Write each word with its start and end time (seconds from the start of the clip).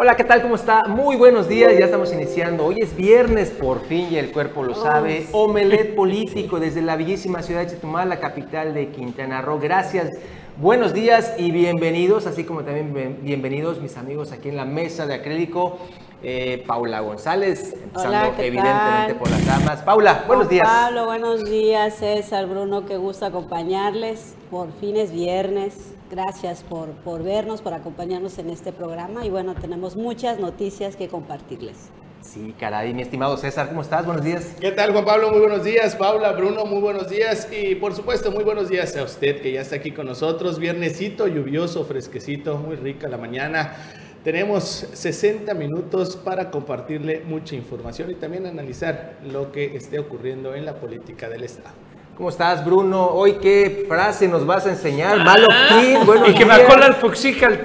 Hola, 0.00 0.14
¿qué 0.14 0.22
tal? 0.22 0.40
¿Cómo 0.42 0.54
está? 0.54 0.84
Muy 0.84 1.16
buenos 1.16 1.48
días, 1.48 1.76
ya 1.76 1.86
estamos 1.86 2.12
iniciando. 2.12 2.66
Hoy 2.66 2.76
es 2.80 2.94
viernes, 2.94 3.50
por 3.50 3.80
fin, 3.80 4.06
y 4.08 4.16
el 4.16 4.30
cuerpo 4.30 4.62
lo 4.62 4.76
sabe. 4.76 5.26
Omelet 5.32 5.96
político 5.96 6.60
desde 6.60 6.82
la 6.82 6.94
bellísima 6.94 7.42
ciudad 7.42 7.62
de 7.62 7.70
Chetumal, 7.70 8.08
la 8.08 8.20
capital 8.20 8.74
de 8.74 8.90
Quintana 8.90 9.42
Roo. 9.42 9.58
Gracias, 9.58 10.16
buenos 10.56 10.94
días 10.94 11.34
y 11.36 11.50
bienvenidos, 11.50 12.28
así 12.28 12.44
como 12.44 12.62
también 12.62 13.18
bienvenidos 13.22 13.80
mis 13.80 13.96
amigos 13.96 14.30
aquí 14.30 14.50
en 14.50 14.56
la 14.56 14.64
mesa 14.64 15.04
de 15.08 15.14
acrílico. 15.14 15.78
Eh, 16.22 16.62
Paula 16.64 17.00
González, 17.00 17.74
empezando 17.82 18.40
evidentemente 18.40 19.16
por 19.16 19.28
las 19.28 19.44
damas. 19.44 19.82
Paula, 19.82 20.22
buenos 20.28 20.48
días. 20.48 20.64
Pablo, 20.64 21.06
buenos 21.06 21.44
días. 21.44 21.96
César, 21.96 22.46
Bruno, 22.46 22.86
qué 22.86 22.98
gusto 22.98 23.26
acompañarles. 23.26 24.36
Por 24.48 24.70
fin 24.74 24.96
es 24.96 25.10
viernes. 25.10 25.97
Gracias 26.10 26.62
por, 26.62 26.90
por 26.90 27.22
vernos, 27.22 27.60
por 27.60 27.74
acompañarnos 27.74 28.38
en 28.38 28.48
este 28.48 28.72
programa 28.72 29.26
y 29.26 29.30
bueno, 29.30 29.54
tenemos 29.54 29.94
muchas 29.94 30.38
noticias 30.38 30.96
que 30.96 31.08
compartirles. 31.08 31.90
Sí, 32.22 32.54
caray, 32.58 32.94
mi 32.94 33.02
estimado 33.02 33.36
César, 33.36 33.68
¿cómo 33.68 33.82
estás? 33.82 34.06
Buenos 34.06 34.24
días. 34.24 34.56
¿Qué 34.58 34.72
tal, 34.72 34.92
Juan 34.92 35.04
Pablo? 35.04 35.30
Muy 35.30 35.40
buenos 35.40 35.64
días. 35.64 35.94
Paula, 35.96 36.32
Bruno, 36.32 36.64
muy 36.64 36.80
buenos 36.80 37.08
días. 37.10 37.48
Y 37.52 37.74
por 37.74 37.94
supuesto, 37.94 38.32
muy 38.32 38.42
buenos 38.42 38.68
días 38.68 38.96
a 38.96 39.04
usted 39.04 39.40
que 39.40 39.52
ya 39.52 39.60
está 39.60 39.76
aquí 39.76 39.92
con 39.92 40.06
nosotros. 40.06 40.58
Viernesito, 40.58 41.28
lluvioso, 41.28 41.84
fresquecito, 41.84 42.56
muy 42.56 42.76
rica 42.76 43.08
la 43.08 43.18
mañana. 43.18 43.76
Tenemos 44.24 44.88
60 44.92 45.54
minutos 45.54 46.16
para 46.16 46.50
compartirle 46.50 47.20
mucha 47.20 47.54
información 47.54 48.10
y 48.10 48.14
también 48.14 48.46
analizar 48.46 49.18
lo 49.22 49.52
que 49.52 49.76
esté 49.76 49.98
ocurriendo 49.98 50.54
en 50.54 50.64
la 50.64 50.74
política 50.74 51.28
del 51.28 51.44
Estado. 51.44 51.87
¿Cómo 52.18 52.30
estás, 52.30 52.64
Bruno? 52.64 53.10
Hoy, 53.10 53.34
¿qué 53.34 53.84
frase 53.86 54.26
nos 54.26 54.44
vas 54.44 54.66
a 54.66 54.70
enseñar? 54.70 55.18
Malo 55.18 55.46
ah, 55.52 56.02
bueno, 56.04 56.26
Y 56.26 56.34
que 56.34 56.44
me 56.44 56.52
acola 56.52 56.86
el 56.86 56.94
fuxical 56.94 57.62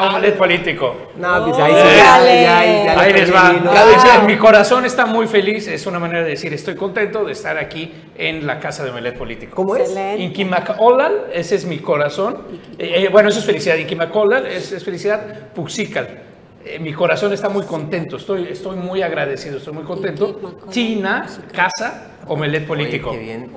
omelet 0.00 0.36
político. 0.36 0.94
No, 1.16 1.46
pues 1.46 1.56
ahí 1.56 1.72
sí, 1.72 2.94
ahí 2.94 3.12
les 3.14 3.34
va. 3.34 4.22
mi 4.26 4.36
corazón 4.36 4.84
está 4.84 5.06
muy 5.06 5.26
feliz. 5.26 5.66
Es 5.68 5.86
una 5.86 5.98
manera 5.98 6.22
de 6.24 6.28
decir, 6.28 6.52
estoy 6.52 6.76
contento 6.76 7.24
de 7.24 7.32
estar 7.32 7.56
aquí 7.56 7.90
en 8.18 8.46
la 8.46 8.60
casa 8.60 8.84
de 8.84 8.90
omelet 8.90 9.16
político. 9.16 9.56
¿Cómo 9.56 9.74
es? 9.76 9.96
Inkimacolal, 10.18 11.28
ese 11.32 11.54
es 11.54 11.64
mi 11.64 11.78
corazón. 11.78 12.42
Eh, 12.78 13.04
eh, 13.04 13.08
bueno, 13.10 13.30
eso 13.30 13.38
es 13.38 13.46
felicidad. 13.46 13.76
Inkimacolal 13.76 14.46
es, 14.46 14.72
es 14.72 14.84
felicidad. 14.84 15.48
Puxical. 15.54 16.06
Eh, 16.66 16.80
mi 16.80 16.92
corazón 16.92 17.32
está 17.32 17.48
muy 17.48 17.64
contento, 17.64 18.16
estoy, 18.16 18.48
estoy 18.50 18.74
muy 18.74 19.00
agradecido, 19.00 19.58
estoy 19.58 19.72
muy 19.72 19.84
contento. 19.84 20.58
China, 20.68 21.24
casa, 21.52 22.15
Omelet 22.28 22.66
político. 22.66 23.12
qué 23.12 23.18
bien. 23.18 23.50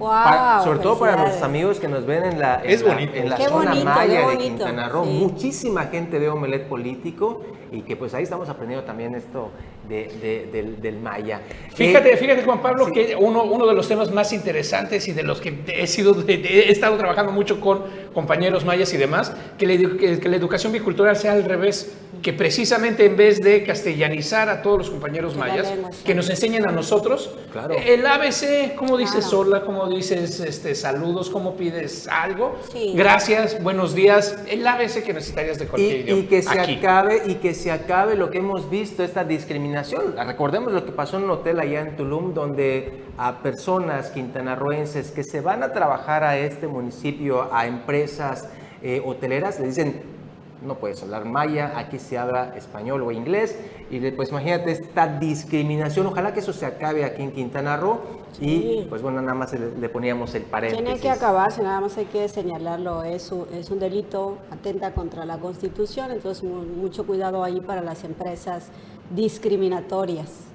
sobre 0.64 0.80
todo 0.80 1.00
para 1.00 1.24
los 1.24 1.42
amigos 1.42 1.80
que 1.80 1.88
nos 1.88 2.06
ven 2.06 2.24
en 2.24 2.40
la, 2.40 2.62
en 2.64 3.30
la, 3.30 3.38
zona 3.38 3.76
maya 3.76 4.28
de 4.28 4.38
Quintana 4.38 4.90
Roo. 4.90 5.06
Muchísima 5.06 5.86
gente 5.86 6.20
ve 6.20 6.30
Omelet 6.30 6.68
político 6.68 7.44
y 7.72 7.82
que 7.82 7.96
pues 7.96 8.14
ahí 8.14 8.24
estamos 8.24 8.50
aprendiendo 8.50 8.86
también 8.86 9.16
esto 9.16 9.52
del, 9.88 11.00
maya. 11.02 11.42
Fíjate, 11.74 12.14
eh, 12.14 12.18
fíjate 12.18 12.44
Juan 12.44 12.62
Pablo, 12.62 12.92
que 12.92 13.16
uno, 13.20 13.44
uno 13.44 13.66
de 13.66 13.74
los 13.74 13.88
temas 13.88 14.12
más 14.12 14.34
interesantes 14.34 15.08
y 15.08 15.14
de 15.14 15.24
los 15.24 15.42
que 15.42 15.64
he, 15.68 15.88
sido, 15.88 16.16
he 16.28 16.72
estado 16.72 16.98
trabajando 16.98 17.32
mucho 17.32 17.60
con 17.60 17.84
compañeros 18.14 18.66
mayas 18.66 18.94
y 18.94 18.98
demás, 18.98 19.34
que 19.58 20.20
que 20.20 20.30
la 20.30 20.36
educación 20.36 20.74
bicultural 20.74 21.16
sea 21.16 21.34
al 21.34 21.44
revés 21.44 21.96
que 22.22 22.34
precisamente 22.34 23.06
en 23.06 23.16
vez 23.16 23.40
de 23.40 23.64
castellanizar 23.64 24.50
a 24.50 24.62
todos 24.62 24.78
los 24.78 24.90
compañeros 24.90 25.36
mayas, 25.36 25.72
que 26.06 26.14
nos 26.14 26.30
enseñen 26.30 26.68
a 26.68 26.72
nosotros 26.72 27.32
claro. 27.52 27.76
el 27.86 28.06
ABC, 28.06 28.59
cómo 28.76 28.98
dices 28.98 29.26
sola, 29.26 29.62
cómo 29.62 29.88
dices 29.88 30.40
este, 30.40 30.76
saludos, 30.76 31.30
cómo 31.30 31.56
pides 31.56 32.08
algo, 32.08 32.56
gracias, 32.94 33.62
buenos 33.64 33.96
días, 33.96 34.38
el 34.50 34.66
ABC 34.68 35.04
que 35.04 35.14
necesitarías 35.14 35.60
de 35.60 35.68
cualquier 35.68 35.98
y, 35.98 36.00
idioma. 36.02 36.22
Y 36.22 36.26
que 36.26 36.42
se 36.42 36.60
acabe, 36.60 37.22
y 37.26 37.36
que 37.36 37.54
se 37.54 37.72
acabe 37.72 38.16
lo 38.16 38.30
que 38.30 38.40
hemos 38.40 38.70
visto, 38.70 39.04
esta 39.04 39.24
discriminación. 39.24 40.16
Recordemos 40.18 40.74
lo 40.74 40.86
que 40.86 40.92
pasó 40.92 41.18
en 41.18 41.24
un 41.24 41.32
hotel 41.32 41.60
allá 41.60 41.82
en 41.82 41.96
Tulum, 41.96 42.34
donde 42.34 43.04
a 43.18 43.42
personas 43.42 44.10
quintanarroenses 44.12 45.12
que 45.12 45.24
se 45.24 45.42
van 45.42 45.64
a 45.64 45.72
trabajar 45.74 46.24
a 46.24 46.38
este 46.38 46.68
municipio, 46.68 47.54
a 47.54 47.66
empresas 47.68 48.48
eh, 48.82 49.02
hoteleras, 49.06 49.60
le 49.60 49.68
dicen 49.68 50.19
no 50.62 50.76
puedes 50.76 51.02
hablar 51.04 51.26
maya, 51.26 51.74
aquí 51.78 52.00
se 52.00 52.18
habla 52.18 52.54
español 52.56 53.02
o 53.04 53.12
inglés. 53.12 53.58
Y 53.90 54.00
pues 54.12 54.30
imagínate 54.30 54.72
esta 54.72 55.08
discriminación, 55.08 56.08
ojalá 56.08 56.34
que 56.34 56.40
eso 56.40 56.54
se 56.54 56.66
acabe 56.66 57.06
aquí 57.06 57.24
en 57.24 57.32
Quintana 57.32 57.78
Roo. 57.78 58.00
Y 58.40 58.86
pues 58.90 59.02
bueno, 59.02 59.22
nada 59.22 59.34
más 59.34 59.54
le, 59.54 59.90
poníamos 59.90 60.34
el 60.36 60.44
paréntesis. 60.44 60.84
Tiene 60.84 61.00
que 61.00 61.10
acabarse, 61.10 61.64
nada 61.64 61.82
más 61.82 61.98
hay 61.98 62.06
que 62.06 62.28
señalarlo, 62.30 63.04
es 63.04 63.32
un, 63.32 63.48
es 63.54 63.70
un 63.72 63.80
delito, 63.80 64.38
atenta 64.52 64.94
contra 64.94 65.26
la 65.26 65.38
Constitución, 65.40 66.12
entonces 66.12 66.44
mucho 66.44 67.06
cuidado 67.06 67.44
ahí 67.44 67.60
para 67.60 67.82
las 67.82 68.04
empresas 68.04 68.70
discriminatorias. 69.10 70.50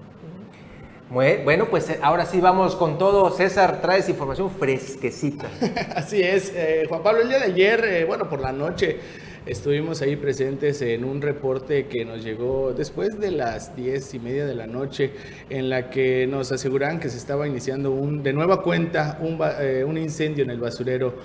Bueno, 1.10 1.66
pues 1.66 1.88
eh, 1.90 2.00
ahora 2.02 2.26
sí 2.26 2.40
vamos 2.40 2.74
con 2.74 2.98
todo. 2.98 3.30
César, 3.30 3.80
traes 3.80 4.08
información 4.08 4.50
fresquecita. 4.50 5.48
Así 5.94 6.20
es, 6.20 6.52
eh, 6.54 6.86
Juan 6.88 7.04
Pablo, 7.04 7.22
el 7.22 7.28
día 7.28 7.38
de 7.38 7.44
ayer, 7.44 7.84
eh, 7.84 8.04
bueno, 8.04 8.28
por 8.28 8.40
la 8.40 8.50
noche, 8.50 8.98
Estuvimos 9.46 10.00
ahí 10.00 10.16
presentes 10.16 10.80
en 10.80 11.04
un 11.04 11.20
reporte 11.20 11.84
que 11.84 12.06
nos 12.06 12.24
llegó 12.24 12.72
después 12.72 13.20
de 13.20 13.30
las 13.30 13.76
diez 13.76 14.14
y 14.14 14.18
media 14.18 14.46
de 14.46 14.54
la 14.54 14.66
noche, 14.66 15.10
en 15.50 15.68
la 15.68 15.90
que 15.90 16.26
nos 16.26 16.50
aseguran 16.50 16.98
que 16.98 17.10
se 17.10 17.18
estaba 17.18 17.46
iniciando 17.46 17.90
un, 17.90 18.22
de 18.22 18.32
nueva 18.32 18.62
cuenta 18.62 19.18
un, 19.20 19.38
eh, 19.60 19.84
un 19.86 19.98
incendio 19.98 20.44
en 20.44 20.50
el 20.50 20.58
basurero 20.58 21.16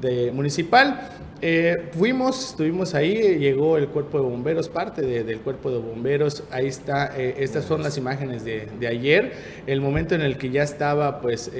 de, 0.00 0.30
municipal. 0.30 1.10
Eh, 1.42 1.90
fuimos, 1.98 2.50
estuvimos 2.50 2.94
ahí, 2.94 3.38
llegó 3.40 3.76
el 3.76 3.88
cuerpo 3.88 4.18
de 4.18 4.24
bomberos, 4.24 4.68
parte 4.68 5.02
del 5.02 5.40
cuerpo 5.40 5.72
de 5.72 5.78
bomberos, 5.78 6.44
ahí 6.52 6.68
está, 6.68 7.18
eh, 7.18 7.34
estas 7.38 7.64
son 7.64 7.82
las 7.82 7.98
imágenes 7.98 8.44
de, 8.44 8.68
ayer, 8.86 9.32
el 9.66 9.80
momento 9.80 10.14
en 10.14 10.20
el 10.20 10.38
que 10.38 10.50
ya 10.50 10.62
estaba 10.62 11.20
pues, 11.20 11.50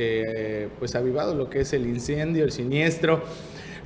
pues 0.78 0.94
avivado 0.94 1.34
lo 1.34 1.50
que 1.50 1.62
es 1.62 1.72
el 1.72 1.86
incendio, 1.88 2.44
el 2.44 2.52
siniestro. 2.52 3.24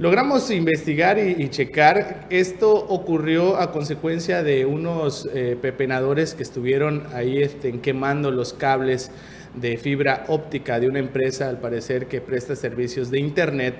Logramos 0.01 0.49
investigar 0.53 1.19
y, 1.19 1.49
checar. 1.49 2.29
Esto 2.31 2.73
ocurrió 2.73 3.57
a 3.57 3.73
consecuencia 3.73 4.45
de 4.45 4.65
unos 4.65 5.29
eh, 5.35 5.59
pepenadores 5.61 6.35
que 6.35 6.45
estuvieron 6.45 7.09
ahí 7.13 7.43
este, 7.43 7.81
quemando 7.81 8.31
los 8.31 8.53
cables 8.53 9.11
de 9.57 9.77
fibra 9.77 10.25
óptica 10.29 10.79
de 10.79 10.87
una 10.87 11.01
empresa, 11.01 11.49
al 11.49 11.59
parecer, 11.59 12.07
que 12.07 12.21
presta 12.21 12.55
servicios 12.55 13.11
de 13.11 13.19
Internet. 13.19 13.75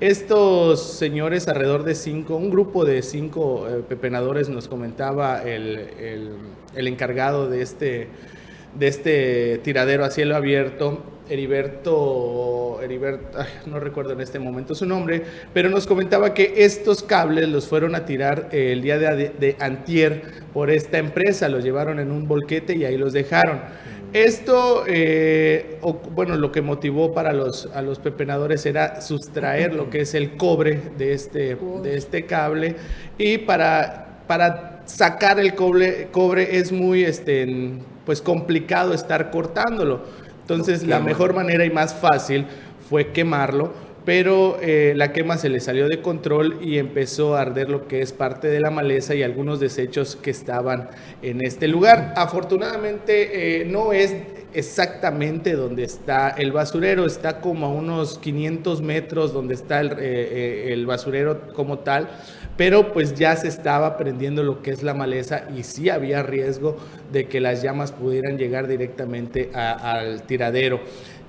Estos 0.00 0.82
señores, 0.94 1.46
alrededor 1.46 1.84
de 1.84 1.94
cinco, 1.94 2.34
un 2.34 2.50
grupo 2.50 2.84
de 2.84 3.00
cinco 3.02 3.68
eh, 3.68 3.84
pepenadores, 3.88 4.48
nos 4.48 4.66
comentaba 4.66 5.40
el, 5.44 6.34
el 6.74 6.86
encargado 6.88 7.48
de 7.48 7.62
este, 7.62 8.08
de 8.76 8.88
este 8.88 9.58
tiradero 9.62 10.04
a 10.04 10.10
cielo 10.10 10.34
abierto, 10.34 11.00
Heriberto, 11.30 12.80
Heriberto 12.82 13.38
no 13.66 13.78
recuerdo 13.80 14.12
en 14.12 14.20
este 14.20 14.38
momento 14.38 14.74
su 14.74 14.84
nombre, 14.84 15.22
pero 15.54 15.70
nos 15.70 15.86
comentaba 15.86 16.34
que 16.34 16.54
estos 16.56 17.02
cables 17.02 17.48
los 17.48 17.68
fueron 17.68 17.94
a 17.94 18.04
tirar 18.04 18.48
eh, 18.52 18.72
el 18.72 18.82
día 18.82 18.98
de, 18.98 19.56
antier 19.60 20.22
por 20.52 20.70
esta 20.70 20.98
empresa, 20.98 21.48
los 21.48 21.64
llevaron 21.64 22.00
en 22.00 22.10
un 22.10 22.26
volquete 22.26 22.76
y 22.76 22.84
ahí 22.84 22.98
los 22.98 23.12
dejaron. 23.12 23.60
Esto, 24.12 24.84
eh, 24.88 25.78
bueno, 26.12 26.34
lo 26.34 26.50
que 26.50 26.62
motivó 26.62 27.14
para 27.14 27.32
los, 27.32 27.66
a 27.74 27.80
los 27.80 28.00
pepenadores 28.00 28.66
era 28.66 29.00
sustraer 29.00 29.72
lo 29.72 29.88
que 29.88 30.00
es 30.00 30.14
el 30.14 30.36
cobre 30.36 30.80
de 30.98 31.12
este, 31.12 31.56
de 31.82 31.96
este 31.96 32.26
cable 32.26 32.74
y 33.18 33.38
para, 33.38 34.24
para 34.26 34.82
sacar 34.86 35.38
el 35.38 35.54
cobre, 35.54 36.08
cobre 36.10 36.58
es 36.58 36.72
muy 36.72 37.04
este, 37.04 37.78
pues 38.04 38.20
complicado 38.20 38.94
estar 38.94 39.30
cortándolo. 39.30 40.02
Entonces, 40.50 40.84
la 40.84 40.98
mejor 40.98 41.32
manera 41.32 41.64
y 41.64 41.70
más 41.70 41.94
fácil 41.94 42.44
fue 42.88 43.12
quemarlo, 43.12 43.72
pero 44.04 44.58
eh, 44.60 44.94
la 44.96 45.12
quema 45.12 45.38
se 45.38 45.48
le 45.48 45.60
salió 45.60 45.86
de 45.86 46.02
control 46.02 46.58
y 46.60 46.78
empezó 46.78 47.36
a 47.36 47.42
arder 47.42 47.70
lo 47.70 47.86
que 47.86 48.02
es 48.02 48.12
parte 48.12 48.48
de 48.48 48.58
la 48.58 48.72
maleza 48.72 49.14
y 49.14 49.22
algunos 49.22 49.60
desechos 49.60 50.16
que 50.16 50.32
estaban 50.32 50.88
en 51.22 51.40
este 51.40 51.68
lugar. 51.68 52.14
Afortunadamente, 52.16 53.60
eh, 53.60 53.64
no 53.64 53.92
es 53.92 54.16
exactamente 54.52 55.52
donde 55.52 55.84
está 55.84 56.30
el 56.30 56.50
basurero, 56.50 57.06
está 57.06 57.40
como 57.40 57.66
a 57.66 57.68
unos 57.68 58.18
500 58.18 58.82
metros 58.82 59.32
donde 59.32 59.54
está 59.54 59.78
el, 59.78 59.92
eh, 60.00 60.72
el 60.72 60.84
basurero 60.84 61.52
como 61.54 61.78
tal 61.78 62.08
pero 62.60 62.92
pues 62.92 63.14
ya 63.14 63.34
se 63.36 63.48
estaba 63.48 63.96
prendiendo 63.96 64.42
lo 64.42 64.60
que 64.60 64.70
es 64.70 64.82
la 64.82 64.92
maleza 64.92 65.44
y 65.56 65.62
sí 65.62 65.88
había 65.88 66.22
riesgo 66.22 66.76
de 67.10 67.26
que 67.26 67.40
las 67.40 67.62
llamas 67.62 67.90
pudieran 67.90 68.36
llegar 68.36 68.66
directamente 68.68 69.50
al 69.54 70.24
tiradero. 70.24 70.78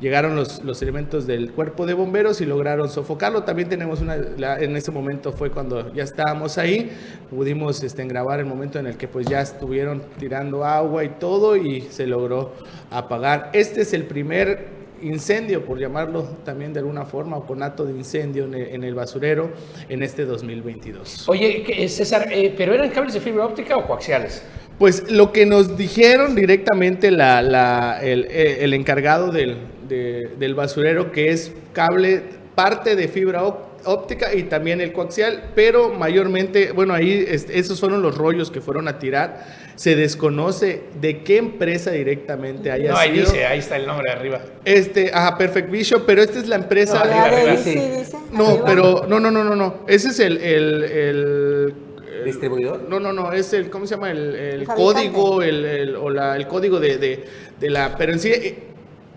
Llegaron 0.02 0.36
los, 0.36 0.82
elementos 0.82 1.28
del 1.28 1.54
cuerpo 1.54 1.86
de 1.86 1.94
bomberos 1.94 2.42
y 2.42 2.46
lograron 2.46 2.90
sofocarlo. 2.90 3.44
También 3.44 3.70
tenemos 3.70 4.02
una, 4.02 4.18
en 4.60 4.76
ese 4.76 4.92
momento 4.92 5.32
fue 5.32 5.52
cuando 5.52 5.94
ya 5.94 6.04
estábamos 6.04 6.58
ahí, 6.58 6.92
pudimos 7.30 7.82
este, 7.82 8.04
grabar 8.04 8.42
el 8.42 8.46
momento 8.46 8.78
en 8.80 8.88
el 8.88 8.98
que 8.98 9.08
pues 9.08 9.26
ya 9.26 9.40
estuvieron 9.40 10.04
tirando 10.20 10.66
agua 10.66 11.06
y 11.06 11.10
todo 11.12 11.56
y 11.56 11.80
se 11.80 12.08
logró 12.08 12.52
apagar. 12.90 13.52
Este 13.54 13.84
es 13.84 13.94
el 13.94 14.04
primer 14.04 14.81
incendio, 15.02 15.66
por 15.66 15.80
llamarlo 15.80 16.24
también 16.46 16.74
de 16.74 16.80
alguna 16.80 17.06
forma, 17.06 17.38
o 17.38 17.46
conato 17.46 17.86
de 17.86 17.94
incendio 17.94 18.46
en 18.46 18.84
el, 18.84 18.94
basurero 18.96 19.52
en 19.90 20.04
este 20.04 20.26
2022. 20.26 21.28
Oye, 21.30 21.88
César, 21.90 22.28
eh, 22.32 22.54
¿pero 22.58 22.74
eran 22.74 22.90
cables 22.90 23.14
de 23.14 23.20
fibra 23.22 23.46
óptica 23.46 23.78
o 23.78 23.86
coaxiales? 23.88 24.44
Pues 24.78 25.12
lo 25.12 25.32
que 25.32 25.46
nos 25.46 25.78
dijeron 25.78 26.36
directamente 26.36 27.12
la, 27.12 27.42
la- 27.42 28.00
el, 28.02 28.26
eh, 28.30 28.64
el 28.64 28.74
encargado 28.74 29.32
del, 29.32 29.58
de- 29.88 30.30
del 30.40 30.56
basurero, 30.56 31.12
que 31.12 31.30
es 31.30 31.52
cable, 31.74 32.24
parte 32.56 32.96
de 32.96 33.08
fibra 33.08 33.44
óp- 33.44 33.58
óptica 33.86 34.34
y 34.34 34.44
también 34.44 34.82
el 34.82 34.92
coaxial, 34.94 35.52
pero 35.56 35.90
mayormente, 35.94 36.72
bueno, 36.72 36.94
ahí 36.94 37.26
es- 37.28 37.48
esos 37.50 37.80
fueron 37.80 38.02
los 38.02 38.18
rollos 38.18 38.50
que 38.52 38.62
fueron 38.62 38.88
a 38.88 38.98
tirar. 39.00 39.61
Se 39.76 39.96
desconoce 39.96 40.82
de 41.00 41.24
qué 41.24 41.38
empresa 41.38 41.92
directamente 41.92 42.72
haya 42.72 42.92
No, 42.92 42.98
ahí 42.98 43.12
sido. 43.14 43.26
dice, 43.26 43.46
ahí 43.46 43.60
está 43.60 43.78
el 43.78 43.88
nombre 43.88 44.12
arriba. 44.12 44.42
Este, 44.66 45.12
ajá, 45.14 45.38
Perfect 45.38 45.72
Vision, 45.72 46.04
pero 46.06 46.22
esta 46.22 46.40
es 46.40 46.48
la 46.48 46.56
empresa. 46.58 47.00
arriba, 47.02 47.28
La 47.28 47.36
de 47.36 47.42
arriba, 47.42 47.58
sí. 47.58 47.70
dice, 48.00 48.18
No, 48.32 48.48
arriba. 48.48 48.66
pero 48.66 49.06
no, 49.08 49.20
no, 49.20 49.32
no, 49.32 49.44
no, 49.44 49.56
no. 49.56 49.76
Ese 49.88 50.10
es 50.10 50.20
el, 50.20 50.38
el, 50.38 50.84
el- 50.84 51.74
el- 52.20 52.26
¿Distribuidor? 52.26 52.84
No, 52.88 53.00
no, 53.00 53.12
no. 53.14 53.32
Es 53.34 53.52
el, 53.54 53.70
¿cómo 53.72 53.88
se 53.88 53.96
llama? 53.96 54.12
El, 54.12 54.66
código, 54.76 55.42
el, 55.42 55.66
el- 55.66 55.96
o 55.96 56.10
la, 56.12 56.36
el 56.36 56.48
código 56.48 56.80
de, 56.80 56.98
de, 56.98 57.24
de 57.60 57.70
la. 57.72 57.98
Pero 57.98 58.12
en 58.14 58.20
sí, 58.20 58.30
eh, 58.30 58.56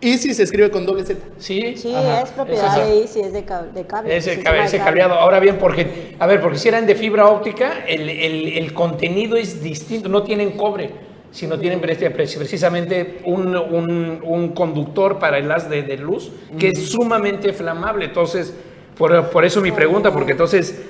Easy 0.05 0.35
se 0.35 0.43
escribe 0.43 0.71
con 0.71 0.85
doble 0.87 1.05
Z. 1.05 1.19
Sí, 1.39 1.75
Sí, 1.77 1.95
ajá, 1.95 2.21
es 2.23 2.31
propiedad 2.31 2.79
eso. 2.79 2.87
de 2.87 3.01
Easy, 3.01 3.21
es 3.21 3.33
de, 3.33 3.45
cab- 3.47 3.73
de 3.73 3.87
cable. 3.87 4.11
De 4.11 4.17
ese 4.19 4.41
cable. 4.43 4.79
cableado. 4.79 5.15
Ahora 5.15 5.41
bien, 5.41 5.57
porque, 5.59 6.15
a 6.19 6.27
ver, 6.27 6.41
porque 6.41 6.59
si 6.59 6.69
eran 6.69 6.87
de 6.87 6.95
fibra 6.95 7.27
óptica, 7.29 7.85
el, 7.89 8.09
el- 8.11 8.49
el 8.59 8.73
contenido 8.75 9.37
es 9.37 9.63
distinto, 9.63 10.09
no 10.09 10.23
tienen 10.23 10.53
cobre, 10.53 10.91
sino 11.31 11.59
tienen 11.59 11.81
pre- 11.81 11.97
pre- 11.97 12.11
precisamente 12.11 13.21
un, 13.25 13.57
un- 13.57 14.21
un 14.23 14.49
conductor 14.51 15.19
para 15.19 15.39
el 15.39 15.51
haz 15.51 15.69
de, 15.69 15.83
de 15.83 15.97
luz 15.97 16.31
que 16.59 16.69
es 16.69 16.91
sumamente 16.91 17.53
flamable. 17.53 18.05
Entonces, 18.05 18.55
por, 18.97 19.31
por 19.31 19.45
eso 19.45 19.61
mi 19.61 19.73
pregunta, 19.73 20.13
porque 20.13 20.33
entonces, 20.33 20.81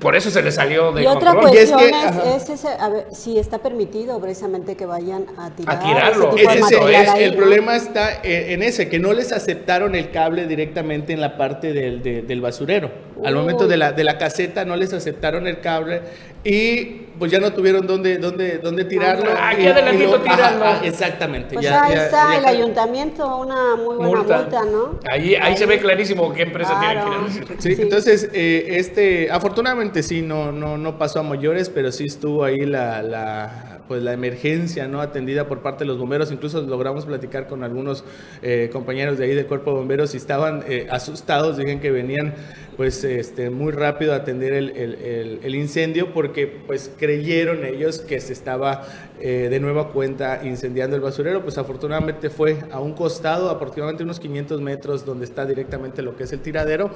por 0.00 0.16
eso 0.16 0.30
se 0.30 0.42
le 0.42 0.50
salió 0.52 0.92
de 0.92 1.02
Y 1.02 1.06
otra 1.06 1.32
control. 1.32 1.54
Y 1.54 1.58
es 1.58 1.70
cuestión 1.70 1.90
que, 2.00 2.06
es, 2.08 2.16
ajá. 2.16 2.36
es 2.36 2.48
ese, 2.50 2.68
a 2.68 2.88
ver, 2.88 3.06
si 3.12 3.38
está 3.38 3.58
permitido 3.58 4.20
precisamente 4.20 4.76
que 4.76 4.86
vayan 4.86 5.26
a 5.38 5.50
tirar 5.50 5.80
tirarlo. 5.82 6.34
ese 6.34 6.36
tipo 6.36 6.50
de 6.50 6.58
Ese 6.58 6.64
es 6.64 6.70
el, 6.72 6.78
material 6.80 7.02
es- 7.04 7.08
ahí, 7.10 7.22
el 7.24 7.30
¿no? 7.32 7.36
problema 7.36 7.76
está 7.76 8.12
eh, 8.22 8.52
en 8.54 8.62
ese, 8.62 8.88
que 8.88 8.98
no 8.98 9.12
les 9.12 9.32
aceptaron 9.32 9.94
el 9.94 10.10
cable 10.10 10.46
directamente 10.46 11.12
en 11.12 11.20
la 11.20 11.36
parte 11.36 11.72
del, 11.72 12.02
de- 12.02 12.22
del 12.22 12.40
basurero. 12.40 12.90
Al 13.24 13.34
momento 13.34 13.66
de 13.66 13.76
la, 13.76 13.92
de 13.92 14.04
la 14.04 14.18
caseta 14.18 14.64
no 14.64 14.76
les 14.76 14.92
aceptaron 14.92 15.46
el 15.46 15.60
cable 15.60 16.02
y 16.44 17.00
pues 17.18 17.30
ya 17.30 17.38
no 17.38 17.52
tuvieron 17.52 17.86
dónde, 17.86 18.18
dónde, 18.18 18.58
dónde 18.58 18.84
tirarlo. 18.84 19.30
Ah, 19.38 19.52
y- 19.52 19.54
aquí 19.54 19.66
adelantito 19.68 20.04
y 20.04 20.10
lo- 20.10 20.16
ajá, 20.16 20.36
tíralo. 20.48 20.64
ah, 20.64 20.80
exactamente. 20.84 21.54
Pues 21.54 21.64
ya- 21.64 21.84
ahí 21.84 21.94
ya- 21.94 22.04
está 22.06 22.32
ya 22.32 22.38
el 22.38 22.44
ayuntamiento, 22.44 23.36
una 23.38 23.76
muy 23.76 23.96
buena 23.96 24.22
multa, 24.22 24.64
¿no? 24.64 24.98
Ahí, 25.10 25.36
ahí 25.36 25.56
se 25.56 25.64
ve 25.66 25.78
clarísimo 25.78 26.32
qué 26.34 26.42
empresa 26.42 26.76
Claro. 26.78 27.24
tiene 27.28 27.46
que 27.46 27.52
ir. 27.54 27.60
Sí, 27.62 27.76
Sí. 27.76 27.82
entonces, 27.82 28.30
eh, 28.32 28.66
este, 28.70 29.30
afortunadamente 29.30 30.02
sí, 30.02 30.22
no, 30.22 30.50
no, 30.52 30.76
no 30.76 30.98
pasó 30.98 31.20
a 31.20 31.22
mayores, 31.22 31.70
pero 31.70 31.92
sí 31.92 32.04
estuvo 32.04 32.42
ahí 32.44 32.66
la, 32.66 33.02
la, 33.02 33.78
pues 33.86 34.02
la 34.02 34.12
emergencia, 34.12 34.88
¿no? 34.88 35.00
Atendida 35.00 35.46
por 35.46 35.60
parte 35.62 35.84
de 35.84 35.88
los 35.88 35.98
bomberos, 35.98 36.32
incluso 36.32 36.60
logramos 36.62 37.06
platicar 37.06 37.46
con 37.46 37.62
algunos 37.62 38.02
eh, 38.42 38.70
compañeros 38.72 39.18
de 39.18 39.26
ahí 39.26 39.34
del 39.34 39.46
cuerpo 39.46 39.70
de 39.70 39.76
bomberos 39.78 40.14
y 40.14 40.16
estaban 40.16 40.64
eh, 40.66 40.88
asustados, 40.90 41.56
dijeron 41.58 41.80
que 41.80 41.90
venían 41.92 42.34
pues 42.76 43.04
este, 43.18 43.50
muy 43.50 43.72
rápido 43.72 44.14
atender 44.14 44.52
el, 44.52 45.54
incendio 45.54 46.12
porque 46.12 46.46
pues 46.46 46.90
creyeron 46.98 47.64
ellos 47.64 48.00
que 48.00 48.20
se 48.20 48.32
estaba 48.32 48.82
eh, 49.20 49.48
de 49.50 49.60
nueva 49.60 49.92
cuenta 49.92 50.40
incendiando 50.44 50.96
el 50.96 51.02
basurero, 51.02 51.42
pues 51.42 51.58
afortunadamente 51.58 52.30
fue 52.30 52.58
a 52.70 52.80
un 52.80 52.92
costado, 52.92 53.50
aproximadamente 53.50 54.02
unos 54.02 54.20
500 54.20 54.60
metros 54.60 55.04
donde 55.04 55.24
está 55.24 55.46
directamente 55.46 56.02
lo 56.02 56.16
que 56.16 56.24
es 56.24 56.32
el 56.32 56.40
tiradero, 56.40 56.90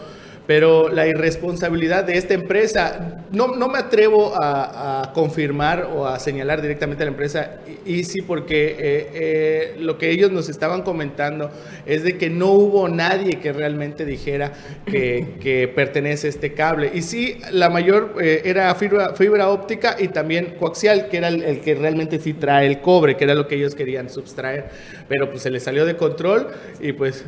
pero 0.47 0.89
la 0.89 1.07
irresponsabilidad 1.07 2.05
de 2.05 2.19
esta 2.19 2.35
empresa, 2.35 3.25
no, 3.31 3.49
no 3.49 3.69
me 3.69 3.79
atrevo 3.79 4.33
a, 4.35 5.13
confirmar 5.15 5.89
o 5.95 6.07
a 6.07 6.19
señalar 6.19 6.61
directamente 6.61 7.03
a 7.03 7.07
la 7.07 7.13
empresa 7.13 7.61
y, 7.85 7.99
y 7.99 8.05
sí 8.05 8.23
porque 8.23 8.77
eh, 8.79 9.11
eh, 9.15 9.77
lo 9.79 9.99
que 9.99 10.11
ellos 10.11 10.31
nos 10.31 10.49
estaban 10.49 10.83
comentando 10.83 11.51
es 11.87 12.03
de 12.03 12.19
que 12.19 12.31
no 12.31 12.53
hubo 12.53 12.89
nadie 12.89 13.39
que 13.41 13.53
realmente 13.53 14.05
dijera 14.05 14.53
que, 14.87 15.37
que 15.41 15.69
pertenece 15.99 16.29
este 16.29 16.55
cable. 16.55 16.91
Y 16.95 17.03
sí, 17.03 17.41
la 17.51 17.71
mayor 17.71 18.15
eh, 18.21 18.43
era 18.45 18.73
fibra, 18.77 19.15
fibra 19.15 19.49
óptica 19.49 19.97
y 19.99 20.09
también 20.09 20.55
coaxial, 20.59 21.09
que 21.09 21.17
era 21.17 21.29
el, 21.29 21.43
el 21.43 21.61
que 21.61 21.75
realmente 21.75 22.21
sí 22.21 22.35
trae 22.35 22.67
el 22.67 22.81
cobre, 22.81 23.17
que 23.17 23.25
era 23.25 23.35
lo 23.35 23.49
que 23.49 23.57
ellos 23.57 23.75
querían 23.75 24.09
subtraer. 24.09 24.71
Pero 25.09 25.29
pues 25.29 25.43
se 25.43 25.51
les 25.51 25.65
salió 25.65 25.85
de 25.85 25.97
control 25.97 26.49
y 26.81 26.93
pues 26.93 27.25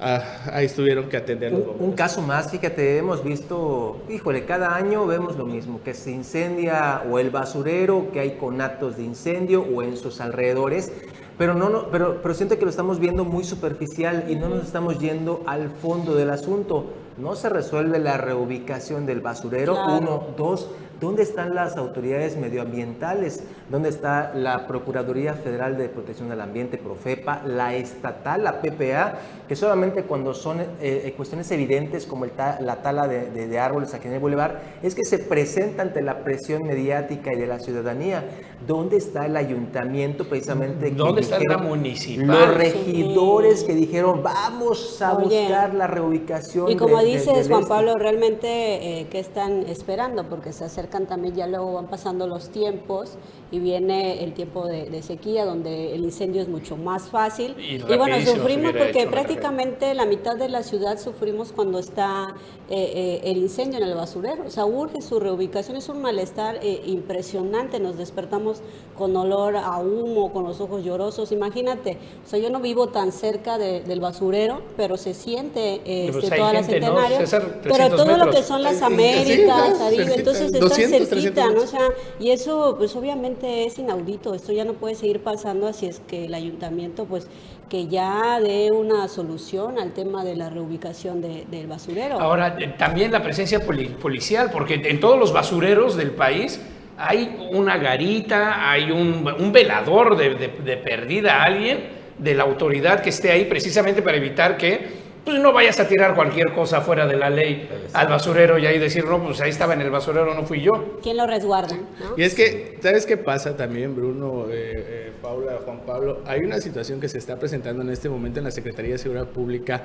ah, 0.00 0.22
ahí 0.52 0.68
tuvieron 0.68 1.08
que 1.08 1.16
atender 1.16 1.52
Un, 1.52 1.74
un 1.80 1.92
caso 1.92 2.22
más, 2.22 2.50
fíjate, 2.50 2.98
hemos 2.98 3.24
visto, 3.24 4.02
híjole, 4.08 4.44
cada 4.44 4.76
año 4.76 5.04
vemos 5.06 5.36
lo 5.36 5.44
mismo, 5.44 5.80
que 5.82 5.92
se 5.92 6.12
incendia 6.12 7.02
o 7.10 7.18
el 7.18 7.30
basurero, 7.30 8.06
que 8.12 8.20
hay 8.20 8.36
conatos 8.36 8.98
de 8.98 9.02
incendio 9.02 9.62
o 9.62 9.82
en 9.82 9.96
sus 9.96 10.20
alrededores, 10.20 10.92
pero, 11.38 11.54
no, 11.54 11.68
no, 11.70 11.88
pero, 11.90 12.20
pero 12.22 12.34
siento 12.34 12.56
que 12.56 12.64
lo 12.64 12.70
estamos 12.70 13.00
viendo 13.00 13.24
muy 13.24 13.42
superficial 13.42 14.26
y 14.28 14.36
no 14.36 14.48
nos 14.48 14.64
estamos 14.64 15.00
yendo 15.00 15.42
al 15.46 15.70
fondo 15.70 16.14
del 16.14 16.30
asunto. 16.30 17.01
No 17.18 17.34
se 17.34 17.48
resuelve 17.48 17.98
la 17.98 18.16
reubicación 18.16 19.04
del 19.06 19.20
basurero, 19.20 19.74
Claro. 19.74 19.98
uno, 19.98 20.24
dos, 20.36 20.68
¿dónde 21.02 21.24
están 21.24 21.54
las 21.54 21.76
autoridades 21.76 22.36
medioambientales? 22.36 23.42
¿Dónde 23.68 23.88
está 23.88 24.32
la 24.34 24.66
Procuraduría 24.66 25.34
Federal 25.34 25.76
de 25.76 25.88
Protección 25.88 26.28
del 26.28 26.40
Ambiente, 26.40 26.78
Profepa, 26.78 27.42
la 27.44 27.74
estatal, 27.74 28.44
la 28.44 28.60
PPA, 28.62 29.14
que 29.48 29.56
solamente 29.56 30.04
cuando 30.04 30.32
son 30.32 30.60
eh, 30.60 30.66
eh, 30.80 31.12
cuestiones 31.16 31.50
evidentes 31.50 32.06
como 32.06 32.24
el 32.24 32.30
ta- 32.30 32.58
la 32.60 32.76
tala 32.82 33.08
de, 33.08 33.30
de- 33.30 33.48
de 33.48 33.58
árboles 33.58 33.92
aquí 33.94 34.06
en 34.06 34.14
el 34.14 34.20
Boulevard, 34.20 34.52
es 34.82 34.94
que 34.94 35.04
se 35.04 35.18
presenta 35.18 35.82
ante 35.82 36.02
la 36.02 36.22
presión 36.22 36.62
mediática 36.62 37.32
y 37.34 37.38
de 37.38 37.46
la 37.48 37.58
ciudadanía. 37.58 38.24
¿Dónde 38.66 38.98
está 38.98 39.26
el 39.26 39.36
ayuntamiento 39.36 40.28
precisamente? 40.28 40.90
que 40.90 40.94
¿Dónde 40.94 41.22
está 41.22 41.38
la 41.48 41.58
municipal? 41.58 42.26
Los 42.28 42.54
regidores 42.56 43.64
que 43.64 43.74
dijeron, 43.74 44.22
vamos 44.22 45.00
a 45.02 45.16
Oye, 45.16 45.40
buscar 45.46 45.74
la 45.74 45.86
reubicación. 45.88 46.70
Y 46.70 46.76
como 46.76 46.98
de- 46.98 47.04
de- 47.06 47.10
dices, 47.12 47.48
Juan 47.48 47.62
este". 47.62 47.68
Pablo, 47.68 47.94
realmente, 47.96 49.00
eh, 49.00 49.06
¿qué 49.10 49.18
están 49.18 49.62
esperando? 49.66 50.28
Porque 50.28 50.52
se 50.52 50.64
acercan 50.64 50.91
también, 51.00 51.34
ya 51.34 51.46
luego 51.46 51.72
van 51.72 51.88
pasando 51.88 52.26
los 52.26 52.50
tiempos 52.50 53.16
y 53.52 53.58
viene 53.60 54.24
el 54.24 54.32
tiempo 54.32 54.66
de, 54.66 54.86
de 54.90 55.02
sequía, 55.02 55.44
donde 55.44 55.94
el 55.94 56.02
incendio 56.02 56.42
es 56.42 56.48
mucho 56.48 56.76
más 56.76 57.10
fácil. 57.10 57.54
Y 57.58 57.78
bueno, 57.96 58.16
sufrimos 58.24 58.72
porque 58.72 59.06
prácticamente 59.06 59.94
la 59.94 60.06
mitad 60.06 60.36
de 60.36 60.48
la 60.48 60.62
ciudad 60.62 60.98
sufrimos 60.98 61.52
cuando 61.52 61.78
está 61.78 62.34
eh, 62.70 63.20
eh, 63.24 63.30
el 63.30 63.36
incendio 63.36 63.78
en 63.78 63.84
el 63.84 63.94
basurero. 63.94 64.44
O 64.46 64.50
sea, 64.50 64.64
urge 64.64 65.02
su 65.02 65.20
reubicación, 65.20 65.76
es 65.76 65.88
un 65.90 66.00
malestar 66.00 66.58
eh, 66.62 66.82
impresionante. 66.86 67.78
Nos 67.78 67.98
despertamos 67.98 68.62
con 68.96 69.14
olor 69.16 69.56
a 69.56 69.78
humo, 69.80 70.32
con 70.32 70.44
los 70.44 70.60
ojos 70.60 70.82
llorosos. 70.82 71.30
Imagínate, 71.30 71.98
o 72.24 72.28
sea, 72.28 72.38
yo 72.38 72.48
no 72.48 72.60
vivo 72.60 72.88
tan 72.88 73.12
cerca 73.12 73.58
de- 73.58 73.82
del 73.82 74.00
basurero, 74.00 74.62
pero 74.78 74.96
se 74.96 75.12
siente 75.12 75.82
eh, 75.84 76.08
Pues 76.10 76.24
este, 76.24 76.36
toda 76.36 76.52
la. 76.54 76.62
César, 76.62 77.60
pero 77.62 77.74
300 77.74 78.04
todo 78.04 78.16
lo 78.16 78.30
que 78.30 78.42
son 78.42 78.62
las 78.62 78.78
sí, 78.78 78.84
Américas, 78.84 79.80
Aribe, 79.80 80.04
cerquita, 80.04 80.14
entonces 80.18 80.46
están 80.46 80.60
200, 80.60 81.08
cerquita, 81.08 81.32
300 81.44 81.54
¿no? 81.54 81.62
O 81.62 81.66
sea, 81.66 81.88
y 82.18 82.30
eso 82.30 82.74
pues 82.78 82.94
obviamente 82.96 83.41
es 83.42 83.78
inaudito, 83.78 84.34
esto 84.34 84.52
ya 84.52 84.64
no 84.64 84.74
puede 84.74 84.94
seguir 84.94 85.20
pasando, 85.20 85.66
así 85.66 85.86
es 85.86 86.00
que 86.00 86.26
el 86.26 86.34
ayuntamiento 86.34 87.04
pues 87.04 87.26
que 87.68 87.86
ya 87.88 88.38
dé 88.40 88.70
una 88.70 89.08
solución 89.08 89.78
al 89.78 89.92
tema 89.92 90.24
de 90.24 90.36
la 90.36 90.50
reubicación 90.50 91.20
de- 91.22 91.46
del 91.50 91.66
basurero. 91.66 92.20
Ahora, 92.20 92.56
eh, 92.60 92.74
también 92.78 93.10
la 93.12 93.22
presencia 93.22 93.60
poli- 93.60 93.88
policial, 93.88 94.50
porque 94.52 94.74
en 94.74 95.00
todos 95.00 95.18
los 95.18 95.32
basureros 95.32 95.96
del 95.96 96.10
país 96.10 96.60
hay 96.98 97.48
una 97.52 97.78
garita, 97.78 98.70
hay 98.70 98.90
un, 98.90 99.24
velador 99.52 100.16
de, 100.16 100.34
de- 100.34 100.48
de 100.48 100.76
perdida, 100.76 101.42
alguien 101.42 102.02
de 102.18 102.34
la 102.34 102.42
autoridad 102.44 103.00
que 103.00 103.08
esté 103.08 103.30
ahí 103.32 103.46
precisamente 103.46 104.02
para 104.02 104.18
evitar 104.18 104.56
que 104.58 105.01
pues, 105.24 105.38
no 105.40 105.52
vayas 105.52 105.78
a 105.80 105.86
tirar 105.86 106.14
cualquier 106.14 106.52
cosa 106.52 106.80
fuera 106.80 107.06
de 107.06 107.16
la 107.16 107.30
ley 107.30 107.68
al 107.92 108.08
basurero 108.08 108.58
y 108.58 108.66
ahí 108.66 108.78
decir, 108.78 109.04
no, 109.04 109.22
pues 109.22 109.40
ahí 109.40 109.50
estaba 109.50 109.74
en 109.74 109.80
el 109.80 109.90
basurero, 109.90 110.34
no 110.34 110.44
fui 110.44 110.60
yo. 110.60 110.98
¿Quién 111.02 111.16
lo 111.16 111.26
resguarda? 111.26 111.76
no? 111.76 112.14
Y 112.16 112.22
es 112.22 112.34
que, 112.34 112.78
¿sabes 112.82 113.06
qué 113.06 113.16
pasa 113.16 113.56
también, 113.56 113.94
Bruno, 113.94 114.46
eh, 114.50 114.72
eh, 114.74 115.12
Paula, 115.22 115.58
Juan 115.64 115.80
Pablo? 115.86 116.22
Hay 116.26 116.40
una 116.40 116.60
situación 116.60 117.00
que 117.00 117.08
se 117.08 117.18
está 117.18 117.38
presentando 117.38 117.82
en 117.82 117.90
este 117.90 118.08
momento 118.08 118.40
en 118.40 118.44
la 118.44 118.50
Secretaría 118.50 118.92
de 118.92 118.98
Seguridad 118.98 119.28
Pública 119.28 119.84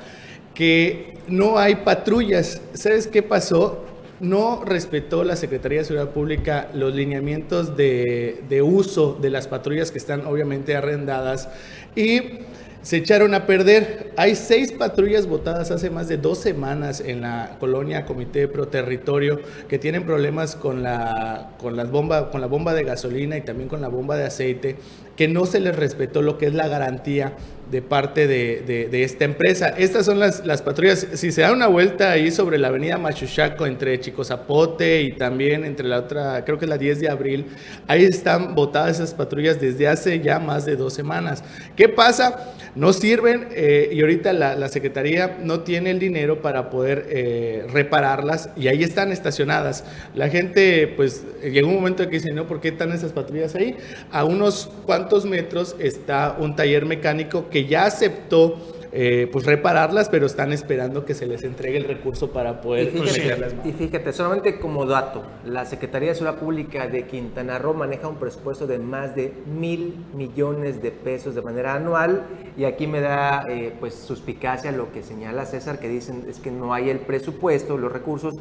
que 0.54 1.14
no 1.28 1.60
hay 1.60 1.76
patrullas. 1.76 2.62
¿Sabes 2.74 3.08
qué 3.08 3.22
pasó? 3.22 3.86
No 4.20 4.64
respetó 4.66 5.24
la 5.24 5.36
Secretaría 5.36 5.80
de 5.80 5.86
Seguridad 5.86 6.12
Pública 6.12 6.70
los 6.74 6.96
lineamientos 6.96 7.78
de, 7.78 8.42
de 8.50 8.62
uso 8.64 9.16
de 9.22 9.30
las 9.30 9.48
patrullas 9.48 9.92
que 9.92 10.00
están 10.00 10.26
obviamente 10.26 10.76
arrendadas 10.76 11.50
y 11.96 12.40
se 12.88 12.96
echaron 12.96 13.34
a 13.34 13.46
perder. 13.46 14.14
hay 14.16 14.34
seis 14.34 14.72
patrullas 14.72 15.28
votadas 15.28 15.72
hace 15.72 15.90
más 15.90 16.08
de 16.08 16.16
dos 16.16 16.38
semanas 16.38 17.02
en 17.02 17.20
la 17.20 17.58
colonia 17.60 18.06
Comité 18.06 18.48
Pro 18.48 18.70
Territorio 18.70 19.42
que 19.68 19.78
tienen 19.78 20.06
problemas 20.06 20.56
con 20.56 20.84
la, 20.84 21.50
con, 21.60 21.76
las 21.76 21.92
bomba, 21.92 22.32
con 22.32 22.40
la 22.40 22.48
bomba 22.48 22.74
de 22.74 22.86
gasolina 22.86 23.36
y 23.36 23.42
también 23.42 23.68
con 23.68 23.82
la 23.82 23.90
bomba 23.90 24.16
de 24.16 24.24
aceite, 24.24 24.78
que 25.18 25.28
no 25.28 25.46
se 25.46 25.60
les 25.60 25.76
respetó 25.76 26.22
lo 26.22 26.38
que 26.38 26.46
es 26.46 26.54
la 26.54 26.68
garantía 26.68 27.34
de 27.70 27.82
parte 27.82 28.28
de, 28.28 28.88
de, 28.90 29.04
esta 29.04 29.26
empresa. 29.26 29.70
Estas 29.70 30.06
son 30.06 30.20
las, 30.20 30.46
las, 30.46 30.62
patrullas. 30.62 31.06
Si 31.14 31.32
se 31.32 31.42
da 31.42 31.52
una 31.52 31.68
vuelta 31.68 32.12
ahí 32.12 32.32
sobre 32.32 32.58
la 32.58 32.70
avenida 32.70 32.98
Machuchaco, 32.98 33.66
entre 33.66 34.00
Chico 34.00 34.24
Zapote 34.24 35.02
y 35.02 35.12
también 35.14 35.66
entre 35.66 35.86
la 35.86 36.00
otra, 36.00 36.46
creo 36.46 36.58
que 36.58 36.66
es 36.66 36.70
la 36.70 36.78
10 36.78 37.02
de 37.02 37.10
abril, 37.10 37.48
ahí 37.88 38.06
están 38.06 38.56
botadas 38.56 38.98
esas 38.98 39.14
patrullas 39.14 39.60
desde 39.60 39.88
hace 39.88 40.22
ya 40.22 40.40
más 40.40 40.66
de 40.66 40.78
dos 40.78 40.94
semanas. 40.94 41.44
¿Qué 41.76 41.90
pasa? 41.90 42.54
No 42.76 42.94
sirven 42.94 43.50
eh, 43.52 43.90
y 43.92 44.00
ahorita 44.02 44.32
la, 44.34 44.68
Secretaría 44.70 45.38
no 45.42 45.62
tiene 45.62 45.92
el 45.92 46.00
dinero 46.00 46.42
para 46.42 46.70
poder 46.70 47.08
eh, 47.10 47.66
repararlas 47.72 48.50
y 48.56 48.68
ahí 48.68 48.84
están 48.84 49.12
estacionadas. 49.12 49.84
La 50.14 50.30
gente, 50.30 50.88
pues, 50.96 51.24
llegó 51.42 51.70
un 51.70 51.76
momento 51.76 52.04
en 52.04 52.10
que 52.10 52.18
dice, 52.18 52.32
no, 52.34 52.48
¿por 52.48 52.62
qué 52.62 52.70
están 52.70 52.92
esas 52.92 53.14
patrullas 53.14 53.56
ahí? 53.56 53.76
A 54.12 54.26
unos 54.26 54.70
cuantos 54.86 55.07
metros 55.26 55.76
está 55.80 56.36
un 56.40 56.56
taller 56.56 56.86
mecánico 56.86 57.50
que 57.50 57.66
ya 57.66 57.86
aceptó 57.86 58.58
eh, 58.94 59.30
pues 59.32 59.46
repararlas, 59.46 60.08
pero 60.08 60.26
están 60.26 60.54
esperando 60.54 61.04
que 61.04 61.14
se 61.14 61.28
les 61.28 61.44
entregue 61.44 61.78
el 61.78 61.84
recurso 61.84 62.32
para 62.32 62.62
poder 62.62 62.96
y 62.96 63.00
fíjate, 63.00 63.56
y 63.66 63.72
fíjate, 63.74 64.14
solamente 64.14 64.60
como 64.60 64.86
dato, 64.86 65.24
la 65.46 65.66
Secretaría 65.66 66.10
de 66.10 66.16
Seguridad 66.16 66.40
Pública 66.40 66.88
de 66.88 67.06
Quintana 67.06 67.60
Roo 67.60 67.74
maneja 67.74 68.08
un 68.08 68.16
presupuesto 68.16 68.66
de 68.66 68.80
más 68.80 69.14
de 69.14 69.34
mil 69.46 70.06
millones 70.16 70.82
de 70.82 70.92
pesos 70.92 71.36
de 71.36 71.42
manera 71.42 71.76
anual 71.76 72.24
y 72.58 72.64
aquí 72.64 72.88
me 72.88 73.02
da 73.02 73.46
eh, 73.50 73.74
pues 73.80 73.94
suspicacia 73.94 74.72
lo 74.72 74.92
que 74.92 75.04
señala 75.04 75.46
César, 75.46 75.80
que 75.80 75.90
dicen 75.90 76.26
es 76.30 76.40
que 76.40 76.50
no 76.50 76.74
hay 76.74 76.90
el 76.90 77.00
presupuesto, 77.00 77.78
los 77.78 77.92
recursos 77.92 78.36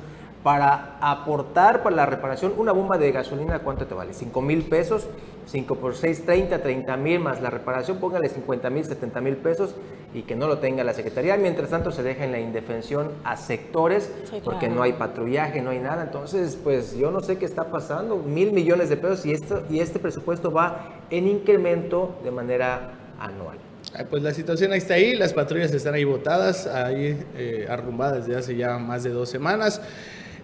para 0.47 0.97
aportar 1.01 1.83
para 1.83 1.97
la 1.97 2.07
reparación 2.07 2.55
una 2.57 2.71
bomba 2.71 2.99
de 2.99 3.11
gasolina, 3.11 3.59
¿cuánto 3.59 3.89
te 3.89 3.95
vale? 3.95 4.15
5 4.15 4.41
mil 4.43 4.63
pesos, 4.63 5.09
5 5.47 5.75
por 5.75 5.97
6, 5.97 6.25
30, 6.25 6.63
30 6.63 6.97
mil 6.99 7.19
más 7.19 7.43
la 7.43 7.51
reparación, 7.51 7.99
póngale 7.99 8.29
50 8.29 8.71
mil, 8.71 8.85
70 8.85 9.21
mil 9.23 9.37
pesos 9.39 9.75
y 10.15 10.23
que 10.23 10.37
no 10.37 10.47
lo 10.47 10.59
tenga 10.59 10.85
la 10.85 10.95
Secretaría. 10.95 11.37
Mientras 11.37 11.71
tanto 11.71 11.91
se 11.91 12.05
deja 12.05 12.25
en 12.25 12.31
la 12.31 12.39
indefensión 12.39 13.11
a 13.25 13.37
sectores 13.37 14.13
porque 14.45 14.69
no 14.69 14.85
hay 14.85 14.93
patrullaje, 14.93 15.63
no 15.63 15.71
hay 15.71 15.81
nada. 15.81 16.05
Entonces, 16.05 16.57
pues 16.63 16.97
yo 16.97 17.11
no 17.11 17.19
sé 17.19 17.39
qué 17.39 17.45
está 17.45 17.65
pasando, 17.73 18.19
mil 18.19 18.53
millones 18.53 18.89
de 18.89 18.99
pesos 18.99 19.27
y, 19.27 19.33
esto, 19.33 19.65
y 19.69 19.81
este 19.81 19.99
presupuesto 19.99 20.53
va 20.53 20.93
en 21.11 21.27
incremento 21.27 22.21
de 22.23 22.31
manera 22.31 22.93
anual. 23.19 23.59
Pues 24.11 24.23
la 24.23 24.33
situación 24.33 24.73
está 24.75 24.95
ahí, 24.95 25.17
las 25.17 25.33
patrullas 25.33 25.73
están 25.73 25.95
ahí 25.95 26.05
botadas, 26.05 26.69
ahí 26.69 27.21
eh, 27.35 27.67
arrumbadas 27.69 28.27
desde 28.27 28.39
hace 28.39 28.57
ya 28.57 28.79
más 28.79 29.03
de 29.03 29.11
dos 29.11 29.29
semanas 29.29 29.83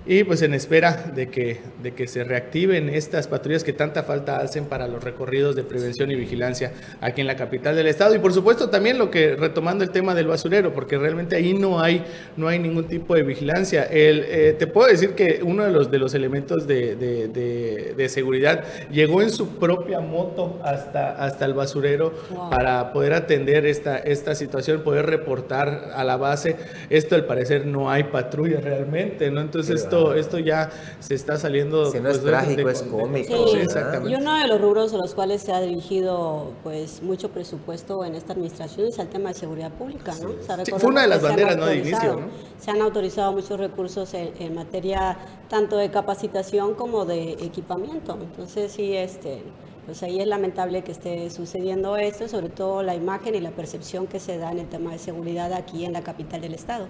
y 0.04 0.24
pues 0.24 0.42
en 0.42 0.52
espera 0.52 1.12
de 1.14 1.28
que, 1.28 1.60
de 1.82 1.92
que 1.92 2.08
se 2.08 2.24
reactiven 2.24 2.88
estas 2.88 3.28
patrullas 3.28 3.62
que 3.62 3.72
tanta 3.72 4.02
falta 4.02 4.38
hacen 4.38 4.64
para 4.64 4.88
los 4.88 5.02
recorridos 5.02 5.54
de 5.54 5.62
prevención 5.62 6.10
y 6.10 6.16
vigilancia 6.16 6.72
aquí 7.00 7.20
en 7.20 7.28
la 7.28 7.36
capital 7.36 7.76
del 7.76 7.86
estado. 7.86 8.14
Y 8.14 8.18
por 8.18 8.32
supuesto 8.32 8.68
también 8.68 8.98
lo 8.98 9.10
que 9.10 9.36
retomando 9.36 9.84
el 9.84 9.90
tema 9.90 10.14
del 10.14 10.26
basurero 10.26 10.72
porque 10.72 10.98
realmente 10.98 11.36
ahí 11.36 11.54
no 11.54 11.80
hay 11.80 12.04
no 12.36 12.48
hay 12.48 12.58
ningún 12.58 12.84
tipo 12.84 13.14
de 13.14 13.22
vigilancia. 13.22 13.84
El, 13.84 14.24
eh, 14.26 14.56
te 14.58 14.66
puedo 14.66 14.88
decir 14.88 15.10
que 15.10 15.40
uno 15.42 15.64
de 15.64 15.70
los 15.70 15.90
de 15.90 15.98
los 15.98 16.14
elementos 16.14 16.66
de, 16.66 16.96
de, 16.96 17.94
de, 17.96 18.08
seguridad 18.08 18.64
llegó 18.90 19.22
en 19.22 19.30
su 19.30 19.58
propia 19.58 20.00
moto 20.00 20.60
hasta 20.64 21.12
hasta 21.12 21.44
el 21.44 21.54
basurero 21.54 22.12
para 22.50 22.92
poder 22.92 23.14
atender 23.14 23.66
esta 23.66 23.98
esta 23.98 24.34
situación 24.34 24.82
poder 24.82 25.06
reportar 25.06 25.92
a 25.94 26.02
la 26.02 26.16
base. 26.16 26.56
Esto 26.90 27.14
al 27.14 27.24
parecer 27.24 27.66
no 27.66 27.90
hay 27.90 28.04
patrulla 28.04 28.60
realmente 28.60 29.30
no 29.30 29.40
entonces 29.40 29.88
esto, 30.14 30.38
ya 30.38 30.70
se 31.00 31.14
está 31.14 31.36
saliendo. 31.36 31.90
Si 31.90 32.00
no 32.00 32.08
es 32.08 32.18
pues, 32.18 32.30
trágico, 32.30 32.68
es 32.68 32.82
cómico. 32.82 33.48
Sí, 33.48 33.58
exactamente. 33.58 34.10
Y 34.10 34.14
uno 34.14 34.34
de 34.34 34.46
los 34.46 34.60
rubros 34.60 34.92
a 34.94 34.96
los 34.96 35.14
cuales 35.14 35.42
se 35.42 35.52
ha 35.52 35.60
dirigido 35.60 36.52
pues 36.62 37.02
mucho 37.02 37.30
presupuesto 37.30 38.04
en 38.04 38.14
esta 38.14 38.32
administración 38.32 38.88
es 38.88 38.98
el 38.98 39.08
tema 39.08 39.30
de 39.30 39.34
seguridad 39.34 39.70
pública, 39.72 40.12
¿no? 40.22 40.30
fue 40.78 40.90
una 40.90 41.02
de 41.02 41.08
las 41.08 41.22
banderas 41.22 41.56
¿no? 41.56 41.66
de 41.66 41.76
inicio, 41.76 42.16
¿no? 42.16 42.26
Se 42.58 42.70
han 42.70 42.80
autorizado 42.80 43.32
muchos 43.32 43.58
recursos 43.58 44.14
en, 44.14 44.54
materia 44.54 45.16
tanto 45.48 45.76
de 45.76 45.90
capacitación 45.90 46.74
como 46.74 47.04
de 47.04 47.32
equipamiento. 47.32 48.18
Entonces, 48.20 48.72
sí, 48.72 48.96
este 48.96 49.42
pues 49.84 50.00
ahí 50.04 50.20
es 50.20 50.28
lamentable 50.28 50.82
que 50.82 50.92
esté 50.92 51.28
sucediendo 51.30 51.96
esto, 51.96 52.28
sobre 52.28 52.48
todo 52.48 52.84
la 52.84 52.94
imagen 52.94 53.34
y 53.34 53.40
la 53.40 53.50
percepción 53.50 54.06
que 54.06 54.20
se 54.20 54.38
da 54.38 54.52
en 54.52 54.60
el 54.60 54.68
tema 54.68 54.92
de 54.92 54.98
seguridad 54.98 55.52
aquí 55.52 55.84
en 55.84 55.92
la 55.92 56.02
capital 56.02 56.40
del 56.40 56.54
estado. 56.54 56.86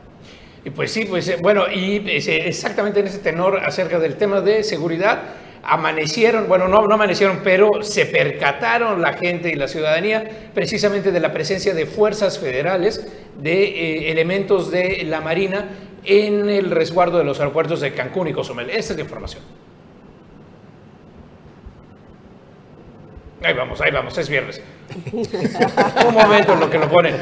Y 0.65 0.71
pues 0.71 0.93
sí, 0.93 1.07
pues 1.07 1.29
eh, 1.29 1.39
bueno, 1.41 1.65
y 1.71 1.97
eh, 2.09 2.47
exactamente 2.47 3.01
en 3.01 3.07
ese 3.07 3.19
tenor 3.19 3.59
acerca 3.65 3.99
del 3.99 4.17
tema 4.17 4.41
de 4.41 4.63
seguridad, 4.63 5.23
amanecieron, 5.63 6.49
bueno, 6.49 6.69
no, 6.69 6.87
no 6.87 6.95
amanecieron, 6.95 7.41
pero 7.43 7.83
se 7.83 8.07
percataron 8.07 9.01
la 9.01 9.15
gente 9.15 9.51
y 9.51 9.55
la 9.55 9.69
ciudadanía 9.69 10.51
precisamente 10.55 11.13
de 11.13 11.21
la 11.21 11.33
presencia 11.33 11.75
de 11.75 11.87
fuerzas 11.87 12.39
federales, 12.39 13.07
de 13.39 13.65
eh, 13.65 14.11
elementos 14.13 14.71
de 14.71 15.05
la 15.05 15.21
Marina 15.21 15.69
en 16.05 16.49
el 16.49 16.71
resguardo 16.71 17.19
de 17.19 17.25
los 17.25 17.39
aeropuertos 17.39 17.81
de 17.81 17.93
Cancún 17.93 18.29
y 18.29 18.33
Cozumel. 18.33 18.71
Esta 18.71 18.93
es 18.93 18.97
la 18.97 19.03
información. 19.03 19.43
Ahí 23.45 23.55
vamos, 23.55 23.81
ahí 23.81 23.91
vamos, 23.91 24.17
es 24.17 24.29
viernes. 24.29 24.61
Un 25.13 26.15
momento 26.15 26.53
en 26.53 26.61
lo 26.61 26.71
que 26.71 26.79
lo 26.79 26.89
ponen. 26.89 27.17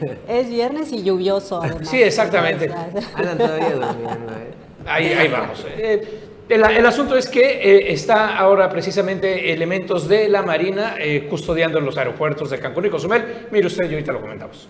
Es 0.28 0.48
viernes 0.48 0.92
y 0.92 1.02
lluvioso. 1.02 1.62
Sí, 1.82 2.02
exactamente. 2.02 2.70
Andan 3.14 3.38
todavía 3.38 3.70
durmiendo. 3.70 4.32
¿eh? 4.32 4.54
Ahí, 4.86 5.28
vamos. 5.28 5.66
Eh, 5.76 6.20
el, 6.48 6.86
asunto 6.86 7.16
es 7.16 7.28
que 7.28 7.40
eh, 7.40 7.92
está 7.92 8.38
ahora 8.38 8.70
precisamente 8.70 9.52
elementos 9.52 10.08
de 10.08 10.28
la 10.28 10.42
Marina 10.42 10.96
custodiando 11.28 11.78
los 11.80 11.98
aeropuertos 11.98 12.50
de 12.50 12.58
Cancún 12.58 12.86
y 12.86 12.90
Cozumel. 12.90 13.48
Mire 13.50 13.66
usted, 13.66 13.90
y 13.90 13.94
ahorita 13.94 14.12
lo 14.12 14.20
comentamos. 14.20 14.68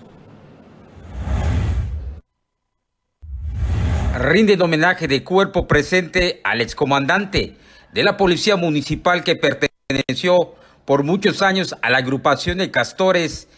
Rinde 4.18 4.61
homenaje 4.61 5.06
de 5.06 5.23
cuerpo 5.23 5.68
presente 5.68 6.40
al 6.42 6.61
excomandante 6.61 7.54
de 7.92 8.02
la 8.02 8.16
Policía 8.16 8.56
Municipal 8.56 9.23
que 9.23 9.37
perteneció 9.37 10.54
por 10.85 11.04
muchos 11.04 11.42
años 11.42 11.76
a 11.82 11.90
la 11.90 11.99
agrupación 11.99 12.58
de 12.58 12.73
castores 12.73 13.49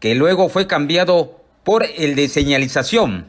que 0.00 0.14
luego 0.14 0.48
fue 0.48 0.66
cambiado 0.66 1.40
por 1.62 1.84
el 1.84 2.16
de 2.16 2.28
señalización. 2.28 3.28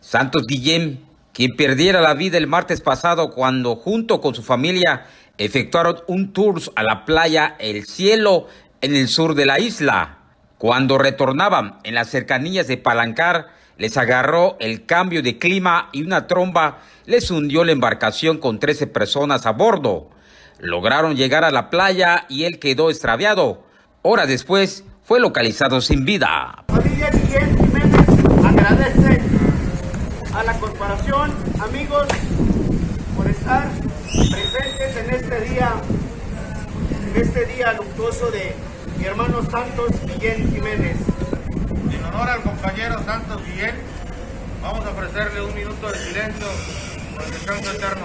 Santos 0.00 0.44
Guillén, 0.48 1.04
quien 1.32 1.54
perdiera 1.54 2.00
la 2.00 2.14
vida 2.14 2.38
el 2.38 2.46
martes 2.46 2.80
pasado 2.80 3.30
cuando 3.30 3.76
junto 3.76 4.20
con 4.20 4.34
su 4.34 4.42
familia 4.42 5.06
efectuaron 5.36 6.00
un 6.08 6.32
tour 6.32 6.60
a 6.74 6.82
la 6.82 7.04
playa 7.04 7.54
El 7.60 7.84
Cielo 7.86 8.48
en 8.80 8.96
el 8.96 9.08
sur 9.08 9.34
de 9.34 9.46
la 9.46 9.60
isla. 9.60 10.18
Cuando 10.56 10.98
retornaban 10.98 11.78
en 11.84 11.94
las 11.94 12.08
cercanías 12.08 12.66
de 12.66 12.78
Palancar, 12.78 13.48
les 13.76 13.96
agarró 13.96 14.56
el 14.58 14.86
cambio 14.86 15.22
de 15.22 15.38
clima 15.38 15.88
y 15.92 16.02
una 16.02 16.26
tromba 16.26 16.78
les 17.06 17.30
hundió 17.30 17.64
la 17.64 17.72
embarcación 17.72 18.38
con 18.38 18.58
13 18.58 18.88
personas 18.88 19.46
a 19.46 19.52
bordo. 19.52 20.10
Lograron 20.58 21.16
llegar 21.16 21.44
a 21.44 21.52
la 21.52 21.70
playa 21.70 22.26
y 22.28 22.44
él 22.44 22.58
quedó 22.58 22.90
extraviado. 22.90 23.64
Horas 24.02 24.26
después, 24.26 24.84
fue 25.08 25.20
localizado 25.20 25.80
sin 25.80 26.04
vida. 26.04 26.64
Familia 26.68 27.08
Guillén 27.08 27.56
Jiménez 27.56 28.08
agradece 28.44 29.22
a 30.34 30.42
la 30.42 30.52
corporación, 30.60 31.32
amigos, 31.58 32.06
por 33.16 33.26
estar 33.26 33.70
presentes 34.04 34.96
en 34.98 35.14
este 35.14 35.40
día, 35.48 35.72
en 37.08 37.22
este 37.22 37.46
día 37.46 37.72
luctuoso 37.72 38.30
de 38.30 38.54
mi 38.98 39.06
hermano 39.06 39.40
Santos 39.50 39.92
Guillén 40.04 40.52
Jiménez. 40.52 40.98
En 41.90 42.04
honor 42.04 42.28
al 42.28 42.42
compañero 42.42 43.02
Santos 43.02 43.40
Guillén, 43.46 43.76
vamos 44.60 44.84
a 44.84 44.90
ofrecerle 44.90 45.40
un 45.40 45.54
minuto 45.54 45.90
de 45.90 45.98
silencio 46.00 46.46
por 47.14 47.24
el 47.24 47.30
descanso 47.30 47.72
eterno. 47.72 48.04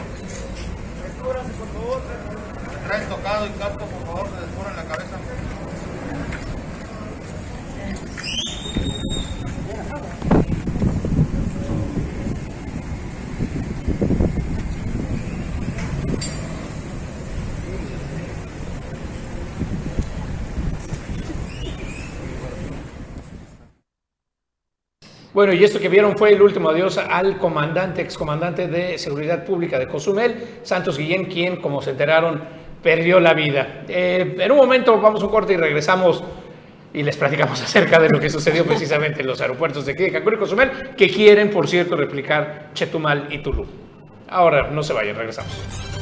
Descúbrase, 1.03 1.49
por 1.49 1.67
favor. 1.67 2.01
Traen 2.87 3.09
tocado 3.09 3.45
y 3.47 3.49
casco, 3.59 3.85
por 3.87 4.05
favor, 4.05 4.29
se 4.33 4.45
descubran 4.45 4.75
la 4.77 4.83
cabeza. 4.83 5.17
Bueno, 25.33 25.51
y 25.51 25.63
esto 25.63 25.79
que 25.79 25.89
vieron 25.89 26.15
fue 26.15 26.31
el 26.31 26.41
último 26.43 26.69
adiós 26.69 26.99
al 26.99 27.39
comandante, 27.39 28.03
excomandante 28.03 28.67
de 28.67 28.99
Seguridad 28.99 29.43
Pública 29.43 29.79
de 29.79 29.87
Cozumel, 29.87 30.59
Santos 30.61 30.95
Guillén, 30.95 31.25
quien, 31.25 31.55
como 31.55 31.81
se 31.81 31.89
enteraron, 31.89 32.43
perdió 32.83 33.19
la 33.19 33.33
vida. 33.33 33.83
Eh, 33.87 34.35
en 34.37 34.51
un 34.51 34.57
momento 34.57 35.01
vamos 35.01 35.23
a 35.23 35.25
un 35.25 35.31
corte 35.31 35.53
y 35.53 35.57
regresamos 35.57 36.23
y 36.93 37.03
les 37.03 37.17
platicamos 37.17 37.61
acerca 37.63 37.99
de 37.99 38.09
lo 38.09 38.19
que 38.19 38.29
sucedió 38.29 38.65
precisamente 38.65 39.21
en 39.21 39.27
los 39.27 39.41
aeropuertos 39.41 39.85
de 39.85 39.93
aquí 39.93 40.11
Cancún 40.11 40.35
y 40.35 40.37
Cozumel, 40.37 40.71
que 40.95 41.09
quieren, 41.09 41.49
por 41.49 41.67
cierto, 41.67 41.95
replicar 41.95 42.69
Chetumal 42.73 43.27
y 43.31 43.39
Tulum. 43.39 43.67
Ahora, 44.29 44.69
no 44.69 44.81
se 44.81 44.93
vayan, 44.93 45.15
regresamos. 45.15 45.92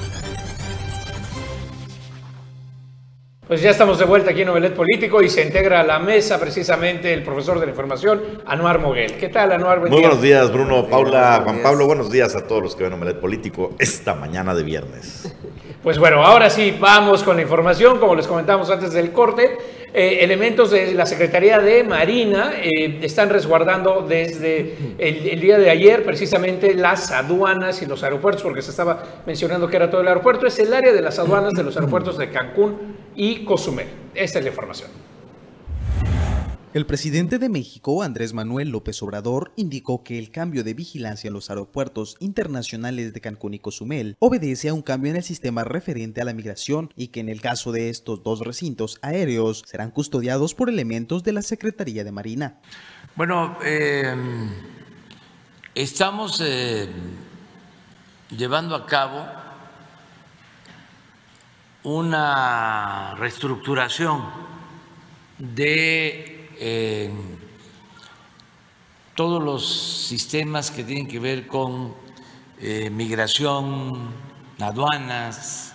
Pues 3.52 3.62
ya 3.62 3.72
estamos 3.72 4.00
de 4.00 4.06
vuelta 4.06 4.32
aquí 4.32 4.44
en 4.44 4.48
Novelet 4.48 4.74
Político 4.74 5.22
y 5.22 5.28
se 5.28 5.42
integra 5.44 5.82
a 5.82 5.84
la 5.84 6.00
mesa 6.00 6.40
precisamente 6.40 7.14
el 7.14 7.22
profesor 7.22 7.60
de 7.60 7.66
la 7.66 7.72
información, 7.72 8.22
Anuar 8.46 8.80
Moguel. 8.80 9.18
¿Qué 9.18 9.28
tal, 9.28 9.52
Anuar? 9.52 9.82
Muy 9.82 9.90
buenos 9.90 10.22
días, 10.22 10.54
Bruno, 10.54 10.88
Paula, 10.88 11.42
Juan 11.44 11.62
Pablo. 11.62 11.86
Buenos 11.86 12.10
días 12.10 12.34
a 12.38 12.48
todos 12.48 12.64
los 12.64 12.78
que 12.78 12.84
ven 12.84 12.94
Novelet 12.94 13.20
Político 13.20 13.76
esta 13.78 14.16
mañana 14.16 14.56
de 14.56 14.64
viernes. 14.64 15.36
Pues 15.84 15.98
bueno, 15.98 16.24
ahora 16.24 16.52
sí, 16.52 16.78
vamos 16.80 17.24
con 17.24 17.38
la 17.38 17.42
información. 17.42 17.98
Como 17.98 18.14
les 18.14 18.28
comentamos 18.28 18.70
antes 18.70 18.94
del 18.94 19.12
corte, 19.12 19.58
eh, 19.92 20.20
elementos 20.22 20.70
de 20.70 20.94
la 20.94 21.08
Secretaría 21.08 21.58
de 21.58 21.84
Marina 21.84 22.52
eh, 22.62 23.00
están 23.02 23.30
resguardando 23.30 24.06
desde 24.08 24.76
el, 25.00 25.42
día 25.42 25.58
de 25.58 25.72
ayer 25.72 26.04
precisamente 26.04 26.76
las 26.76 27.10
aduanas 27.12 27.82
y 27.82 27.88
los 27.88 28.04
aeropuertos, 28.04 28.44
porque 28.44 28.62
se 28.62 28.70
estaba 28.70 29.02
mencionando 29.26 29.68
que 29.68 29.76
era 29.76 29.90
todo 29.90 30.02
el 30.02 30.08
aeropuerto. 30.08 30.46
Es 30.46 30.60
el 30.60 30.72
área 30.72 30.94
de 30.94 31.02
las 31.02 31.18
aduanas 31.18 31.54
de 31.54 31.64
los 31.64 31.76
aeropuertos 31.76 32.16
de 32.20 32.30
Cancún 32.30 32.96
y 33.16 33.44
Cozumel. 33.46 33.88
Esta 34.14 34.40
es 34.40 34.46
la 34.46 34.52
información. 34.52 34.90
El 36.74 36.86
presidente 36.86 37.38
de 37.38 37.50
México, 37.50 38.02
Andrés 38.02 38.34
Manuel 38.34 38.70
López 38.70 39.04
Obrador, 39.04 39.52
indicó 39.58 40.04
que 40.04 40.18
el 40.18 40.32
cambio 40.32 40.64
de 40.64 40.74
vigilancia 40.74 41.28
en 41.28 41.34
los 41.34 41.50
aeropuertos 41.50 42.16
internacionales 42.22 43.14
de 43.14 43.20
Cancún 43.20 43.54
y 43.54 43.60
Cozumel 43.60 44.16
obedece 44.20 44.70
a 44.70 44.74
un 44.74 44.82
cambio 44.82 45.12
en 45.12 45.18
el 45.18 45.24
sistema 45.24 45.66
referente 45.66 46.22
a 46.22 46.24
la 46.24 46.34
migración 46.34 46.94
y 46.96 47.10
que 47.10 47.20
en 47.20 47.28
el 47.28 47.42
caso 47.42 47.74
de 47.74 47.90
estos 47.90 48.24
dos 48.24 48.40
recintos 48.40 49.00
aéreos 49.02 49.64
serán 49.68 49.92
custodiados 49.92 50.56
por 50.56 50.70
elementos 50.70 51.26
de 51.26 51.34
la 51.34 51.42
Secretaría 51.42 52.06
de 52.06 52.14
Marina. 52.14 52.62
Bueno, 53.18 53.58
eh, 53.66 54.16
estamos 55.76 56.42
eh, 56.42 56.88
llevando 58.30 58.76
a 58.76 58.86
cabo 58.86 59.26
una 61.84 63.16
reestructuración 63.16 64.24
de 65.38 66.38
todos 69.16 69.44
los 69.44 70.08
sistemas 70.08 70.72
que 70.72 70.84
tienen 70.84 71.08
que 71.08 71.20
ver 71.20 71.48
con 71.48 71.94
eh, 72.60 72.90
migración, 72.90 74.12
aduanas, 74.60 75.74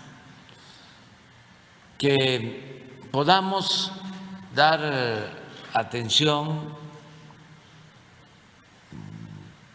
que 1.98 2.88
podamos 3.10 3.92
dar 4.54 5.32
atención 5.72 6.74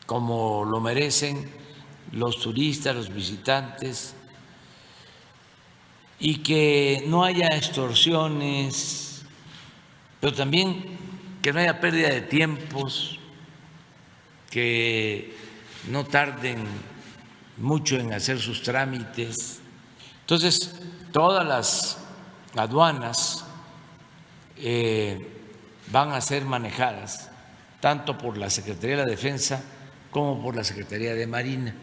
como 0.06 0.66
lo 0.66 0.82
merecen 0.82 1.50
los 2.12 2.40
turistas, 2.40 2.96
los 2.96 3.14
visitantes, 3.14 4.16
y 6.24 6.38
que 6.38 7.04
no 7.08 7.24
haya 7.24 7.48
extorsiones, 7.48 9.26
pero 10.20 10.34
también 10.34 10.86
que 11.42 11.52
no 11.52 11.60
haya 11.60 11.82
pérdida 11.82 12.10
de 12.10 12.22
tiempos, 12.22 13.18
que 14.52 15.36
no 15.90 16.06
tarden 16.06 16.64
mucho 17.58 17.98
en 17.98 18.14
hacer 18.14 18.40
sus 18.40 18.62
trámites. 18.62 19.62
Entonces, 20.20 20.76
todas 21.12 21.44
las 21.44 21.98
aduanas 22.56 23.44
eh, 24.58 25.28
van 25.92 26.12
a 26.12 26.22
ser 26.22 26.46
manejadas 26.46 27.32
tanto 27.80 28.16
por 28.20 28.38
la 28.38 28.52
Secretaría 28.52 28.98
de 28.98 29.06
la 29.06 29.10
Defensa 29.10 29.64
como 30.12 30.40
por 30.40 30.56
la 30.56 30.64
Secretaría 30.64 31.16
de 31.16 31.26
Marina. 31.26 31.74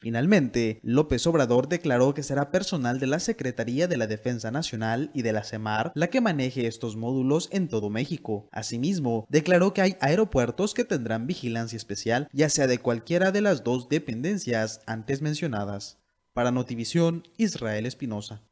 Finalmente, 0.00 0.78
López 0.84 1.26
Obrador 1.26 1.68
declaró 1.68 2.14
que 2.14 2.22
será 2.22 2.52
personal 2.52 3.00
de 3.00 3.08
la 3.08 3.18
Secretaría 3.18 3.88
de 3.88 3.96
la 3.96 4.06
Defensa 4.06 4.52
Nacional 4.52 5.10
y 5.12 5.22
de 5.22 5.32
la 5.32 5.42
CEMAR 5.42 5.90
la 5.94 6.06
que 6.06 6.20
maneje 6.20 6.68
estos 6.68 6.94
módulos 6.94 7.48
en 7.50 7.66
todo 7.66 7.90
México. 7.90 8.48
Asimismo, 8.52 9.26
declaró 9.28 9.74
que 9.74 9.82
hay 9.82 9.96
aeropuertos 10.00 10.72
que 10.72 10.84
tendrán 10.84 11.26
vigilancia 11.26 11.76
especial, 11.76 12.28
ya 12.32 12.48
sea 12.48 12.68
de 12.68 12.78
cualquiera 12.78 13.32
de 13.32 13.40
las 13.40 13.64
dos 13.64 13.88
dependencias 13.88 14.82
antes 14.86 15.20
mencionadas. 15.20 15.98
Para 16.32 16.52
Notivisión, 16.52 17.24
Israel 17.36 17.84
Espinosa. 17.84 18.47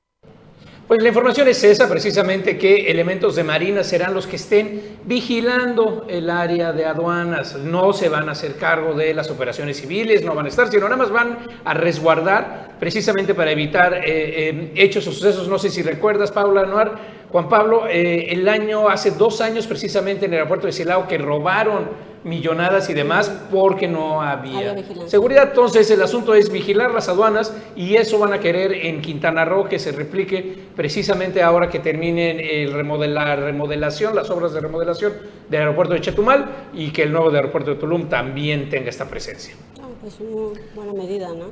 Pues 0.87 1.03
la 1.03 1.09
información 1.09 1.49
es 1.49 1.64
esa, 1.64 1.88
precisamente 1.88 2.57
que 2.57 2.88
elementos 2.88 3.35
de 3.35 3.42
Marina 3.42 3.83
serán 3.83 4.14
los 4.14 4.29
que 4.29 4.37
estén 4.37 4.99
vigilando 5.03 6.07
el 6.09 6.31
área 6.31 6.72
de 6.72 6.85
aduanas. 6.85 7.57
No 7.57 7.92
se 7.92 8.09
van 8.09 8.29
a 8.29 8.33
hacer 8.33 8.55
cargo 8.55 8.94
de 8.94 9.12
las 9.12 9.29
operaciones 9.29 9.81
civiles, 9.81 10.22
no 10.22 10.33
van 10.33 10.46
a 10.46 10.49
estar, 10.49 10.68
sino 10.68 10.85
nada 10.85 10.96
más 10.96 11.11
van 11.11 11.38
a 11.64 11.75
resguardar 11.75 12.77
precisamente 12.79 13.35
para 13.35 13.51
evitar 13.51 13.94
eh, 13.94 14.01
eh, 14.07 14.72
hechos 14.77 15.09
o 15.09 15.12
sucesos. 15.12 15.49
No 15.49 15.59
sé 15.59 15.70
si 15.70 15.83
recuerdas, 15.83 16.31
Paula 16.31 16.61
Anuar, 16.61 16.92
Juan 17.33 17.49
Pablo, 17.49 17.88
eh, 17.88 18.29
el 18.31 18.49
año, 18.49 18.88
hace 18.88 19.11
dos 19.11 19.40
años 19.40 19.66
precisamente 19.66 20.27
en 20.27 20.35
el 20.35 20.38
aeropuerto 20.38 20.68
de 20.68 20.72
Silao 20.72 21.09
que 21.09 21.18
robaron 21.18 21.88
millonadas 22.27 22.91
y 22.91 22.95
demás 22.95 23.31
porque 23.53 23.87
no 23.87 24.21
había, 24.21 24.77
seguridad. 25.07 25.49
Entonces 25.51 25.89
el 25.93 26.03
asunto 26.03 26.35
es 26.35 26.51
vigilar 26.51 26.91
las 26.91 27.09
aduanas 27.09 27.55
y 27.77 27.95
eso 27.95 28.19
van 28.19 28.33
a 28.33 28.41
querer 28.41 28.73
en 28.73 29.01
Quintana 29.01 29.45
Roo 29.45 29.69
que 29.69 29.79
se 29.79 29.93
replique 29.93 30.67
precisamente 30.75 31.41
ahora 31.41 31.69
que 31.69 31.79
terminen 31.79 32.41
el 32.41 32.73
remodelar, 32.73 33.39
remodelación, 33.39 34.17
las 34.17 34.29
obras 34.31 34.53
de 34.53 34.61
remodelación 34.61 35.12
del 35.49 35.61
aeropuerto 35.61 35.95
de 35.95 36.01
Chetumal 36.01 36.51
y 36.75 36.91
que 36.91 37.05
el 37.05 37.12
nuevo 37.12 37.31
aeropuerto 37.31 37.71
de 37.71 37.77
Tulum 37.77 38.09
también 38.09 38.69
tenga 38.69 38.91
esta 38.91 39.05
presencia. 39.05 39.55
Ah, 39.81 39.87
pues 40.01 40.17
una 40.19 40.59
buena 40.75 40.93
medida, 40.95 41.29
¿no? 41.29 41.47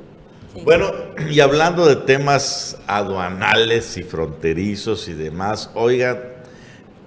Bueno, 0.63 0.91
y 1.29 1.39
hablando 1.39 1.85
de 1.85 1.97
temas 1.97 2.77
aduanales 2.87 3.97
y 3.97 4.03
fronterizos 4.03 5.07
y 5.07 5.13
demás, 5.13 5.69
oiga, 5.73 6.21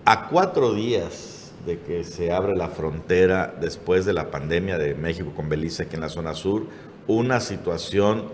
a 0.05 0.29
cuatro 0.29 0.73
días 0.75 1.28
de 1.69 1.79
que 1.81 2.03
se 2.03 2.33
abre 2.33 2.57
la 2.57 2.69
frontera 2.69 3.55
después 3.61 4.07
de 4.07 4.15
la 4.15 4.31
pandemia 4.31 4.79
de 4.79 4.95
México 4.95 5.33
con 5.37 5.51
Belice 5.51 5.83
aquí 5.83 5.97
en 5.97 6.01
la 6.01 6.09
zona 6.09 6.33
sur, 6.33 6.65
una 7.07 7.41
situación 7.41 8.25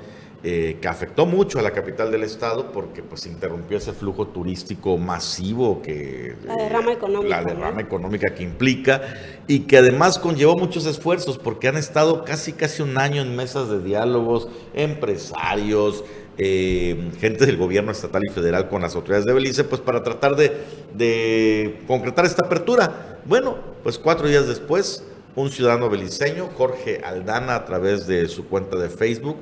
eh, 0.45 0.79
que 0.81 0.87
afectó 0.87 1.27
mucho 1.27 1.59
a 1.59 1.63
la 1.63 1.73
capital 1.73 2.13
del 2.13 2.23
estado 2.23 2.71
porque 2.71 3.03
pues 3.03 3.27
interrumpió 3.27 3.79
ese 3.79 3.93
flujo 3.93 4.29
turístico 4.29 4.99
masivo 4.99 5.83
que 5.83 6.37
la 6.47 6.55
derrama 6.57 6.93
económica, 6.93 7.41
la 7.41 7.55
derrama 7.55 7.81
económica 7.81 8.35
que 8.35 8.45
implica 8.45 9.01
y 9.49 9.61
que 9.61 9.79
además 9.79 10.19
conllevó 10.19 10.55
muchos 10.55 10.87
esfuerzos 10.87 11.39
porque 11.39 11.67
han 11.67 11.77
estado 11.77 12.25
casi 12.25 12.53
casi 12.53 12.83
un 12.83 12.99
año 12.99 13.23
en 13.23 13.35
mesas 13.35 13.69
de 13.69 13.83
diálogos 13.83 14.49
empresarios 14.75 16.05
eh, 16.37 17.13
gente 17.21 17.47
del 17.47 17.57
gobierno 17.57 17.93
estatal 17.93 18.23
y 18.29 18.33
federal 18.33 18.69
con 18.69 18.83
las 18.83 18.97
autoridades 18.97 19.25
de 19.25 19.33
Belice, 19.33 19.63
pues 19.63 19.81
para 19.81 20.03
tratar 20.03 20.35
de, 20.35 21.81
concretar 21.87 22.25
esta 22.25 22.45
apertura. 22.47 23.14
Bueno, 23.27 23.57
pues 23.83 23.99
cuatro 23.99 24.29
días 24.29 24.47
después, 24.47 25.03
un 25.35 25.51
ciudadano 25.51 25.89
beliceño, 25.89 26.51
Jorge 26.59 27.01
Aldana, 27.03 27.55
a 27.55 27.65
través 27.65 28.07
de 28.07 28.29
su 28.29 28.49
cuenta 28.49 28.77
de 28.77 28.91
Facebook, 28.91 29.39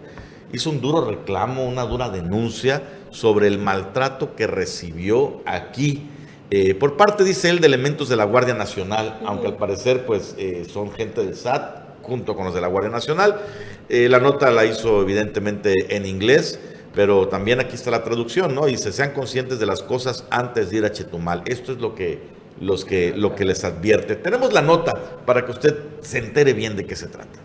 hizo 0.52 0.70
un 0.70 0.80
duro 0.80 1.04
reclamo, 1.04 1.66
una 1.66 1.82
dura 1.82 2.08
denuncia 2.08 2.84
sobre 3.10 3.48
el 3.48 3.58
maltrato 3.58 4.36
que 4.36 4.46
recibió 4.46 5.42
aquí. 5.46 6.08
Eh, 6.50 6.76
por 6.76 6.96
parte, 6.96 7.24
dice 7.24 7.50
él, 7.50 7.58
de 7.58 7.66
elementos 7.66 8.08
de 8.08 8.14
la 8.14 8.24
Guardia 8.24 8.54
Nacional, 8.54 9.18
aunque 9.26 9.48
al 9.48 9.56
parecer 9.56 10.06
pues 10.06 10.36
eh, 10.38 10.64
son 10.72 10.92
gente 10.92 11.24
del 11.24 11.34
SAT 11.34 12.02
junto 12.02 12.36
con 12.36 12.44
los 12.44 12.54
de 12.54 12.60
la 12.60 12.68
Guardia 12.68 12.90
Nacional. 12.90 13.40
la 13.88 14.18
nota 14.20 14.52
la 14.52 14.64
hizo 14.64 15.02
evidentemente 15.02 15.96
en 15.96 16.06
inglés 16.06 16.58
pero 16.94 17.28
también 17.28 17.58
aquí 17.60 17.74
está 17.74 17.90
la 17.90 18.04
traducción, 18.04 18.54
¿no? 18.54 18.68
Y 18.68 18.76
se 18.76 18.92
sean 18.92 19.12
conscientes 19.12 19.58
de 19.58 19.66
las 19.66 19.82
cosas 19.82 20.26
antes 20.30 20.70
de 20.70 20.78
ir 20.78 20.84
a 20.84 20.92
Chetumal. 20.92 21.42
Esto 21.46 21.72
es 21.72 21.78
lo 21.78 21.94
que, 21.94 22.20
los 22.62 22.85
que, 22.85 23.12
lo 23.14 23.35
que 23.35 23.44
les 23.44 23.64
advierte. 23.64 24.14
Tenemos 24.14 24.53
la 24.53 24.62
nota 24.62 24.92
para 25.27 25.44
que 25.44 25.51
usted 25.51 25.77
se 26.01 26.18
entere 26.18 26.53
bien 26.53 26.77
de 26.77 26.87
qué 26.87 26.94
se 26.94 27.09
trata. 27.09 27.40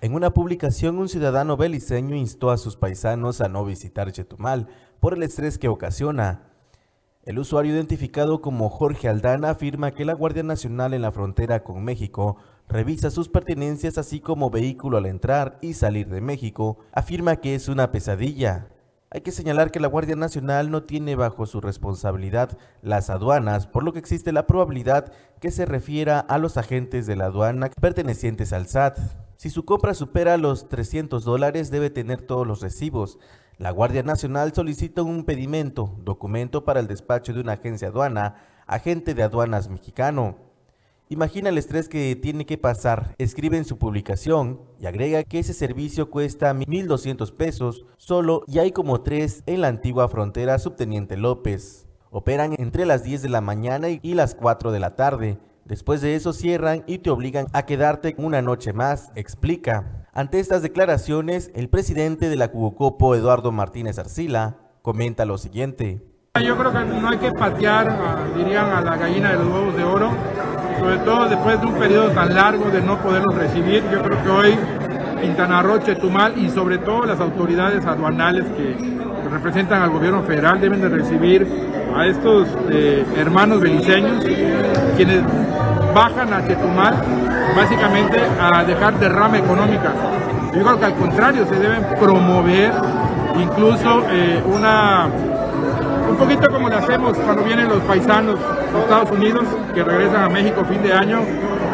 En 0.00 0.14
una 0.14 0.30
publicación, 0.30 0.98
un 0.98 1.10
ciudadano 1.10 1.58
beliceño 1.58 2.16
instó 2.16 2.50
a 2.50 2.56
sus 2.56 2.76
paisanos 2.76 3.42
a 3.42 3.48
no 3.48 3.66
visitar 3.66 4.10
Chetumal 4.10 4.68
por 4.98 5.12
el 5.12 5.22
estrés 5.22 5.58
que 5.58 5.68
ocasiona. 5.68 6.46
El 7.24 7.38
usuario 7.38 7.74
identificado 7.74 8.40
como 8.40 8.70
Jorge 8.70 9.06
Aldana 9.06 9.50
afirma 9.50 9.92
que 9.92 10.06
la 10.06 10.14
Guardia 10.14 10.42
Nacional 10.42 10.94
en 10.94 11.02
la 11.02 11.12
frontera 11.12 11.62
con 11.62 11.84
México 11.84 12.38
revisa 12.66 13.10
sus 13.10 13.28
pertenencias 13.28 13.98
así 13.98 14.20
como 14.20 14.48
vehículo 14.48 14.96
al 14.96 15.04
entrar 15.04 15.58
y 15.60 15.74
salir 15.74 16.08
de 16.08 16.22
México, 16.22 16.78
afirma 16.92 17.36
que 17.36 17.54
es 17.54 17.68
una 17.68 17.92
pesadilla. 17.92 18.68
Hay 19.12 19.22
que 19.22 19.32
señalar 19.32 19.72
que 19.72 19.80
la 19.80 19.88
Guardia 19.88 20.14
Nacional 20.14 20.70
no 20.70 20.84
tiene 20.84 21.16
bajo 21.16 21.44
su 21.44 21.60
responsabilidad 21.60 22.56
las 22.80 23.10
aduanas, 23.10 23.66
por 23.66 23.82
lo 23.82 23.92
que 23.92 23.98
existe 23.98 24.30
la 24.30 24.46
probabilidad 24.46 25.12
que 25.40 25.50
se 25.50 25.66
refiera 25.66 26.20
a 26.20 26.38
los 26.38 26.56
agentes 26.56 27.08
de 27.08 27.16
la 27.16 27.24
aduana 27.24 27.70
pertenecientes 27.70 28.52
al 28.52 28.68
SAT. 28.68 29.00
Si 29.34 29.50
su 29.50 29.64
compra 29.64 29.94
supera 29.94 30.36
los 30.36 30.68
300 30.68 31.24
dólares 31.24 31.72
debe 31.72 31.90
tener 31.90 32.22
todos 32.22 32.46
los 32.46 32.60
recibos. 32.60 33.18
La 33.58 33.72
Guardia 33.72 34.04
Nacional 34.04 34.52
solicita 34.54 35.02
un 35.02 35.24
pedimento, 35.24 35.96
documento 36.04 36.64
para 36.64 36.78
el 36.78 36.86
despacho 36.86 37.32
de 37.32 37.40
una 37.40 37.54
agencia 37.54 37.88
aduana, 37.88 38.36
agente 38.68 39.14
de 39.14 39.24
aduanas 39.24 39.68
mexicano. 39.68 40.49
Imagina 41.12 41.48
el 41.48 41.58
estrés 41.58 41.88
que 41.88 42.14
tiene 42.14 42.46
que 42.46 42.56
pasar, 42.56 43.16
escribe 43.18 43.56
en 43.56 43.64
su 43.64 43.78
publicación 43.78 44.60
y 44.78 44.86
agrega 44.86 45.24
que 45.24 45.40
ese 45.40 45.54
servicio 45.54 46.08
cuesta 46.08 46.54
1.200 46.54 47.32
pesos 47.34 47.84
solo 47.96 48.44
y 48.46 48.60
hay 48.60 48.70
como 48.70 49.00
tres 49.00 49.42
en 49.46 49.60
la 49.60 49.66
antigua 49.66 50.08
frontera 50.08 50.60
Subteniente 50.60 51.16
López. 51.16 51.88
Operan 52.12 52.54
entre 52.58 52.86
las 52.86 53.02
10 53.02 53.22
de 53.22 53.28
la 53.28 53.40
mañana 53.40 53.88
y 53.90 54.14
las 54.14 54.36
4 54.36 54.70
de 54.70 54.78
la 54.78 54.94
tarde. 54.94 55.40
Después 55.64 56.00
de 56.00 56.14
eso 56.14 56.32
cierran 56.32 56.84
y 56.86 56.98
te 56.98 57.10
obligan 57.10 57.48
a 57.54 57.66
quedarte 57.66 58.14
una 58.16 58.40
noche 58.40 58.72
más, 58.72 59.10
explica. 59.16 60.06
Ante 60.12 60.38
estas 60.38 60.62
declaraciones, 60.62 61.50
el 61.56 61.68
presidente 61.68 62.28
de 62.28 62.36
la 62.36 62.52
Cubocopo, 62.52 63.16
Eduardo 63.16 63.50
Martínez 63.50 63.98
Arcila, 63.98 64.58
comenta 64.80 65.24
lo 65.24 65.38
siguiente. 65.38 66.06
Yo 66.40 66.56
creo 66.56 66.72
que 66.72 66.84
no 66.84 67.08
hay 67.08 67.18
que 67.18 67.32
patear, 67.32 68.32
dirían, 68.36 68.70
a 68.70 68.80
la 68.80 68.96
gallina 68.96 69.32
de 69.32 69.38
los 69.38 69.52
huevos 69.52 69.76
de 69.76 69.82
oro, 69.82 70.12
sobre 70.80 70.96
todo 70.98 71.28
después 71.28 71.60
de 71.60 71.66
un 71.66 71.74
periodo 71.74 72.10
tan 72.10 72.34
largo 72.34 72.70
de 72.70 72.80
no 72.80 72.96
poderlos 72.98 73.34
recibir. 73.34 73.84
Yo 73.92 74.02
creo 74.02 74.22
que 74.22 74.28
hoy 74.30 74.58
Quintana 75.20 75.62
Roo, 75.62 75.78
Chetumal 75.78 76.38
y 76.38 76.48
sobre 76.48 76.78
todo 76.78 77.04
las 77.04 77.20
autoridades 77.20 77.84
aduanales 77.84 78.46
que 78.56 78.76
representan 79.30 79.82
al 79.82 79.90
gobierno 79.90 80.22
federal 80.22 80.58
deben 80.60 80.80
de 80.80 80.88
recibir 80.88 81.46
a 81.94 82.06
estos 82.06 82.48
eh, 82.70 83.04
hermanos 83.16 83.60
beliceños, 83.60 84.24
quienes 84.96 85.22
bajan 85.94 86.32
a 86.32 86.46
Chetumal 86.46 86.94
básicamente 87.54 88.18
a 88.40 88.64
dejar 88.64 88.98
derrama 88.98 89.38
económica. 89.38 89.92
Yo 90.54 90.62
creo 90.62 90.78
que 90.78 90.84
al 90.86 90.94
contrario, 90.94 91.46
se 91.46 91.56
deben 91.56 91.84
promover 92.00 92.72
incluso 93.40 94.02
eh, 94.10 94.42
una, 94.46 95.08
un 96.10 96.16
poquito 96.16 96.50
como 96.50 96.68
lo 96.68 96.76
hacemos 96.76 97.16
cuando 97.18 97.42
vienen 97.44 97.68
los 97.68 97.80
paisanos 97.82 98.38
de 98.38 98.80
Estados 98.80 99.10
Unidos 99.10 99.44
que 99.74 99.82
regresan 99.82 100.24
a 100.24 100.28
México 100.28 100.64
fin 100.64 100.82
de 100.82 100.92
año, 100.92 101.20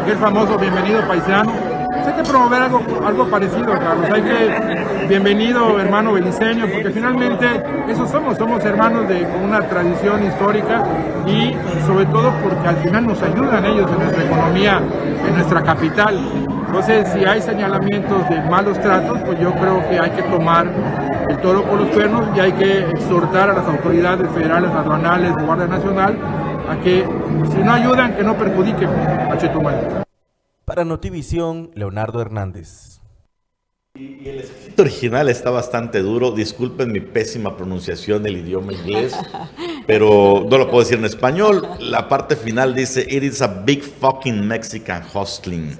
aquel 0.03 0.17
famoso 0.19 0.59
bienvenido 0.59 1.01
paisano 1.07 1.77
hay 2.07 2.13
que 2.13 2.23
promover 2.23 2.63
algo, 2.63 2.83
algo 3.05 3.29
parecido, 3.29 3.67
Carlos. 3.67 4.09
Hay 4.13 4.23
que, 4.23 5.07
bienvenido 5.09 5.81
hermano 5.81 6.13
beliceño, 6.13 6.67
porque 6.73 6.91
finalmente 6.91 7.47
eso 7.89 8.07
somos, 8.07 8.37
somos 8.37 8.65
hermanos 8.65 9.09
de, 9.09 9.27
una 9.45 9.61
tradición 9.61 10.25
histórica 10.25 10.85
y 11.27 11.55
sobre 11.87 12.07
todo 12.07 12.33
porque 12.43 12.69
al 12.69 12.77
final 12.77 13.07
nos 13.07 13.23
ayudan 13.23 13.65
ellos 13.65 13.91
en 13.91 13.99
nuestra 13.99 14.25
economía, 14.25 14.81
en 15.27 15.35
nuestra 15.35 15.63
capital. 15.63 16.19
Entonces, 16.67 17.09
si 17.13 17.25
hay 17.25 17.41
señalamientos 17.41 18.29
de 18.29 18.41
malos 18.43 18.79
tratos, 18.81 19.19
pues 19.25 19.39
yo 19.41 19.53
creo 19.55 19.89
que 19.89 19.99
hay 19.99 20.11
que 20.11 20.23
tomar 20.23 20.67
el 21.29 21.41
toro 21.41 21.65
por 21.65 21.81
los 21.81 21.91
cuernos 21.91 22.37
y 22.37 22.41
hay 22.41 22.53
que 22.53 22.79
exhortar 22.91 23.51
a 23.51 23.55
las 23.55 23.67
autoridades 23.67 24.31
federales, 24.31 24.71
aduanales, 24.71 25.33
Guardia 25.45 25.67
Nacional, 25.67 26.19
a 26.69 26.81
que 26.81 27.05
si 27.51 27.59
no 27.59 27.73
ayudan, 27.73 28.17
que 28.17 28.23
no 28.23 28.37
perjudiquen 28.37 28.89
a 28.89 29.37
Chetumal. 29.39 30.05
Para 30.65 30.85
Notivisión, 30.85 31.71
Leonardo 31.75 32.21
Hernández. 32.21 33.01
Y 33.95 34.29
el 34.29 34.41
escrito 34.41 34.83
original 34.83 35.29
está 35.31 35.51
bastante 35.51 36.03
duro. 36.03 36.33
Disculpen 36.33 36.93
mi 36.93 37.01
pésima 37.01 37.57
pronunciación 37.57 38.23
del 38.23 38.37
idioma 38.37 38.75
inglés, 38.75 39.15
pero 39.87 40.47
no 40.51 40.59
lo 40.59 40.67
puedo 40.67 40.81
decir 40.81 40.99
en 40.99 41.07
español. 41.07 41.67
La 41.81 42.07
parte 42.09 42.37
final 42.37 42.75
dice: 42.75 43.07
It 43.09 43.23
is 43.23 43.41
a 43.41 43.47
big 43.47 43.83
fucking 43.83 44.47
Mexican 44.47 45.03
hustling. 45.15 45.79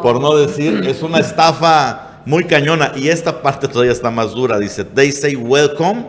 Por 0.00 0.20
no 0.20 0.36
decir, 0.36 0.84
es 0.86 1.02
una 1.02 1.18
estafa 1.18 2.09
muy 2.24 2.44
cañona. 2.44 2.92
Y 2.96 3.08
esta 3.08 3.42
parte 3.42 3.68
todavía 3.68 3.92
está 3.92 4.10
más 4.10 4.32
dura. 4.34 4.58
Dice: 4.58 4.84
They 4.84 5.12
say 5.12 5.36
welcome. 5.36 6.04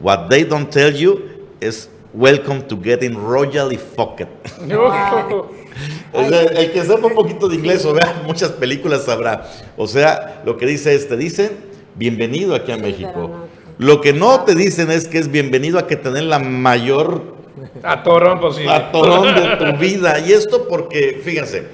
What 0.00 0.28
they 0.28 0.44
don't 0.44 0.70
tell 0.70 0.92
you 0.94 1.20
is 1.60 1.88
welcome 2.12 2.62
to 2.62 2.76
getting 2.76 3.14
royally 3.14 3.78
fucked. 3.78 4.28
el, 6.12 6.72
que 6.72 6.82
sepa 6.82 7.06
un 7.06 7.14
poquito 7.14 7.48
de 7.48 7.56
inglés 7.56 7.84
o 7.84 7.94
vea 7.94 8.22
muchas 8.26 8.50
películas 8.50 9.04
sabrá. 9.04 9.48
O 9.76 9.86
sea, 9.86 10.42
lo 10.44 10.56
que 10.56 10.66
dice 10.66 10.94
es, 10.94 11.08
te 11.08 11.16
dicen, 11.16 11.50
bienvenido 11.94 12.54
aquí 12.54 12.72
a 12.72 12.76
México. 12.76 13.30
Lo 13.78 14.00
que 14.00 14.12
no 14.12 14.44
te 14.44 14.54
dicen 14.54 14.90
es 14.90 15.08
que 15.08 15.18
es 15.18 15.30
bienvenido 15.30 15.78
a 15.78 15.86
que 15.86 15.96
tener 15.96 16.24
la 16.24 16.38
mayor 16.38 17.36
atorón 17.82 18.40
posible. 18.40 18.70
Atorón 18.70 19.34
de 19.34 19.56
tu 19.56 19.76
vida. 19.78 20.20
Y 20.20 20.32
esto 20.32 20.68
porque, 20.68 21.20
fíjense, 21.24 21.64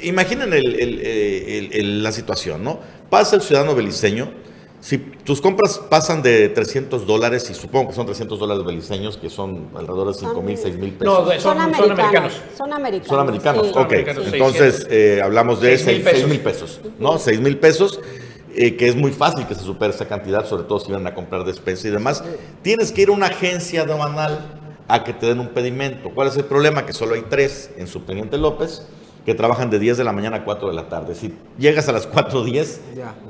imaginen 0.00 0.50
la 2.02 2.12
situación, 2.12 2.64
¿no? 2.64 2.80
Pasa 3.12 3.36
el 3.36 3.42
ciudadano 3.42 3.74
beliceño, 3.74 4.32
si 4.80 4.96
tus 4.96 5.42
compras 5.42 5.78
pasan 5.90 6.22
de 6.22 6.48
300 6.48 7.06
dólares, 7.06 7.46
y 7.50 7.52
supongo 7.52 7.90
que 7.90 7.94
son 7.94 8.06
300 8.06 8.38
dólares 8.38 8.64
beliceños, 8.64 9.18
que 9.18 9.28
son 9.28 9.68
alrededor 9.74 10.08
de 10.08 10.14
5 10.14 10.40
mil, 10.40 10.56
6 10.56 10.78
mil 10.78 10.92
pesos. 10.92 11.26
No, 11.26 11.38
son, 11.38 11.60
americanos. 11.60 12.40
Son 12.56 12.72
americanos. 12.72 13.08
Son 13.08 13.20
americanos, 13.20 13.72
ok. 13.76 13.92
Entonces, 14.32 14.86
eh, 14.88 15.20
hablamos 15.22 15.60
de 15.60 15.76
6 15.76 16.26
mil 16.26 16.40
pesos. 16.40 16.80
¿no? 16.98 17.18
6 17.18 17.38
mil 17.40 17.58
pesos, 17.58 18.00
eh, 18.56 18.76
que 18.76 18.88
es 18.88 18.96
muy 18.96 19.12
fácil 19.12 19.46
que 19.46 19.56
se 19.56 19.60
supere 19.60 19.92
esa 19.92 20.08
cantidad, 20.08 20.46
sobre 20.46 20.62
todo 20.62 20.80
si 20.80 20.90
van 20.90 21.06
a 21.06 21.14
comprar 21.14 21.44
despensa 21.44 21.88
y 21.88 21.90
demás. 21.90 22.24
Tienes 22.62 22.92
que 22.92 23.02
ir 23.02 23.10
a 23.10 23.12
una 23.12 23.26
agencia 23.26 23.82
aduanal 23.82 24.40
a 24.88 25.04
que 25.04 25.12
te 25.12 25.26
den 25.26 25.38
un 25.38 25.48
pedimento. 25.48 26.08
¿Cuál 26.14 26.28
es 26.28 26.36
el 26.38 26.46
problema? 26.46 26.86
Que 26.86 26.94
solo 26.94 27.14
hay 27.14 27.26
tres 27.28 27.72
en 27.76 27.88
Subteniente 27.88 28.38
López 28.38 28.86
que 29.24 29.34
trabajan 29.34 29.70
de 29.70 29.78
10 29.78 29.98
de 29.98 30.04
la 30.04 30.12
mañana 30.12 30.38
a 30.38 30.44
4 30.44 30.68
de 30.68 30.74
la 30.74 30.88
tarde. 30.88 31.14
Si 31.14 31.32
llegas 31.58 31.88
a 31.88 31.92
las 31.92 32.10
4.10, 32.10 32.78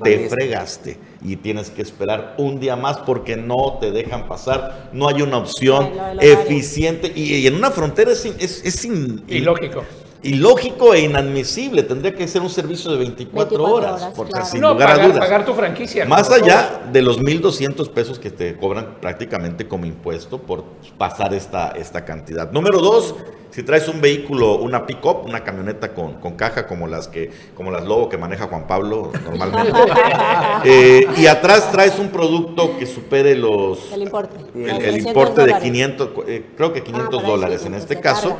te 0.03 0.29
fregaste 0.29 0.99
y 1.23 1.37
tienes 1.37 1.71
que 1.71 1.83
esperar 1.83 2.35
un 2.39 2.61
día 2.61 2.77
más 2.77 2.99
porque 2.99 3.37
no 3.37 3.79
te 3.81 3.91
dejan 3.91 4.27
pasar. 4.27 4.91
No 4.93 5.09
hay 5.09 5.23
una 5.23 5.39
opción 5.39 5.91
eficiente 6.21 7.13
y, 7.15 7.47
en 7.47 7.55
una 7.55 7.71
frontera 7.71 8.13
es, 8.13 8.25
es, 8.25 8.65
es 8.65 8.85
ilógico. 8.85 9.85
Ilógico 10.25 10.95
e 10.95 11.01
inadmisible. 11.01 11.83
Tendría 11.83 12.15
que 12.15 12.29
ser 12.29 12.43
un 12.43 12.51
servicio 12.51 12.93
de 12.93 12.99
24, 12.99 13.65
horas, 13.65 14.11
porque 14.15 14.45
sin 14.45 14.63
lugar 14.63 14.91
a 14.91 15.07
dudas. 15.07 15.19
pagar 15.19 15.45
tu 15.45 15.53
franquicia. 15.53 16.05
Más 16.05 16.31
allá 16.31 16.83
de 16.93 17.03
los 17.03 17.21
1.200 17.21 17.89
pesos 17.91 18.21
que 18.21 18.31
te 18.31 18.57
cobran 18.57 18.99
prácticamente 19.01 19.67
como 19.67 19.85
impuesto 19.85 20.39
por 20.39 20.65
pasar 20.97 21.35
esta, 21.35 21.73
esta 21.73 22.05
cantidad. 22.05 22.53
Número 22.53 22.79
dos, 22.79 23.17
si 23.53 23.63
traes 23.63 23.87
un 23.87 24.01
vehículo, 24.01 24.57
una 24.57 24.87
pick-up, 24.87 25.27
una 25.27 25.45
camioneta 25.45 25.93
con, 25.93 26.15
caja 26.37 26.67
como 26.67 26.89
las 26.89 27.07
que, 27.07 27.31
como 27.55 27.71
las 27.71 27.85
Lobo 27.85 28.09
que 28.09 28.17
maneja 28.17 28.47
Juan 28.47 28.67
Pablo 28.67 29.13
normalmente, 29.25 29.79
eh, 30.65 31.07
y 31.19 31.27
atrás 31.27 31.71
traes 31.71 31.99
un 31.99 32.09
producto 32.09 32.79
que 32.79 32.87
supere 32.87 33.37
los... 33.37 33.93
El 33.93 34.03
importe. 34.03 34.37
El, 34.55 35.07
importe 35.07 35.45
de 35.45 35.59
500, 35.59 36.11
eh, 36.27 36.47
creo 36.57 36.73
que 36.73 36.83
500 36.83 37.23
ah, 37.23 37.27
dólares 37.27 37.67
en 37.67 37.75
este 37.75 38.01
caso, 38.01 38.39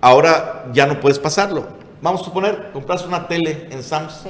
ahora 0.00 0.66
ya 0.72 0.86
no 0.86 1.00
puedes 1.00 1.18
pasarlo. 1.18 1.66
Vamos 2.00 2.20
a 2.20 2.24
suponer, 2.24 2.70
compras 2.72 3.04
una 3.04 3.26
tele 3.26 3.66
en 3.70 3.82
Sams 3.82 4.22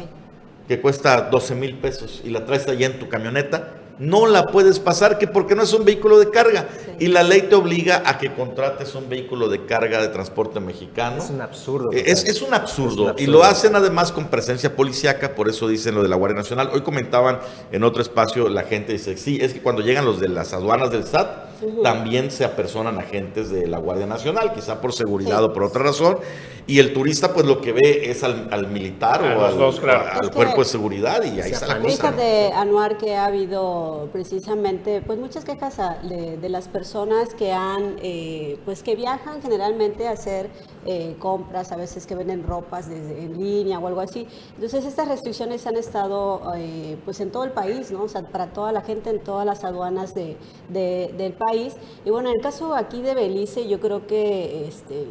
que 0.66 0.80
cuesta 0.80 1.28
12 1.30 1.54
mil 1.56 1.76
pesos 1.76 2.22
y 2.24 2.30
la 2.30 2.46
traes 2.46 2.66
allá 2.68 2.86
en 2.86 2.98
tu 2.98 3.06
camioneta 3.10 3.81
no 3.98 4.26
la 4.26 4.46
puedes 4.46 4.78
pasar, 4.78 5.18
que 5.18 5.26
porque 5.26 5.54
no 5.54 5.62
es 5.62 5.72
un 5.72 5.84
vehículo 5.84 6.18
de 6.18 6.30
carga. 6.30 6.68
Y 6.98 7.08
la 7.08 7.22
ley 7.22 7.42
te 7.42 7.54
obliga 7.54 8.02
a 8.06 8.18
que 8.18 8.32
contrates 8.32 8.94
un 8.94 9.08
vehículo 9.08 9.48
de 9.48 9.64
carga 9.66 10.00
de 10.00 10.08
transporte 10.08 10.60
mexicano. 10.60 11.22
Es 11.22 11.30
un 11.30 11.40
absurdo. 11.40 11.92
Eh, 11.92 12.04
es, 12.06 12.42
un 12.42 12.54
absurdo. 12.54 13.14
Y 13.18 13.26
lo 13.26 13.42
hacen 13.44 13.74
además 13.76 14.12
con 14.12 14.28
presencia 14.28 14.74
policíaca, 14.76 15.34
por 15.34 15.48
eso 15.48 15.68
dicen 15.68 15.94
lo 15.94 16.02
de 16.02 16.08
la 16.08 16.16
Guardia 16.16 16.38
Nacional. 16.38 16.70
Hoy 16.72 16.82
comentaban 16.82 17.38
en 17.70 17.84
otro 17.84 18.02
espacio, 18.02 18.48
la 18.48 18.62
gente 18.62 18.92
dice, 18.92 19.16
sí, 19.16 19.38
es 19.40 19.52
que 19.52 19.60
cuando 19.60 19.82
llegan 19.82 20.04
los 20.04 20.20
de 20.20 20.28
las 20.28 20.52
aduanas 20.52 20.90
del 20.90 21.04
SAT, 21.04 21.52
también 21.82 22.30
se 22.30 22.44
apersonan 22.44 22.98
agentes 22.98 23.50
de 23.50 23.66
la 23.66 23.78
Guardia 23.78 24.06
Nacional, 24.06 24.52
quizá 24.52 24.80
por 24.80 24.92
seguridad 24.92 25.42
o 25.44 25.52
por 25.52 25.64
otra 25.64 25.82
razón, 25.82 26.18
y 26.66 26.78
el 26.78 26.92
turista 26.92 27.32
pues 27.32 27.46
lo 27.46 27.60
que 27.60 27.72
ve 27.72 28.10
es 28.10 28.22
al, 28.22 28.66
militar 28.68 29.22
o 29.22 29.44
al, 29.44 30.30
cuerpo 30.30 30.58
de 30.58 30.64
seguridad 30.64 31.22
y 31.24 31.40
ahí 31.40 31.52
está 31.52 31.66
la 31.66 31.80
cosa. 31.80 32.12
de 32.12 32.52
Anuar 32.52 32.98
que 32.98 33.16
ha 33.16 33.26
habido 33.26 33.81
precisamente 34.12 35.02
pues 35.02 35.18
muchas 35.18 35.44
quejas 35.44 35.76
de, 36.02 36.48
las 36.48 36.68
personas 36.68 37.34
que 37.34 37.52
han 37.52 37.96
eh, 38.02 38.58
pues 38.64 38.82
que 38.82 38.94
viajan 38.94 39.40
generalmente 39.40 40.08
a 40.08 40.12
hacer 40.12 40.50
eh, 40.84 41.16
compras, 41.18 41.72
a 41.72 41.76
veces 41.76 42.06
que 42.06 42.14
venden 42.14 42.46
ropas 42.46 42.88
en 42.88 43.38
línea 43.38 43.78
o 43.78 43.86
algo 43.86 44.00
así. 44.00 44.26
Entonces 44.54 44.84
estas 44.84 45.08
restricciones 45.08 45.66
han 45.66 45.76
estado 45.76 46.42
eh, 46.56 46.98
pues 47.04 47.20
en 47.20 47.30
todo 47.30 47.44
el 47.44 47.52
país, 47.52 47.90
¿no? 47.90 48.02
O 48.04 48.08
sea, 48.08 48.22
para 48.22 48.52
toda 48.52 48.72
la 48.72 48.82
gente 48.82 49.10
en 49.10 49.22
todas 49.22 49.46
las 49.46 49.64
aduanas 49.64 50.14
del 50.14 51.32
país. 51.38 51.76
Y 52.04 52.10
bueno, 52.10 52.30
en 52.30 52.36
el 52.36 52.42
caso 52.42 52.74
aquí 52.74 53.02
de 53.02 53.14
Belice 53.14 53.68
yo 53.68 53.80
creo 53.80 54.06
que 54.06 54.66
este 54.68 55.06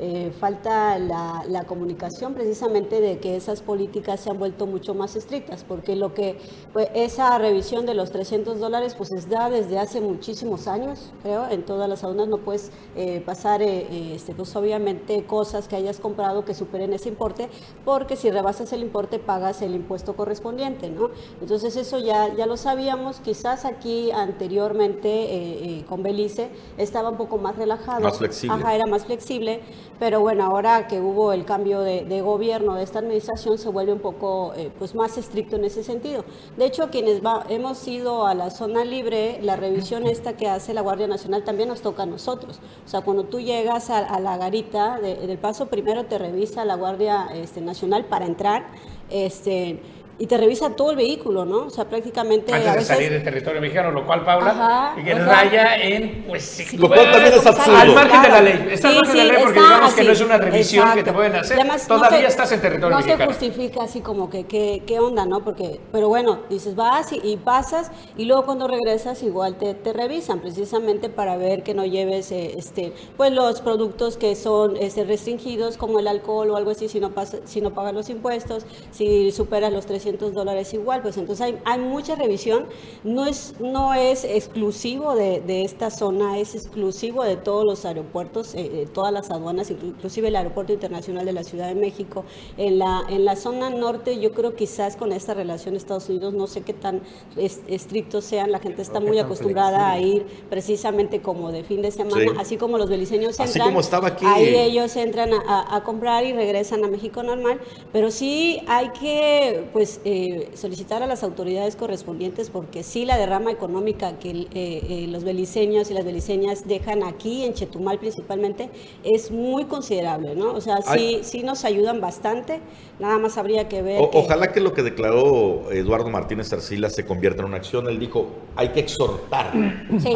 eh, 0.00 0.32
falta 0.40 0.98
la, 0.98 1.44
la, 1.48 1.64
comunicación 1.66 2.34
precisamente 2.34 3.00
de 3.00 3.20
que 3.20 3.36
esas 3.36 3.62
políticas 3.62 4.18
se 4.18 4.28
han 4.28 4.40
vuelto 4.40 4.66
mucho 4.66 4.92
más 4.92 5.14
estrictas, 5.14 5.62
porque 5.62 5.94
lo 5.94 6.12
que 6.14 6.36
pues, 6.72 6.88
esa 6.94 7.38
revisión 7.38 7.86
de 7.86 7.94
los 7.94 8.10
300 8.10 8.58
dólares 8.58 8.96
pues 8.96 9.12
es 9.12 9.28
da 9.28 9.48
desde 9.48 9.78
hace 9.78 10.00
muchísimos 10.00 10.66
años, 10.66 11.12
creo, 11.22 11.48
en 11.48 11.64
todas 11.64 11.88
las 11.88 12.02
aduanas 12.02 12.26
no 12.26 12.38
puedes 12.38 12.72
eh, 12.96 13.22
pasar, 13.24 13.62
eh, 13.62 14.16
este, 14.16 14.34
pues 14.34 14.56
obviamente 14.56 15.24
cosas 15.26 15.68
que 15.68 15.76
hayas 15.76 16.00
comprado 16.00 16.44
que 16.44 16.54
superen 16.54 16.92
ese 16.92 17.08
importe, 17.08 17.48
porque 17.84 18.16
si 18.16 18.32
rebasas 18.32 18.72
el 18.72 18.82
importe 18.82 19.20
pagas 19.20 19.62
el 19.62 19.76
impuesto 19.76 20.16
correspondiente, 20.16 20.90
¿no? 20.90 21.10
Entonces 21.40 21.76
eso 21.76 22.00
ya, 22.00 22.34
ya 22.34 22.46
lo 22.46 22.56
sabíamos, 22.56 23.20
quizás 23.20 23.64
aquí 23.64 24.10
anteriormente 24.10 25.84
con 25.88 26.02
Belice 26.02 26.50
estaba 26.78 27.10
un 27.10 27.16
poco 27.16 27.38
más 27.38 27.54
relajado, 27.54 28.00
más 28.00 28.18
flexible. 28.18 28.56
Ajá, 28.56 28.74
era 28.74 28.86
más 28.86 29.04
flexible, 29.04 29.60
pero 29.98 30.20
bueno, 30.20 30.44
ahora 30.44 30.86
que 30.88 31.00
hubo 31.00 31.32
el 31.32 31.44
cambio 31.44 31.80
de, 31.80 32.20
gobierno 32.20 32.74
de 32.74 32.82
esta 32.82 32.98
administración 32.98 33.58
se 33.58 33.68
vuelve 33.68 33.92
un 33.92 34.00
poco 34.00 34.52
eh, 34.56 34.70
pues 34.78 34.94
más 34.94 35.16
estricto 35.18 35.56
en 35.56 35.64
ese 35.64 35.84
sentido. 35.84 36.24
De 36.56 36.66
hecho, 36.66 36.90
quienes 36.90 37.20
hemos 37.48 37.86
ido 37.86 38.26
a 38.26 38.34
la 38.34 38.50
zona 38.50 38.84
libre, 38.84 39.38
la 39.42 39.56
revisión 39.56 40.06
esta 40.06 40.36
que 40.36 40.48
hace 40.48 40.74
la 40.74 40.80
Guardia 40.80 41.06
Nacional 41.06 41.44
también 41.44 41.68
nos 41.68 41.80
toca 41.80 42.04
a 42.04 42.06
nosotros. 42.06 42.60
O 42.84 42.88
sea, 42.88 43.02
cuando 43.02 43.24
tú 43.24 43.40
llegas 43.40 43.90
a, 43.90 44.18
la 44.20 44.36
garita 44.36 44.98
del 45.00 45.38
paso, 45.38 45.66
primero 45.66 46.04
te 46.04 46.18
revisa 46.18 46.64
la 46.64 46.74
Guardia 46.74 47.28
este, 47.34 47.60
Nacional 47.60 48.04
para 48.06 48.26
entrar. 48.26 48.66
Este, 49.10 49.80
y 50.18 50.26
te 50.26 50.36
revisa 50.36 50.70
todo 50.70 50.90
el 50.90 50.96
vehículo, 50.96 51.44
¿no? 51.44 51.66
O 51.66 51.70
sea, 51.70 51.84
prácticamente. 51.84 52.52
Antes 52.52 52.68
a 52.68 52.74
veces, 52.74 52.88
de 52.88 52.94
salir 52.94 53.10
del 53.12 53.24
territorio 53.24 53.60
mexicano, 53.60 53.90
lo 53.90 54.06
cual, 54.06 54.24
Paula, 54.24 54.50
Ajá, 54.50 55.02
que 55.02 55.14
raya 55.14 55.76
en. 55.76 56.24
Pues, 56.28 56.72
lo 56.74 56.88
cual 56.88 57.10
también 57.10 57.34
es 57.34 57.46
absurdo. 57.46 57.76
Al 57.76 57.94
margen 57.94 58.22
de 58.22 58.28
la 58.28 58.40
ley. 58.40 58.68
Está 58.70 58.88
al 58.88 58.94
margen 58.96 59.16
de 59.16 59.24
la 59.24 59.32
ley 59.32 59.42
porque 59.42 59.60
digamos 59.60 59.94
que 59.94 60.04
no 60.04 60.12
es 60.12 60.20
una 60.20 60.38
revisión 60.38 60.94
que 60.94 61.02
te 61.02 61.12
pueden 61.12 61.36
hacer. 61.36 61.58
Además, 61.58 61.86
Todavía 61.86 62.18
no 62.18 62.22
se, 62.22 62.26
estás 62.26 62.52
en 62.52 62.60
territorio 62.60 62.90
no 62.90 62.96
mexicano. 62.96 63.24
No 63.24 63.32
se 63.32 63.38
justifica 63.38 63.84
así 63.84 64.00
como 64.00 64.30
que, 64.30 64.44
¿qué 64.44 64.98
onda, 65.00 65.26
no? 65.26 65.42
Porque, 65.42 65.80
pero 65.92 66.08
bueno, 66.08 66.40
dices, 66.48 66.74
vas 66.74 67.12
y, 67.12 67.20
y, 67.22 67.36
pasas 67.36 67.90
y 68.16 68.24
luego 68.24 68.44
cuando 68.44 68.68
regresas 68.68 69.22
igual 69.22 69.56
te, 69.56 69.74
te 69.74 69.92
revisan, 69.92 70.40
precisamente 70.40 71.08
para 71.08 71.36
ver 71.36 71.62
que 71.62 71.74
no 71.74 71.84
lleves, 71.84 72.30
eh, 72.32 72.54
este, 72.56 72.92
pues 73.16 73.32
los 73.32 73.60
productos 73.60 74.16
que 74.16 74.34
son 74.36 74.76
este, 74.76 75.04
restringidos, 75.04 75.76
como 75.76 75.98
el 75.98 76.08
alcohol 76.08 76.50
o 76.50 76.56
algo 76.56 76.70
así, 76.70 76.88
si 76.88 77.00
no, 77.00 77.10
pasa, 77.10 77.38
si 77.44 77.60
no 77.60 77.74
pagas 77.74 77.94
los 77.94 78.08
impuestos, 78.10 78.66
si 78.90 79.30
superas 79.32 79.72
los 79.72 79.86
300 80.04 80.34
dólares 80.34 80.74
igual 80.74 81.00
pues 81.02 81.16
entonces 81.16 81.46
hay, 81.46 81.58
hay 81.64 81.80
mucha 81.80 82.14
revisión, 82.14 82.66
no 83.02 83.26
es, 83.26 83.54
no 83.60 83.94
es 83.94 84.24
exclusivo 84.24 85.14
de, 85.14 85.40
de, 85.40 85.64
esta 85.64 85.90
zona, 85.90 86.38
es 86.38 86.54
exclusivo 86.54 87.24
de 87.24 87.36
todos 87.36 87.64
los 87.64 87.84
aeropuertos, 87.84 88.54
eh, 88.54 88.86
todas 88.92 89.12
las 89.12 89.30
aduanas, 89.30 89.70
inclusive 89.70 90.28
el 90.28 90.36
Aeropuerto 90.36 90.72
Internacional 90.72 91.24
de 91.24 91.32
la 91.32 91.44
Ciudad 91.44 91.68
de 91.68 91.74
México. 91.74 92.24
En 92.56 92.78
la, 92.78 93.02
en 93.08 93.24
la 93.24 93.36
zona 93.36 93.70
norte 93.70 94.20
yo 94.20 94.32
creo 94.32 94.54
quizás 94.54 94.96
con 94.96 95.12
esta 95.12 95.34
relación 95.34 95.76
Estados 95.76 96.08
Unidos, 96.08 96.34
no 96.34 96.46
sé 96.46 96.62
qué 96.62 96.74
tan 96.74 97.00
estrictos 97.36 98.24
sean, 98.24 98.52
la 98.52 98.58
gente 98.58 98.82
está 98.82 99.00
muy 99.00 99.18
acostumbrada 99.18 99.90
a 99.90 99.98
ir 99.98 100.26
precisamente 100.50 101.22
como 101.22 101.50
de 101.50 101.64
fin 101.64 101.82
de 101.82 101.90
semana, 101.90 102.32
así 102.38 102.56
como 102.56 102.78
los 102.78 102.90
beliceños 102.90 103.38
entran, 103.40 103.48
así 103.48 103.58
como 103.60 103.80
estaba 103.80 104.08
aquí. 104.08 104.26
ahí 104.26 104.54
ellos 104.54 104.94
entran 104.96 105.30
a, 105.32 105.76
a, 105.76 105.82
comprar 105.82 106.24
y 106.24 106.32
regresan 106.32 106.84
a 106.84 106.88
México 106.88 107.22
normal, 107.22 107.60
pero 107.92 108.10
sí 108.10 108.62
hay 108.66 108.90
que 108.90 109.64
pues 109.72 109.93
eh, 110.04 110.50
solicitar 110.54 111.02
a 111.02 111.06
las 111.06 111.22
autoridades 111.22 111.76
correspondientes 111.76 112.50
porque 112.50 112.82
sí 112.82 113.04
la 113.04 113.16
derrama 113.16 113.50
económica 113.50 114.18
que 114.18 114.30
eh, 114.30 114.46
eh, 114.54 115.06
los 115.08 115.24
beliceños 115.24 115.90
y 115.90 115.94
las 115.94 116.04
beliceñas 116.04 116.66
dejan 116.66 117.02
aquí 117.02 117.44
en 117.44 117.54
Chetumal 117.54 117.98
principalmente 117.98 118.70
es 119.02 119.30
muy 119.30 119.64
considerable, 119.64 120.34
¿no? 120.34 120.52
O 120.52 120.60
sea, 120.60 120.82
sí, 120.82 121.20
sí 121.22 121.42
nos 121.42 121.64
ayudan 121.64 122.00
bastante, 122.00 122.60
nada 122.98 123.18
más 123.18 123.38
habría 123.38 123.68
que 123.68 123.82
ver. 123.82 124.00
Ojalá 124.12 124.52
que 124.52 124.60
lo 124.60 124.72
que 124.72 124.82
declaró 124.82 125.70
Eduardo 125.70 126.10
Martínez 126.10 126.52
Arcila 126.52 126.90
se 126.90 127.04
convierta 127.04 127.42
en 127.42 127.48
una 127.48 127.56
acción. 127.56 127.88
Él 127.88 127.98
dijo, 127.98 128.28
hay 128.56 128.68
que 128.68 128.80
exhortar 128.80 129.52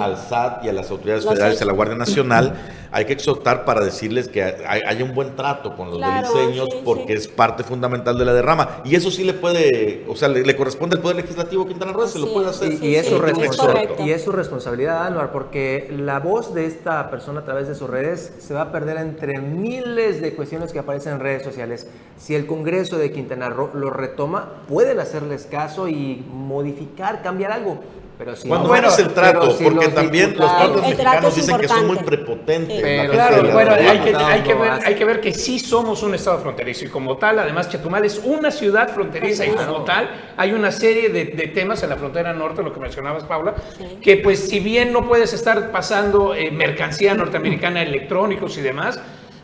al 0.01 0.17
SAT 0.17 0.65
y 0.65 0.69
a 0.69 0.73
las 0.73 0.91
autoridades 0.91 1.27
federales, 1.27 1.61
a 1.63 1.65
la 1.65 1.73
Guardia 1.73 1.97
Nacional, 1.97 2.55
hay 2.91 3.05
que 3.05 3.13
exhortar 3.13 3.65
para 3.65 3.85
decirles 3.85 4.29
que 4.29 4.43
haya 4.43 5.05
un 5.05 5.15
buen 5.15 5.37
trato 5.37 5.77
con 5.77 5.91
los 5.91 6.01
beliceños 6.01 6.69
porque 6.85 7.15
es 7.15 7.29
parte 7.29 7.63
fundamental 7.63 8.19
de 8.19 8.25
la 8.25 8.33
derrama. 8.33 8.83
Y 8.85 8.95
eso 8.95 9.11
sí 9.11 9.25
le 9.25 9.35
puede, 9.35 9.68
o 10.09 10.17
sea, 10.17 10.29
le, 10.29 10.57
corresponde 10.57 10.97
al 10.97 11.03
Poder 11.03 11.17
Legislativo 11.17 11.67
Quintana 11.67 11.93
Roo, 11.93 12.07
se 12.07 12.19
lo 12.19 12.33
puede 12.33 12.49
hacer. 12.49 12.73
y, 12.83 12.95
es 12.95 13.07
su 13.07 13.21
y 13.99 14.11
es 14.11 14.23
su 14.23 14.33
responsabilidad, 14.33 15.07
Anuar, 15.07 15.33
porque 15.33 15.93
la 15.97 16.21
voz 16.21 16.55
de 16.55 16.67
esta 16.67 17.11
persona 17.11 17.41
a 17.41 17.45
través 17.45 17.69
de 17.69 17.75
sus 17.75 17.89
redes 17.89 18.33
se 18.39 18.55
va 18.55 18.63
a 18.63 18.73
perder 18.73 18.99
entre 18.99 19.41
miles 19.41 20.21
de 20.21 20.35
cuestiones 20.35 20.73
que 20.73 20.79
aparecen 20.79 21.15
en 21.15 21.21
redes 21.21 21.43
sociales. 21.43 21.89
Si 22.17 22.35
el 22.35 22.47
Congreso 22.47 22.99
de 22.99 23.13
Quintana 23.13 23.49
Roo 23.49 23.71
lo 23.75 23.91
retoma, 23.91 24.63
pueden 24.69 25.01
hacerles 25.01 25.47
caso 25.47 25.89
y 25.89 26.25
modificar, 26.33 27.23
cambiar 27.23 27.53
algo 27.53 27.79
pero 28.19 28.35
si 28.35 28.49
Cuando 28.49 28.69
bueno, 28.69 28.89
es 28.89 28.99
el 28.99 29.15
trato, 29.15 29.57
porque 29.63 29.89
también 29.89 30.37
los 30.37 30.57
tratos 30.57 30.83
mexicanos 30.83 31.37
dicen 31.37 31.59
que 31.59 31.69
son 31.69 31.87
muy 31.87 31.99
prepotentes. 31.99 32.81
Pero, 32.83 33.13
claro, 33.13 33.53
bueno, 33.53 33.73
hay 33.73 34.01
que, 34.01 34.17
hay, 34.17 34.41
que 34.43 34.55
ver, 34.55 34.73
hay 34.85 34.95
que 34.97 35.05
ver 35.05 35.21
que 35.21 35.33
sí 35.33 35.61
somos 35.61 36.03
un 36.03 36.17
estado 36.17 36.41
fronterizo 36.41 36.85
y 36.85 36.89
como 36.89 37.17
tal, 37.17 37.39
además 37.39 37.69
Chetumal 37.69 38.05
es 38.05 38.21
una 38.25 38.51
ciudad 38.51 38.89
fronteriza 38.89 39.47
y 39.47 39.51
como 39.51 39.85
tal 39.85 40.11
hay 40.37 40.53
una 40.53 40.73
serie 40.73 41.11
de, 41.11 41.27
de, 41.27 41.47
temas 41.49 41.83
en 41.85 41.91
la 41.91 41.97
frontera 41.97 42.33
norte, 42.33 42.63
lo 42.63 42.73
que 42.73 42.81
mencionabas 42.81 43.23
Paula, 43.23 43.55
que 44.03 44.17
pues 44.17 44.49
si 44.49 44.59
bien 44.59 44.93
no 44.93 45.07
puedes 45.07 45.33
estar 45.33 45.71
pasando 45.71 46.35
eh, 46.35 46.51
mercancía 46.51 47.15
norteamericana, 47.15 47.83
electrónicos 47.83 48.59
y 48.59 48.63
demás, 48.63 49.01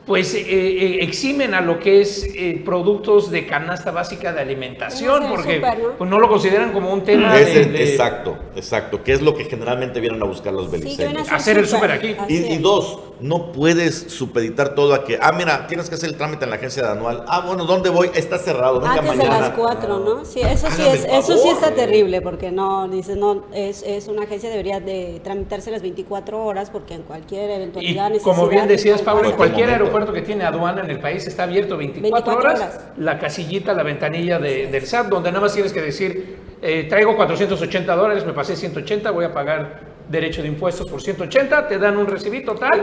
pues 0.07 0.35
eh, 0.35 0.43
eh, 0.47 0.99
eximen 1.03 1.55
a 1.55 1.62
lo 1.62 1.79
que 1.79 2.03
es 2.03 2.25
eh, 2.35 2.61
productos 2.62 3.31
de 3.31 3.47
canasta 3.47 3.90
básica 3.90 4.33
de 4.33 4.40
alimentación, 4.40 5.25
porque 5.29 5.62
Pues 5.97 6.11
no 6.11 6.19
lo 6.19 6.29
consideran 6.29 6.73
como 6.73 6.93
un 6.93 7.03
tema 7.03 7.35
de, 7.35 7.90
Exacto, 7.90 8.37
exacto, 8.55 9.03
que 9.03 9.12
es 9.12 9.23
lo 9.23 9.35
que 9.35 9.45
generalmente 9.45 10.01
vienen 10.01 10.23
a 10.23 10.27
buscar 10.27 10.53
los 10.53 10.71
beliceños. 10.71 11.31
hacer 11.33 11.59
el 11.59 11.67
súper 11.67 11.93
aquí. 11.93 12.17
Y, 12.29 12.59
dos, 12.59 12.99
no 13.21 13.53
puedes 13.53 13.95
supeditar 13.95 14.75
todo 14.75 14.95
a 14.95 15.05
que, 15.05 15.19
ah, 15.21 15.33
mira, 15.33 15.67
tienes 15.67 15.88
que 15.88 15.95
hacer 15.95 16.11
el 16.11 16.17
trámite 16.17 16.45
en 16.45 16.51
la 16.51 16.57
agencia 16.57 16.83
de 16.83 16.93
anual. 16.93 17.25
Ah, 17.27 17.45
bueno, 17.47 17.64
¿dónde 17.64 17.88
voy? 17.88 18.11
Está 18.14 18.38
cerrado, 18.38 18.81
venga 18.81 18.95
Antes 18.95 19.17
mañana. 19.17 19.35
de 19.35 19.40
las 19.40 19.51
cuatro, 19.51 19.99
¿no? 20.01 20.25
Sí, 20.25 20.40
eso 20.40 20.69
sí, 20.71 20.83
es, 20.87 21.05
eso 21.05 21.38
sí 21.38 21.49
está 21.49 21.75
terrible, 21.75 22.21
porque 22.21 22.51
no, 22.51 22.88
dices, 22.88 23.17
no, 23.17 23.45
es, 23.55 23.83
es 23.83 24.09
una 24.09 24.25
agencia 24.25 24.51
debería 24.51 24.81
de 24.81 25.21
tramitarse 25.25 25.71
las 25.71 25.83
24 25.83 26.45
horas, 26.45 26.71
porque 26.71 26.95
en 26.95 27.03
cualquier 27.03 27.51
eventualidad... 27.51 28.12
Y 28.12 28.19
como 28.19 28.49
bien 28.49 28.69
decías, 28.69 29.01
Pablo, 29.01 29.31
en 29.31 29.37
cualquier 29.37 29.71
aeropuerto 29.71 29.94
aeropuerto 29.95 30.13
que 30.13 30.23
tiene 30.23 30.45
aduana 30.45 30.83
en 30.83 30.91
el 30.91 30.99
país 30.99 31.27
está 31.27 31.45
abierto 31.45 31.77
24, 31.77 32.37
horas, 32.37 32.81
la 32.97 33.19
casillita, 33.19 33.73
la 33.73 33.83
ventanilla 33.83 34.39
de, 34.39 34.67
del 34.67 34.87
SAT, 34.87 35.09
donde 35.09 35.31
nada 35.31 35.43
más 35.43 35.55
tienes 35.55 35.73
que 35.73 35.81
decir, 35.81 36.37
eh, 36.61 36.87
traigo 36.89 37.17
480 37.17 37.95
dólares, 37.95 38.27
me 38.27 38.33
pasé 38.33 38.57
180, 38.57 39.11
voy 39.11 39.25
a 39.25 39.33
pagar 39.33 39.95
derecho 40.09 40.43
de 40.43 40.49
impuestos 40.49 40.87
por 40.87 41.01
180, 41.01 41.67
te 41.67 41.79
dan 41.79 41.97
un 41.97 42.07
recibito 42.07 42.55
tal 42.55 42.79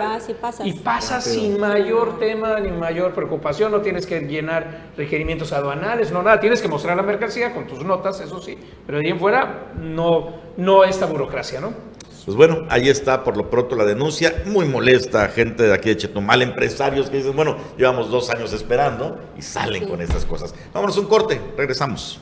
y, 0.64 0.74
pasas. 0.74 1.24
sin 1.24 1.60
mayor 1.60 2.18
tema 2.18 2.60
ni 2.60 2.72
mayor 2.72 3.14
preocupación, 3.14 3.72
no 3.72 3.82
tienes 3.82 4.08
que 4.08 4.22
llenar 4.22 4.92
requerimientos 4.98 5.54
aduanales, 5.54 6.12
no 6.12 6.24
nada, 6.24 6.40
tienes 6.40 6.62
que 6.62 6.68
mostrar 6.68 6.98
la 6.98 7.04
mercancía 7.04 7.54
con 7.54 7.68
tus 7.68 7.84
notas, 7.84 8.20
eso 8.22 8.42
sí, 8.42 8.58
pero 8.86 8.98
de 8.98 9.06
ahí 9.06 9.12
en 9.12 9.20
fuera 9.20 9.72
no, 9.80 10.34
no 10.58 10.84
esta 10.84 11.06
burocracia, 11.06 11.62
¿no? 11.62 11.91
Pues 12.24 12.38
bueno, 12.38 12.68
ahí 12.70 12.88
está 12.88 13.24
por 13.24 13.36
lo 13.36 13.50
pronto 13.50 13.76
la 13.76 13.84
denuncia, 13.84 14.44
muy 14.46 14.66
molesta 14.66 15.28
gente 15.30 15.64
de 15.64 15.74
aquí 15.74 15.90
de 15.90 15.98
Chetumal, 15.98 16.44
empresarios 16.44 17.10
que 17.10 17.18
dicen, 17.18 17.36
bueno, 17.36 17.58
llevamos 17.78 18.12
dos 18.12 18.30
años 18.30 18.54
esperando 18.54 19.18
y 19.36 19.42
salen 19.42 19.88
con 19.88 20.02
estas 20.02 20.24
cosas. 20.26 20.54
Vámonos 20.72 20.98
un 21.00 21.08
corte, 21.08 21.42
regresamos. 21.58 22.22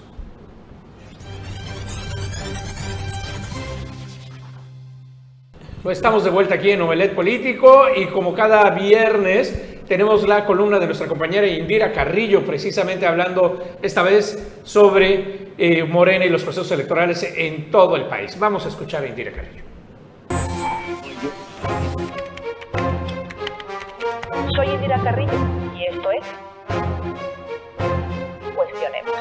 Pues 5.83 5.97
estamos 5.97 6.23
de 6.23 6.29
vuelta 6.29 6.55
aquí 6.55 6.71
en 6.71 6.81
Omelet 6.81 7.13
Político 7.13 7.87
y 7.93 8.05
como 8.07 8.33
cada 8.33 8.69
viernes 8.69 9.85
tenemos 9.85 10.25
la 10.25 10.45
columna 10.45 10.79
de 10.79 10.85
nuestra 10.85 11.07
compañera 11.07 11.45
Indira 11.45 11.91
Carrillo, 11.91 12.45
precisamente 12.45 13.05
hablando 13.05 13.77
esta 13.81 14.03
vez 14.03 14.61
sobre 14.63 15.51
eh, 15.57 15.83
Morena 15.83 16.23
y 16.23 16.29
los 16.29 16.43
procesos 16.43 16.71
electorales 16.71 17.23
en 17.35 17.69
todo 17.69 17.97
el 17.97 18.05
país. 18.05 18.39
Vamos 18.39 18.65
a 18.65 18.69
escuchar 18.69 19.03
a 19.03 19.07
Indira 19.07 19.31
Carrillo. 19.31 19.68
Soy 24.59 24.71
Indira 24.71 25.01
Carrillo 25.01 25.31
y 25.73 25.85
esto 25.85 26.11
es 26.11 26.25
Cuestionemos. 28.53 29.15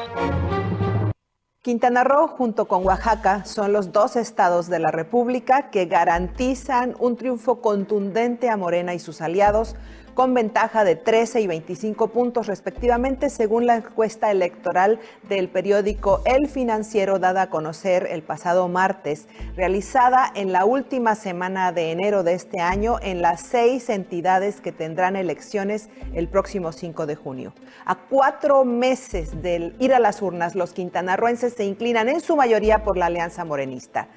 Quintana 1.61 2.03
Roo 2.03 2.27
junto 2.27 2.67
con 2.67 2.85
Oaxaca 2.85 3.45
son 3.45 3.71
los 3.71 3.93
dos 3.93 4.17
estados 4.17 4.67
de 4.67 4.79
la 4.79 4.91
República 4.91 5.69
que 5.69 5.85
garantizan 5.85 6.93
un 6.99 7.15
triunfo 7.15 7.61
contundente 7.61 8.49
a 8.49 8.57
Morena 8.57 8.93
y 8.93 8.99
sus 8.99 9.21
aliados 9.21 9.77
con 10.19 10.33
ventaja 10.33 10.83
de 10.83 10.97
13 10.97 11.39
y 11.39 11.47
25 11.47 12.09
puntos 12.09 12.47
respectivamente, 12.47 13.29
según 13.29 13.65
la 13.65 13.77
encuesta 13.77 14.29
electoral 14.31 14.99
del 15.29 15.47
periódico 15.47 16.21
El 16.25 16.49
Financiero 16.49 17.19
dada 17.19 17.43
a 17.43 17.49
conocer 17.49 18.05
el 18.11 18.21
pasado 18.21 18.67
martes, 18.67 19.29
realizada 19.55 20.29
en 20.35 20.51
la 20.51 20.65
última 20.65 21.15
semana 21.15 21.71
de 21.71 21.93
enero 21.93 22.23
de 22.23 22.33
este 22.33 22.59
año 22.59 22.97
en 23.01 23.21
las 23.21 23.39
seis 23.39 23.87
entidades 23.87 24.59
que 24.59 24.73
tendrán 24.73 25.15
elecciones 25.15 25.87
el 26.13 26.27
próximo 26.27 26.73
5 26.73 27.05
de 27.05 27.15
junio. 27.15 27.53
A 27.85 27.95
cuatro 27.95 28.65
meses 28.65 29.41
del 29.41 29.73
ir 29.79 29.93
a 29.93 29.99
las 29.99 30.21
urnas, 30.21 30.53
los 30.53 30.73
quintanarroenses 30.73 31.53
se 31.53 31.63
inclinan 31.63 32.09
en 32.09 32.19
su 32.19 32.35
mayoría 32.35 32.83
por 32.83 32.97
la 32.97 33.05
alianza 33.05 33.45
morenista. 33.45 34.09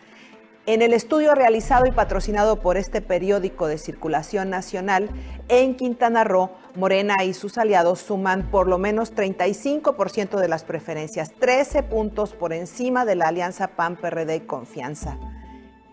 En 0.64 0.81
el 0.81 0.92
estudio 0.92 1.35
realizado 1.35 1.87
y 1.87 1.90
patrocinado 1.90 2.61
por 2.61 2.77
este 2.77 3.01
periódico 3.01 3.66
de 3.66 3.79
circulación 3.79 4.48
nacional, 4.48 5.11
en 5.48 5.75
Quintana 5.75 6.22
Roo, 6.22 6.51
Morena 6.77 7.25
y 7.25 7.35
sus 7.35 7.59
aliados 7.59 7.98
suman 7.98 8.48
por 8.48 8.68
lo 8.68 8.79
menos 8.79 9.12
35% 9.12 10.38
de 10.38 10.46
las 10.46 10.62
preferencias, 10.62 11.33
13 11.33 11.83
puntos 11.83 12.35
por 12.35 12.53
encima 12.53 13.05
de 13.05 13.16
la 13.16 13.27
alianza 13.27 13.75
PAN-PRD 13.75 14.46
Confianza. 14.46 15.18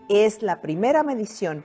Es 0.08 0.40
la 0.40 0.60
primera 0.60 1.02
medición 1.02 1.64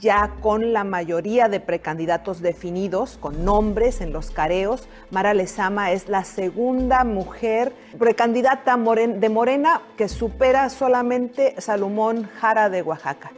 ya 0.00 0.34
con 0.40 0.72
la 0.72 0.84
mayoría 0.84 1.48
de 1.48 1.60
precandidatos 1.60 2.40
definidos, 2.40 3.18
con 3.18 3.44
nombres 3.44 4.00
en 4.00 4.12
los 4.12 4.30
careos. 4.30 4.88
Mara 5.10 5.32
Lezama 5.32 5.92
es 5.92 6.08
la 6.08 6.24
segunda 6.24 7.04
mujer 7.04 7.72
precandidata 7.98 8.76
de 8.76 9.28
Morena 9.28 9.82
que 9.96 10.08
supera 10.08 10.68
solamente 10.70 11.54
Salomón 11.58 12.28
Jara 12.40 12.68
de 12.68 12.82
Oaxaca. 12.82 13.30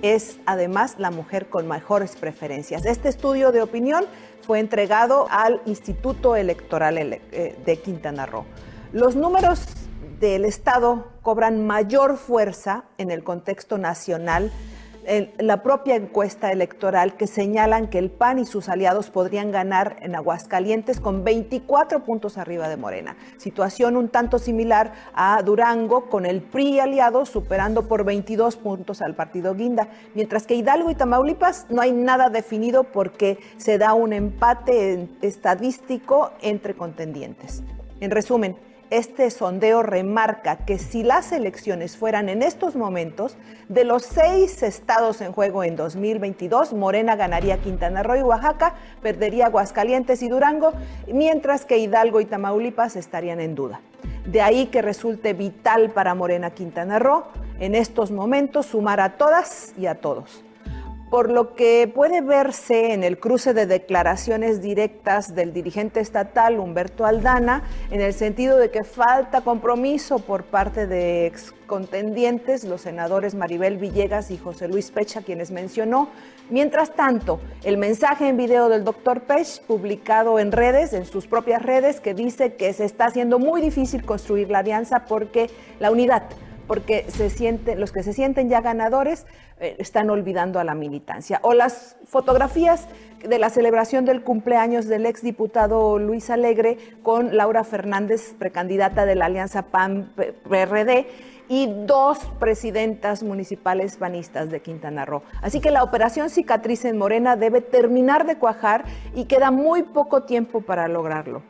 Es 0.00 0.38
además 0.46 0.96
la 0.98 1.10
mujer 1.10 1.48
con 1.48 1.68
mejores 1.68 2.16
preferencias. 2.16 2.86
Este 2.86 3.08
estudio 3.08 3.52
de 3.52 3.62
opinión 3.62 4.04
fue 4.40 4.58
entregado 4.58 5.28
al 5.30 5.60
Instituto 5.66 6.34
Electoral 6.34 6.98
eh, 6.98 7.56
de 7.64 7.76
Quintana 7.78 8.26
Roo. 8.26 8.44
Los 8.92 9.14
números 9.14 9.64
del 10.18 10.44
Estado 10.44 11.08
cobran 11.22 11.66
mayor 11.66 12.16
fuerza 12.16 12.84
en 12.98 13.10
el 13.10 13.22
contexto 13.22 13.78
nacional 13.78 14.50
la 15.38 15.62
propia 15.62 15.96
encuesta 15.96 16.52
electoral 16.52 17.16
que 17.16 17.26
señalan 17.26 17.88
que 17.88 17.98
el 17.98 18.10
PAN 18.10 18.38
y 18.38 18.46
sus 18.46 18.68
aliados 18.68 19.10
podrían 19.10 19.50
ganar 19.50 19.96
en 20.00 20.14
Aguascalientes 20.14 21.00
con 21.00 21.24
24 21.24 22.04
puntos 22.04 22.38
arriba 22.38 22.68
de 22.68 22.76
Morena. 22.76 23.16
Situación 23.36 23.96
un 23.96 24.08
tanto 24.08 24.38
similar 24.38 24.92
a 25.14 25.42
Durango 25.42 26.08
con 26.08 26.26
el 26.26 26.40
PRI 26.40 26.80
aliado 26.80 27.26
superando 27.26 27.88
por 27.88 28.04
22 28.04 28.56
puntos 28.56 29.02
al 29.02 29.14
partido 29.14 29.54
Guinda, 29.54 29.88
mientras 30.14 30.46
que 30.46 30.54
Hidalgo 30.54 30.90
y 30.90 30.94
Tamaulipas 30.94 31.66
no 31.68 31.82
hay 31.82 31.92
nada 31.92 32.30
definido 32.30 32.84
porque 32.84 33.38
se 33.56 33.78
da 33.78 33.94
un 33.94 34.12
empate 34.12 35.08
estadístico 35.20 36.32
entre 36.40 36.74
contendientes. 36.74 37.62
En 38.00 38.10
resumen, 38.10 38.56
este 38.92 39.30
sondeo 39.30 39.82
remarca 39.82 40.58
que 40.58 40.78
si 40.78 41.02
las 41.02 41.32
elecciones 41.32 41.96
fueran 41.96 42.28
en 42.28 42.42
estos 42.42 42.76
momentos, 42.76 43.36
de 43.70 43.84
los 43.84 44.02
seis 44.02 44.62
estados 44.62 45.22
en 45.22 45.32
juego 45.32 45.64
en 45.64 45.76
2022, 45.76 46.74
Morena 46.74 47.16
ganaría 47.16 47.56
Quintana 47.56 48.02
Roo 48.02 48.16
y 48.16 48.22
Oaxaca, 48.22 48.74
perdería 49.00 49.46
Aguascalientes 49.46 50.22
y 50.22 50.28
Durango, 50.28 50.72
mientras 51.10 51.64
que 51.64 51.78
Hidalgo 51.78 52.20
y 52.20 52.26
Tamaulipas 52.26 52.96
estarían 52.96 53.40
en 53.40 53.54
duda. 53.54 53.80
De 54.26 54.42
ahí 54.42 54.66
que 54.66 54.82
resulte 54.82 55.32
vital 55.32 55.90
para 55.90 56.14
Morena 56.14 56.50
Quintana 56.50 56.98
Roo 56.98 57.24
en 57.60 57.74
estos 57.74 58.10
momentos 58.10 58.66
sumar 58.66 59.00
a 59.00 59.16
todas 59.16 59.72
y 59.78 59.86
a 59.86 59.94
todos 59.94 60.44
por 61.12 61.30
lo 61.30 61.54
que 61.54 61.92
puede 61.94 62.22
verse 62.22 62.94
en 62.94 63.04
el 63.04 63.20
cruce 63.20 63.52
de 63.52 63.66
declaraciones 63.66 64.62
directas 64.62 65.34
del 65.34 65.52
dirigente 65.52 66.00
estatal 66.00 66.58
Humberto 66.58 67.04
Aldana, 67.04 67.64
en 67.90 68.00
el 68.00 68.14
sentido 68.14 68.56
de 68.56 68.70
que 68.70 68.82
falta 68.82 69.42
compromiso 69.42 70.20
por 70.20 70.44
parte 70.44 70.86
de 70.86 71.26
ex 71.26 71.52
contendientes, 71.66 72.64
los 72.64 72.80
senadores 72.80 73.34
Maribel 73.34 73.76
Villegas 73.76 74.30
y 74.30 74.38
José 74.38 74.68
Luis 74.68 74.90
Pecha, 74.90 75.20
quienes 75.20 75.50
mencionó. 75.50 76.08
Mientras 76.48 76.94
tanto, 76.94 77.40
el 77.62 77.76
mensaje 77.76 78.28
en 78.28 78.38
video 78.38 78.70
del 78.70 78.82
doctor 78.82 79.20
Pech, 79.20 79.60
publicado 79.66 80.38
en 80.38 80.50
redes, 80.50 80.94
en 80.94 81.04
sus 81.04 81.26
propias 81.26 81.60
redes, 81.60 82.00
que 82.00 82.14
dice 82.14 82.54
que 82.54 82.72
se 82.72 82.86
está 82.86 83.04
haciendo 83.04 83.38
muy 83.38 83.60
difícil 83.60 84.02
construir 84.02 84.50
la 84.50 84.60
alianza 84.60 85.04
porque 85.04 85.50
la 85.78 85.90
unidad 85.90 86.22
porque 86.66 87.04
se 87.08 87.30
sienten, 87.30 87.80
los 87.80 87.92
que 87.92 88.02
se 88.02 88.12
sienten 88.12 88.48
ya 88.48 88.60
ganadores 88.60 89.26
eh, 89.60 89.76
están 89.78 90.10
olvidando 90.10 90.58
a 90.58 90.64
la 90.64 90.74
militancia. 90.74 91.40
O 91.42 91.54
las 91.54 91.96
fotografías 92.04 92.88
de 93.20 93.38
la 93.38 93.50
celebración 93.50 94.04
del 94.04 94.22
cumpleaños 94.22 94.86
del 94.86 95.06
exdiputado 95.06 95.98
Luis 95.98 96.30
Alegre 96.30 96.78
con 97.02 97.36
Laura 97.36 97.64
Fernández, 97.64 98.34
precandidata 98.38 99.06
de 99.06 99.14
la 99.14 99.26
Alianza 99.26 99.62
PAN-PRD, 99.62 101.06
y 101.48 101.68
dos 101.86 102.18
presidentas 102.38 103.22
municipales 103.22 103.98
panistas 103.98 104.50
de 104.50 104.62
Quintana 104.62 105.04
Roo. 105.04 105.22
Así 105.42 105.60
que 105.60 105.70
la 105.70 105.82
operación 105.82 106.30
cicatriz 106.30 106.86
en 106.86 106.96
Morena 106.96 107.36
debe 107.36 107.60
terminar 107.60 108.26
de 108.26 108.36
cuajar 108.36 108.84
y 109.14 109.26
queda 109.26 109.50
muy 109.50 109.82
poco 109.82 110.22
tiempo 110.22 110.62
para 110.62 110.88
lograrlo. 110.88 111.42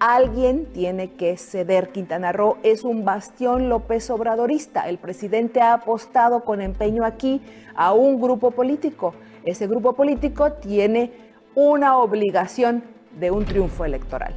Alguien 0.00 0.64
tiene 0.72 1.12
que 1.12 1.36
ceder. 1.36 1.90
Quintana 1.90 2.32
Roo 2.32 2.56
es 2.62 2.84
un 2.84 3.04
bastión 3.04 3.68
López 3.68 4.08
Obradorista. 4.08 4.88
El 4.88 4.96
presidente 4.96 5.60
ha 5.60 5.74
apostado 5.74 6.42
con 6.42 6.62
empeño 6.62 7.04
aquí 7.04 7.42
a 7.74 7.92
un 7.92 8.18
grupo 8.18 8.50
político. 8.50 9.14
Ese 9.44 9.66
grupo 9.66 9.92
político 9.92 10.52
tiene 10.52 11.12
una 11.54 11.98
obligación 11.98 12.82
de 13.18 13.30
un 13.30 13.44
triunfo 13.44 13.84
electoral. 13.84 14.34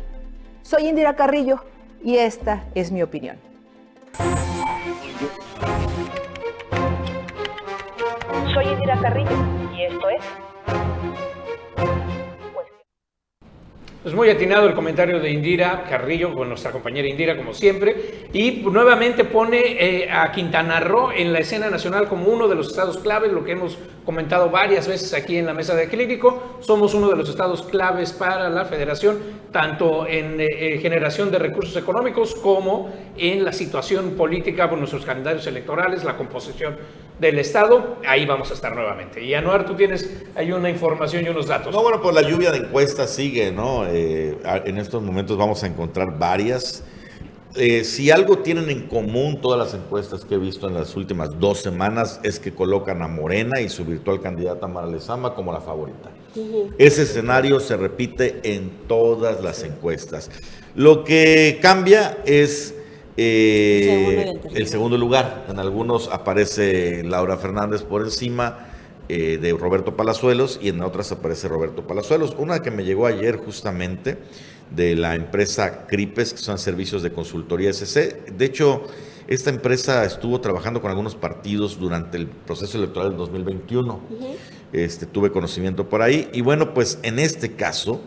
Soy 0.63 0.88
Indira 0.89 1.15
Carrillo 1.15 1.63
y 2.04 2.17
esta 2.17 2.65
es 2.76 2.91
mi 2.91 3.02
opinión. 3.02 3.38
Soy 8.54 8.65
Indira 8.67 8.99
Carrillo 9.02 9.52
Es 14.05 14.13
muy 14.13 14.29
atinado 14.29 14.67
el 14.67 14.73
comentario 14.73 15.21
de 15.21 15.31
Indira 15.31 15.85
Carrillo, 15.89 16.33
con 16.33 16.49
nuestra 16.49 16.73
compañera 16.73 17.07
Indira, 17.07 17.37
como 17.37 17.53
siempre, 17.53 18.27
y 18.33 18.51
nuevamente 18.51 19.23
pone 19.23 19.61
eh, 19.61 20.11
a 20.11 20.29
Quintana 20.29 20.81
Roo 20.81 21.13
en 21.13 21.31
la 21.31 21.39
escena 21.39 21.69
nacional 21.69 22.09
como 22.09 22.25
uno 22.25 22.49
de 22.49 22.55
los 22.55 22.67
estados 22.67 22.97
claves, 22.97 23.31
lo 23.31 23.45
que 23.45 23.53
hemos 23.53 23.77
comentado 24.03 24.49
varias 24.49 24.89
veces 24.89 25.13
aquí 25.13 25.37
en 25.37 25.45
la 25.45 25.53
mesa 25.53 25.73
de 25.73 25.87
Clínico. 25.87 26.57
Somos 26.59 26.93
uno 26.93 27.09
de 27.09 27.15
los 27.15 27.29
estados 27.29 27.61
claves 27.63 28.11
para 28.11 28.49
la 28.49 28.65
federación, 28.65 29.19
tanto 29.53 30.05
en 30.05 30.37
eh, 30.37 30.47
eh, 30.49 30.79
generación 30.79 31.31
de 31.31 31.39
recursos 31.39 31.77
económicos 31.77 32.35
como 32.35 32.93
en 33.15 33.45
la 33.45 33.53
situación 33.53 34.17
política 34.17 34.69
por 34.69 34.79
nuestros 34.79 35.05
calendarios 35.05 35.47
electorales, 35.47 36.03
la 36.03 36.17
composición 36.17 36.75
del 37.19 37.39
Estado, 37.39 37.97
ahí 38.08 38.26
vamos 38.26 38.52
a 38.52 38.54
estar 38.54 38.76
nuevamente. 38.76 39.23
Y 39.23 39.34
Anuar, 39.34 39.65
tú 39.65 39.76
tienes 39.76 40.10
ahí 40.36 40.52
una 40.52 40.69
información 40.69 41.26
y 41.26 41.30
unos 41.30 41.47
datos. 41.47 41.73
No, 41.73 41.82
bueno, 41.82 42.02
pues 42.02 42.15
la 42.15 42.21
lluvia 42.21 42.52
de 42.52 42.60
encuestas 42.60 43.12
sigue, 43.12 43.52
¿no? 43.52 43.86
Eh, 43.88 44.38
en 44.65 44.78
estos 44.78 45.02
momentos 45.02 45.38
vamos 45.38 45.63
a 45.63 45.67
encontrar 45.67 46.17
varias. 46.17 46.84
Eh, 47.56 47.84
si 47.84 48.10
algo 48.10 48.39
tienen 48.39 48.69
en 48.71 48.88
común 48.88 49.39
todas 49.39 49.60
las 49.60 49.80
encuestas 49.80 50.26
que 50.26 50.36
he 50.36 50.38
visto 50.39 50.67
en 50.67 50.73
las 50.73 50.95
últimas 50.95 51.39
dos 51.39 51.60
semanas 51.60 52.19
es 52.23 52.39
que 52.39 52.52
colocan 52.52 53.04
a 53.04 53.08
Morena 53.08 53.62
y 53.62 53.69
su 53.69 53.86
virtual 53.86 54.21
candidata 54.21 54.67
Mara 54.67 54.88
Lezama 54.88 55.36
como 55.36 55.54
la 55.54 55.62
favorita. 55.62 56.10
Ese 56.80 57.04
escenario 57.04 57.60
se 57.60 57.78
repite 57.78 58.39
en 58.43 58.71
todas 58.88 59.43
las 59.43 59.63
encuestas. 59.63 60.32
Lo 60.73 61.04
que 61.04 61.60
cambia 61.62 62.17
es 62.26 62.73
eh, 63.17 64.34
el 64.54 64.67
segundo 64.67 64.97
lugar. 64.97 65.45
En 65.49 65.60
algunos 65.60 66.10
aparece 66.10 67.04
Laura 67.04 67.38
Fernández 67.38 67.84
por 67.84 68.02
encima 68.02 68.67
eh, 69.10 69.38
de 69.41 69.52
Roberto 69.54 69.95
Palazuelos 69.95 70.60
y 70.62 70.69
en 70.69 70.82
otras 70.82 71.12
aparece 71.12 71.47
Roberto 71.47 71.86
Palazuelos. 71.86 72.36
Una 72.38 72.62
que 72.62 72.71
me 72.71 72.84
llegó 72.84 73.06
ayer 73.06 73.38
justamente 73.38 74.17
de 74.71 74.95
la 74.95 75.15
empresa 75.15 75.86
Cripes, 75.88 76.34
que 76.34 76.39
son 76.39 76.58
servicios 76.58 77.04
de 77.04 77.12
consultoría 77.12 77.71
SC. 77.71 78.32
De 78.32 78.45
hecho, 78.45 78.84
esta 79.28 79.49
empresa 79.49 80.04
estuvo 80.06 80.41
trabajando 80.41 80.82
con 80.82 80.89
algunos 80.89 81.15
partidos 81.15 81.80
durante 81.80 82.17
el 82.17 82.28
proceso 82.28 82.78
electoral 82.78 83.10
del 83.10 83.17
2021. 83.17 83.99
este, 84.71 85.06
tuve 85.06 85.32
conocimiento 85.32 85.88
por 85.88 86.02
ahí. 86.02 86.30
Y 86.34 86.41
bueno, 86.41 86.73
pues 86.73 86.97
en 87.04 87.19
este 87.19 87.54
caso, 87.54 88.02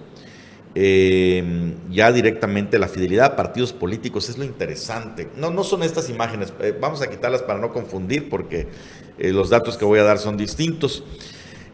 eh, 0.79 1.73
ya 1.91 2.13
directamente 2.13 2.79
la 2.79 2.87
fidelidad 2.87 3.25
a 3.33 3.37
partidos 3.37 3.73
políticos 3.73 4.29
es 4.29 4.37
lo 4.37 4.45
interesante. 4.45 5.29
No, 5.35 5.51
no 5.51 5.65
son 5.65 5.83
estas 5.83 6.11
imágenes, 6.11 6.53
eh, 6.61 6.77
vamos 6.79 7.01
a 7.01 7.09
quitarlas 7.09 7.41
para 7.43 7.59
no 7.59 7.73
confundir 7.73 8.29
porque 8.29 8.69
eh, 9.19 9.33
los 9.33 9.49
datos 9.49 9.79
que 9.79 9.87
voy 9.87 9.99
a 10.01 10.03
dar 10.03 10.19
son 10.19 10.37
distintos. 10.37 11.03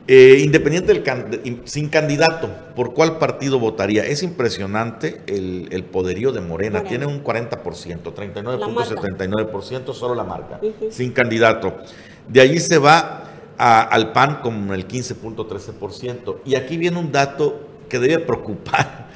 Eh, 0.09 0.39
independiente 0.45 0.93
del 0.93 1.03
can- 1.03 1.41
in- 1.45 1.63
sin 1.65 1.89
candidato, 1.89 2.49
¿por 2.77 2.93
cuál 2.95 3.19
partido 3.19 3.59
votaría? 3.59 4.05
Es 4.05 4.23
impresionante 4.23 5.21
el, 5.27 5.69
el 5.73 5.85
poderío 5.85 6.31
de 6.33 6.41
Morena. 6.41 6.79
Morena. 6.79 6.89
Tiene 6.89 7.07
un 7.07 7.23
40%, 7.25 8.59
La 8.59 8.69
marca. 8.69 8.95
39.79% 8.95 9.95
solo 9.95 10.15
la 10.15 10.25
marca, 10.25 10.61
sin 10.91 11.11
candidato. 11.13 11.77
De 12.29 12.41
allí 12.41 12.59
se 12.61 12.79
va 12.79 13.25
a- 13.59 13.83
al 13.83 14.13
PAN 14.13 14.41
con 14.43 14.73
el 14.73 14.87
15.13%. 14.89 16.39
Y 16.45 16.55
aquí 16.57 16.77
viene 16.77 16.99
un 16.99 17.11
dato 17.13 17.69
que 17.93 17.99
debe 17.99 18.19
preocupar 18.21 19.07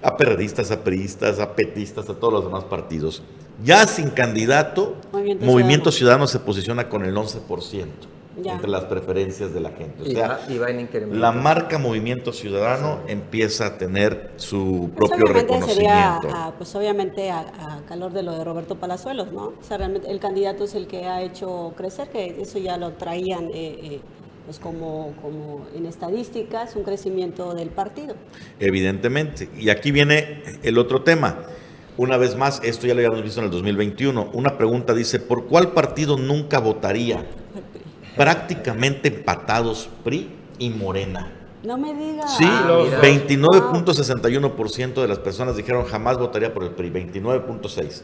a 0.00 0.16
perredistas, 0.16 0.70
a 0.70 0.84
priistas, 0.84 1.40
a 1.40 1.54
petistas, 1.56 2.08
a 2.08 2.14
todos 2.14 2.32
los 2.32 2.44
demás 2.44 2.62
partidos. 2.64 3.20
Ya 3.64 3.84
sin 3.88 4.10
candidato, 4.10 4.94
Movimiento 5.12 5.44
Movimiento 5.44 5.92
Ciudadano 5.92 6.26
se 6.28 6.38
posiciona 6.38 6.88
con 6.88 7.04
el 7.04 7.16
11% 7.16 7.86
Ya. 8.42 8.52
entre 8.54 8.68
las 8.70 8.84
preferencias 8.84 9.52
de 9.52 9.60
la 9.60 9.70
gente. 9.70 10.02
O 10.02 10.06
Y 10.06 10.12
sea, 10.14 10.28
va- 10.28 10.40
y 10.48 10.56
va 10.58 10.70
en 10.70 10.80
incremento. 10.80 11.16
la 11.18 11.32
marca 11.32 11.78
Movimiento 11.78 12.32
Ciudadano 12.32 13.00
empieza 13.08 13.66
a 13.66 13.78
tener 13.78 14.30
su 14.36 14.90
Pues 14.96 15.10
propio 15.10 15.26
obviamente 15.26 15.60
sería, 15.72 16.14
reconocimiento. 16.20 16.36
a- 16.48 16.52
pues 16.56 16.74
obviamente 16.76 17.30
a, 17.30 17.40
a 17.40 17.80
calor 17.88 18.12
de 18.12 18.22
lo 18.22 18.32
de 18.38 18.44
Roberto 18.44 18.76
Palazuelos, 18.76 19.32
¿no? 19.32 19.46
O 19.60 19.62
sea, 19.66 19.78
realmente 19.78 20.10
el 20.10 20.20
candidato 20.20 20.62
es 20.64 20.74
el 20.76 20.86
que 20.86 21.06
ha 21.06 21.22
hecho 21.22 21.72
crecer, 21.76 22.08
que 22.08 22.40
eso 22.40 22.58
ya 22.58 22.76
lo 22.76 22.92
traían 22.92 23.46
eh, 23.52 23.78
eh, 23.82 24.00
pues 24.44 24.58
como, 24.58 25.14
como 25.22 25.66
en 25.74 25.86
estadísticas, 25.86 26.76
un 26.76 26.82
crecimiento 26.82 27.54
del 27.54 27.68
partido. 27.68 28.14
Evidentemente. 28.60 29.48
Y 29.58 29.70
aquí 29.70 29.92
viene 29.92 30.42
el 30.62 30.78
otro 30.78 31.02
tema. 31.02 31.38
Una 31.96 32.16
vez 32.16 32.36
más, 32.36 32.60
esto 32.64 32.86
ya 32.86 32.94
lo 32.94 33.00
habíamos 33.00 33.22
visto 33.22 33.40
en 33.40 33.46
el 33.46 33.52
2021. 33.52 34.30
Una 34.32 34.56
pregunta 34.56 34.94
dice, 34.94 35.20
¿por 35.20 35.46
cuál 35.46 35.72
partido 35.72 36.16
nunca 36.16 36.58
votaría? 36.58 37.24
Prácticamente 38.16 39.08
empatados 39.08 39.88
PRI 40.04 40.30
y 40.58 40.70
Morena. 40.70 41.32
No 41.62 41.78
me 41.78 41.94
digas. 41.94 42.36
Sí, 42.36 42.44
Ah, 42.46 42.82
mira. 42.84 43.00
29.61% 43.00 45.00
de 45.00 45.08
las 45.08 45.18
personas 45.18 45.56
dijeron 45.56 45.84
jamás 45.84 46.18
votaría 46.18 46.52
por 46.52 46.64
el 46.64 46.70
PRI, 46.70 46.90
29.6. 46.90 48.02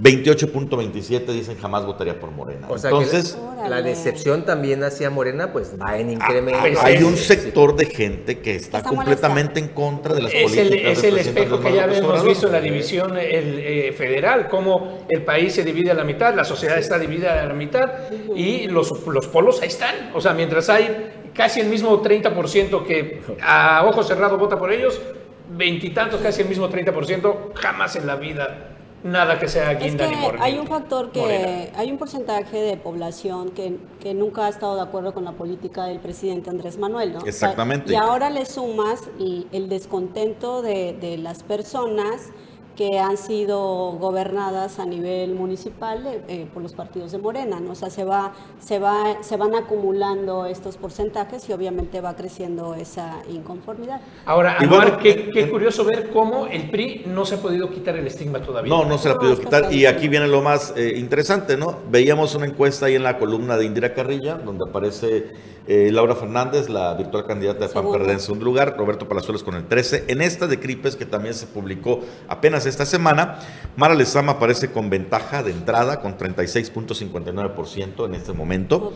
28.27 0.00 1.24
dicen 1.26 1.56
jamás 1.58 1.86
votaría 1.86 2.20
por 2.20 2.30
Morena. 2.30 2.66
O 2.68 2.76
sea 2.76 2.90
Entonces, 2.90 3.32
que 3.34 3.62
la, 3.62 3.68
la 3.68 3.82
decepción 3.82 4.44
también 4.44 4.82
hacia 4.84 5.08
Morena 5.08 5.52
pues 5.52 5.74
va 5.80 5.96
en 5.98 6.10
incremento. 6.10 6.60
pues, 6.60 6.78
hay 6.84 6.96
es- 6.96 7.02
un 7.02 7.16
sector 7.16 7.74
de 7.76 7.86
gente 7.86 8.40
que 8.40 8.54
está 8.56 8.78
Está 8.78 8.90
completamente 8.90 9.58
en 9.58 9.68
contra 9.68 10.14
de 10.14 10.22
las 10.22 10.34
Es 10.34 10.56
el, 10.56 10.68
políticas 10.68 10.92
es 10.92 11.02
del 11.02 11.14
el 11.14 11.20
espejo 11.20 11.60
que 11.60 11.72
ya 11.72 11.84
hemos 11.84 12.24
visto 12.24 12.46
en 12.46 12.52
la 12.52 12.60
división 12.60 13.16
el, 13.16 13.58
eh, 13.58 13.92
federal, 13.96 14.48
cómo 14.48 15.06
el 15.08 15.22
país 15.22 15.54
se 15.54 15.64
divide 15.64 15.90
a 15.90 15.94
la 15.94 16.04
mitad, 16.04 16.34
la 16.34 16.44
sociedad 16.44 16.78
está 16.78 16.98
dividida 16.98 17.42
a 17.42 17.46
la 17.46 17.54
mitad 17.54 17.90
y 18.34 18.66
los, 18.68 19.06
los 19.06 19.26
polos 19.28 19.62
ahí 19.62 19.68
están. 19.68 20.10
O 20.14 20.20
sea, 20.20 20.34
mientras 20.34 20.68
hay 20.68 21.30
casi 21.34 21.60
el 21.60 21.68
mismo 21.68 22.02
30% 22.02 22.84
que 22.84 23.22
a 23.42 23.82
ojo 23.86 24.02
cerrado 24.02 24.36
vota 24.36 24.58
por 24.58 24.72
ellos, 24.72 25.00
veintitantos, 25.56 26.20
casi 26.20 26.42
el 26.42 26.48
mismo 26.48 26.68
30%, 26.68 27.54
jamás 27.54 27.96
en 27.96 28.06
la 28.06 28.16
vida 28.16 28.75
nada 29.06 29.38
que 29.38 29.48
sea 29.48 29.72
Es 29.72 29.78
guinda 29.82 30.08
que 30.08 30.16
ni 30.16 30.22
por 30.22 30.40
hay 30.40 30.58
un 30.58 30.66
factor 30.66 31.10
que, 31.12 31.20
Morena. 31.20 31.64
hay 31.76 31.90
un 31.90 31.98
porcentaje 31.98 32.56
de 32.60 32.76
población 32.76 33.50
que, 33.50 33.78
que 34.00 34.14
nunca 34.14 34.46
ha 34.46 34.48
estado 34.48 34.76
de 34.76 34.82
acuerdo 34.82 35.14
con 35.14 35.24
la 35.24 35.32
política 35.32 35.84
del 35.86 35.98
presidente 36.00 36.50
Andrés 36.50 36.78
Manuel, 36.78 37.12
¿no? 37.12 37.18
O 37.18 37.20
sea, 37.22 37.30
Exactamente. 37.30 37.92
y 37.92 37.96
ahora 37.96 38.30
le 38.30 38.44
sumas 38.46 39.08
el, 39.18 39.46
el 39.52 39.68
descontento 39.68 40.62
de, 40.62 40.92
de 41.00 41.18
las 41.18 41.42
personas 41.42 42.30
que 42.76 42.98
han 42.98 43.16
sido 43.16 43.92
gobernadas 43.92 44.78
a 44.78 44.84
nivel 44.86 45.34
municipal 45.34 46.06
eh, 46.06 46.20
eh, 46.28 46.46
por 46.52 46.62
los 46.62 46.74
partidos 46.74 47.10
de 47.12 47.18
Morena, 47.18 47.58
¿no? 47.58 47.72
O 47.72 47.74
sea, 47.74 47.88
se 47.90 48.04
va, 48.04 48.32
se 48.60 48.78
va, 48.78 49.22
se 49.22 49.36
van 49.36 49.54
acumulando 49.54 50.46
estos 50.46 50.76
porcentajes 50.76 51.48
y 51.48 51.52
obviamente 51.52 52.00
va 52.00 52.14
creciendo 52.14 52.74
esa 52.74 53.22
inconformidad. 53.30 54.00
Ahora, 54.26 54.56
Anuar, 54.58 54.82
bueno, 54.82 54.98
qué, 55.02 55.30
qué 55.32 55.40
en- 55.42 55.50
curioso 55.50 55.84
ver 55.84 56.10
cómo 56.10 56.46
el 56.46 56.70
PRI 56.70 57.04
no 57.06 57.24
se 57.24 57.36
ha 57.36 57.38
podido 57.38 57.70
quitar 57.70 57.96
el 57.96 58.06
estigma 58.06 58.40
todavía. 58.42 58.68
No, 58.68 58.84
no 58.84 58.98
se 58.98 59.08
la 59.08 59.14
ha 59.14 59.18
podido 59.18 59.38
quitar. 59.38 59.72
Y 59.72 59.86
aquí 59.86 60.08
viene 60.08 60.28
lo 60.28 60.42
más 60.42 60.74
eh, 60.76 60.94
interesante, 60.96 61.56
¿no? 61.56 61.78
Veíamos 61.90 62.34
una 62.34 62.46
encuesta 62.46 62.86
ahí 62.86 62.94
en 62.94 63.02
la 63.02 63.18
columna 63.18 63.56
de 63.56 63.64
Indira 63.64 63.94
Carrilla, 63.94 64.34
donde 64.34 64.64
aparece 64.68 65.55
eh, 65.66 65.90
Laura 65.92 66.14
Fernández, 66.14 66.68
la 66.68 66.94
virtual 66.94 67.26
candidata 67.26 67.66
de 67.66 67.74
PAN. 67.74 67.90
PRD 67.90 68.12
en 68.12 68.20
segundo 68.20 68.44
lugar, 68.44 68.76
Roberto 68.78 69.08
Palazuelos 69.08 69.42
con 69.42 69.54
el 69.54 69.66
13. 69.66 70.04
En 70.08 70.22
esta 70.22 70.46
de 70.46 70.60
Cripes, 70.60 70.94
que 70.94 71.06
también 71.06 71.34
se 71.34 71.46
publicó 71.46 72.02
apenas 72.28 72.66
esta 72.66 72.86
semana, 72.86 73.40
Mara 73.76 73.94
Lezama 73.94 74.32
aparece 74.32 74.70
con 74.70 74.90
ventaja 74.90 75.42
de 75.42 75.50
entrada, 75.50 76.00
con 76.00 76.16
36.59% 76.16 78.06
en 78.06 78.14
este 78.14 78.32
momento. 78.32 78.94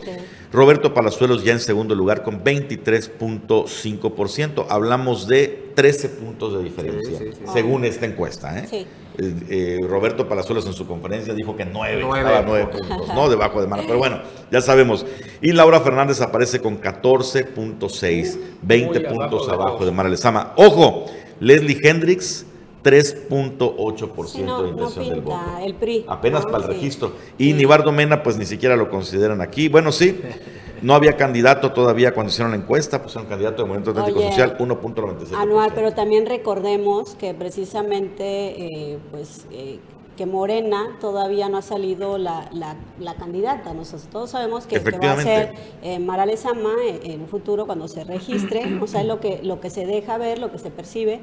Roberto 0.51 0.93
Palazuelos 0.93 1.43
ya 1.43 1.53
en 1.53 1.59
segundo 1.59 1.95
lugar 1.95 2.21
con 2.23 2.43
23.5%. 2.43 4.65
Hablamos 4.69 5.27
de 5.27 5.70
13 5.75 6.09
puntos 6.09 6.53
de 6.57 6.63
diferencia, 6.63 7.17
Sí, 7.17 7.25
sí, 7.31 7.37
sí. 7.39 7.51
según 7.53 7.85
esta 7.85 8.05
encuesta. 8.05 8.57
¿eh? 8.59 8.67
Sí. 8.69 8.87
Eh, 9.17 9.33
eh, 9.49 9.77
Roberto 9.87 10.27
Palazuelos 10.27 10.65
en 10.67 10.73
su 10.73 10.87
conferencia 10.87 11.33
dijo 11.33 11.55
que 11.55 11.65
9, 11.65 11.99
Nueve. 12.01 12.27
estaba 12.29 12.45
9 12.47 12.67
puntos, 12.71 13.07
no 13.13 13.29
debajo 13.29 13.61
de 13.61 13.67
Mara, 13.67 13.83
pero 13.85 13.97
bueno, 13.99 14.19
ya 14.51 14.61
sabemos. 14.61 15.05
Y 15.41 15.51
Laura 15.51 15.79
Fernández 15.81 16.21
aparece 16.21 16.59
con 16.61 16.79
14.6, 16.81 18.37
20 18.61 18.99
Muy 18.99 19.09
puntos 19.09 19.41
abajo 19.43 19.45
de 19.47 19.53
abajo 19.53 19.71
de, 19.73 19.79
todos. 19.79 19.93
Mara 19.93 20.09
Lezama. 20.09 20.53
Ojo, 20.55 21.05
Leslie 21.39 21.77
Hendricks, 21.83 22.45
3.8% 22.83 24.27
Sí, 24.27 24.41
no, 24.43 24.63
de 24.63 24.71
no 24.71 24.77
intención 24.77 25.09
del 25.09 25.21
voto. 25.21 25.39
el 25.63 25.75
PRI. 25.75 26.05
Apenas 26.07 26.45
¿no? 26.45 26.51
para 26.51 26.65
el 26.65 26.69
Sí. 26.71 26.75
registro. 26.77 27.11
Y 27.37 27.53
Nibardo 27.53 27.91
Mena, 27.91 28.23
pues 28.23 28.37
ni 28.37 28.45
siquiera 28.45 28.75
lo 28.75 28.89
consideran 28.89 29.41
aquí. 29.41 29.67
Bueno, 29.67 29.91
sí, 29.91 30.19
no 30.81 30.93
había 30.93 31.15
candidato 31.17 31.71
todavía 31.71 32.13
cuando 32.13 32.31
hicieron 32.31 32.51
la 32.51 32.57
encuesta, 32.57 33.01
pues 33.01 33.15
era 33.15 33.23
un 33.23 33.29
candidato 33.29 33.63
de 33.63 33.67
Movimiento 33.67 33.91
Atlántico 33.91 34.19
Oye, 34.19 34.29
Social, 34.29 34.57
1.97%. 34.57 35.35
Anual, 35.37 35.71
pero 35.75 35.93
también 35.93 36.25
recordemos 36.25 37.15
que 37.15 37.33
precisamente, 37.33 38.93
eh, 38.93 38.99
pues, 39.11 39.45
eh, 39.51 39.79
que 40.17 40.25
Morena 40.25 40.97
todavía 40.99 41.49
no 41.49 41.57
ha 41.57 41.61
salido 41.61 42.17
la, 42.17 42.49
la, 42.51 42.75
la 42.99 43.15
candidata. 43.15 43.73
Nosotros 43.73 44.07
todos 44.11 44.29
sabemos 44.31 44.67
que, 44.67 44.79
que 44.79 44.97
va 44.97 45.13
a 45.13 45.21
ser 45.21 45.53
eh, 45.81 45.99
Mara 45.99 46.25
Lezama 46.25 46.73
eh, 46.85 46.99
en 47.05 47.21
un 47.21 47.27
futuro 47.27 47.65
cuando 47.65 47.87
se 47.87 48.03
registre, 48.03 48.79
o 48.81 48.87
sea, 48.87 49.01
es 49.01 49.07
lo 49.07 49.19
que, 49.19 49.39
lo 49.41 49.59
que 49.59 49.69
se 49.69 49.85
deja 49.85 50.17
ver, 50.17 50.39
lo 50.39 50.51
que 50.51 50.59
se 50.59 50.69
percibe, 50.69 51.21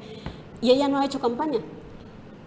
y 0.61 0.71
ella 0.71 0.87
no 0.87 0.99
ha 0.99 1.05
hecho 1.05 1.19
campaña. 1.19 1.59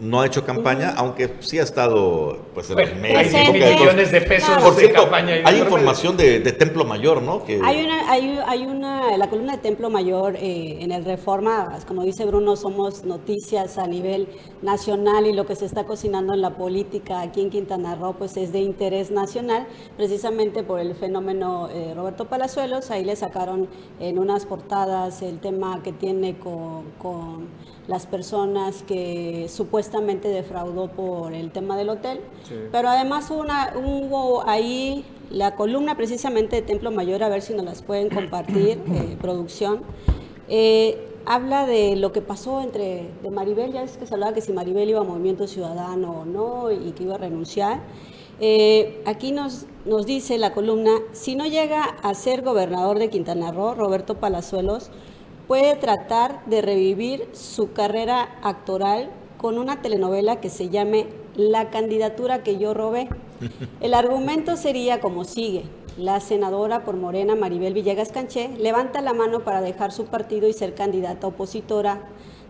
No 0.00 0.20
ha 0.20 0.26
hecho 0.26 0.44
campaña, 0.44 0.94
aunque 0.96 1.32
sí 1.40 1.60
ha 1.60 1.62
estado 1.62 2.38
pues, 2.54 2.68
en 2.70 2.74
Bueno, 2.74 2.90
los 2.90 3.00
medios. 3.00 3.34
hay 3.34 3.52
de 3.52 3.74
millones 3.74 4.10
de 4.10 4.20
pesos 4.22 4.50
Por 4.60 4.74
de 4.74 4.80
cierto, 4.80 5.02
campaña. 5.02 5.36
y 5.36 5.42
hay 5.44 5.54
de 5.54 5.60
información 5.60 6.16
de, 6.16 6.40
de 6.40 6.50
Templo 6.52 6.84
Mayor, 6.84 7.22
¿no? 7.22 7.44
Que 7.44 7.60
Hay 7.62 7.84
una, 7.84 8.10
hay, 8.10 8.36
hay 8.44 8.66
una, 8.66 9.16
la 9.16 9.30
columna 9.30 9.52
de 9.52 9.58
Templo 9.58 9.90
Mayor 9.90 10.34
eh, 10.36 10.78
en 10.80 10.90
el 10.90 11.04
Reforma, 11.04 11.78
como 11.86 12.02
dice 12.02 12.24
Bruno, 12.24 12.56
somos 12.56 13.04
noticias 13.04 13.78
a 13.78 13.86
nivel 13.86 14.26
nacional 14.60 15.26
y 15.26 15.32
lo 15.34 15.46
que 15.46 15.54
se 15.54 15.66
está 15.66 15.84
cocinando 15.84 16.34
en 16.34 16.40
la 16.40 16.56
política 16.56 17.20
aquí 17.20 17.40
en 17.40 17.50
Quintana 17.50 17.94
Roo 17.94 18.14
pues 18.18 18.36
es 18.36 18.52
de 18.52 18.58
interés 18.60 19.12
nacional, 19.12 19.68
precisamente 19.96 20.64
por 20.64 20.80
el 20.80 20.96
fenómeno 20.96 21.68
eh, 21.70 21.92
Roberto 21.94 22.24
Palazuelos, 22.26 22.90
ahí 22.90 23.04
le 23.04 23.14
sacaron 23.14 23.68
en 24.00 24.18
unas 24.18 24.46
portadas 24.46 25.22
el 25.22 25.38
tema 25.38 25.80
que 25.84 25.92
tiene 25.92 26.38
con, 26.40 26.90
con 26.98 27.46
las 27.92 28.06
personas 28.06 28.82
que 28.84 29.48
supuestamente 29.50 30.28
defraudó 30.28 30.88
por 30.88 31.34
el 31.34 31.50
tema 31.50 31.76
del 31.76 31.90
hotel, 31.90 32.20
pero 32.72 32.88
además 32.88 33.30
hubo, 33.30 33.40
una, 33.40 33.74
hubo 33.76 34.48
ahí 34.48 35.04
la 35.28 35.56
columna 35.56 35.94
precisamente 35.94 36.56
de 36.56 36.62
Templo 36.62 36.90
Mayor, 36.90 37.22
a 37.22 37.28
ver 37.28 37.42
si 37.42 37.52
nos 37.52 37.66
las 37.66 37.82
pueden 37.82 38.08
compartir, 38.08 38.80
eh, 38.94 39.18
producción. 39.20 39.82
Eh, 40.48 41.06
habla 41.26 41.66
de 41.66 41.96
lo 41.96 42.12
que 42.12 42.22
pasó 42.22 42.62
entre 42.62 43.10
de 43.22 43.30
Maribel, 43.30 43.74
ya 43.74 43.82
es 43.82 43.98
que 43.98 44.06
se 44.06 44.14
hablaba 44.14 44.32
que 44.32 44.40
si 44.40 44.54
Maribel 44.54 44.88
iba 44.88 45.00
a 45.00 45.04
Movimiento 45.04 45.46
Ciudadano 45.46 46.22
o 46.22 46.24
no 46.24 46.70
y 46.72 46.92
que 46.92 47.02
iba 47.02 47.16
a 47.16 47.18
renunciar. 47.18 47.82
Eh, 48.40 49.02
aquí 49.04 49.32
nos, 49.32 49.66
nos 49.84 50.06
dice 50.06 50.38
la 50.38 50.54
columna, 50.54 50.92
si 51.12 51.36
no 51.36 51.44
llega 51.44 51.82
a 51.84 52.14
ser 52.14 52.40
gobernador 52.40 52.98
de 52.98 53.10
Quintana 53.10 53.52
Roo, 53.52 53.74
Roberto 53.74 54.14
Palazuelos 54.14 54.90
puede 55.52 55.76
tratar 55.76 56.42
de 56.46 56.62
revivir 56.62 57.28
su 57.34 57.74
carrera 57.74 58.38
actoral 58.42 59.10
con 59.36 59.58
una 59.58 59.82
telenovela 59.82 60.40
que 60.40 60.48
se 60.48 60.70
llame 60.70 61.08
La 61.36 61.68
candidatura 61.68 62.42
que 62.42 62.56
yo 62.56 62.72
robé. 62.72 63.10
El 63.82 63.92
argumento 63.92 64.56
sería 64.56 65.02
como 65.02 65.24
sigue. 65.24 65.64
La 65.98 66.20
senadora 66.20 66.84
por 66.84 66.96
Morena, 66.96 67.34
Maribel 67.34 67.74
Villegas 67.74 68.12
Canché, 68.12 68.48
levanta 68.56 69.02
la 69.02 69.12
mano 69.12 69.40
para 69.40 69.60
dejar 69.60 69.92
su 69.92 70.06
partido 70.06 70.48
y 70.48 70.54
ser 70.54 70.74
candidata 70.74 71.26
opositora. 71.26 72.00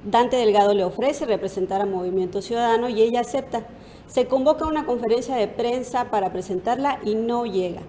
Dante 0.04 0.36
Delgado 0.36 0.72
le 0.72 0.84
ofrece 0.84 1.26
representar 1.26 1.80
a 1.80 1.86
Movimiento 1.86 2.40
Ciudadano 2.40 2.88
y 2.88 3.02
ella 3.02 3.22
acepta. 3.22 3.66
Se 4.06 4.28
convoca 4.28 4.64
una 4.64 4.86
conferencia 4.86 5.34
de 5.34 5.48
prensa 5.48 6.08
para 6.08 6.32
presentarla 6.32 7.00
y 7.04 7.16
no 7.16 7.46
llega. 7.46 7.80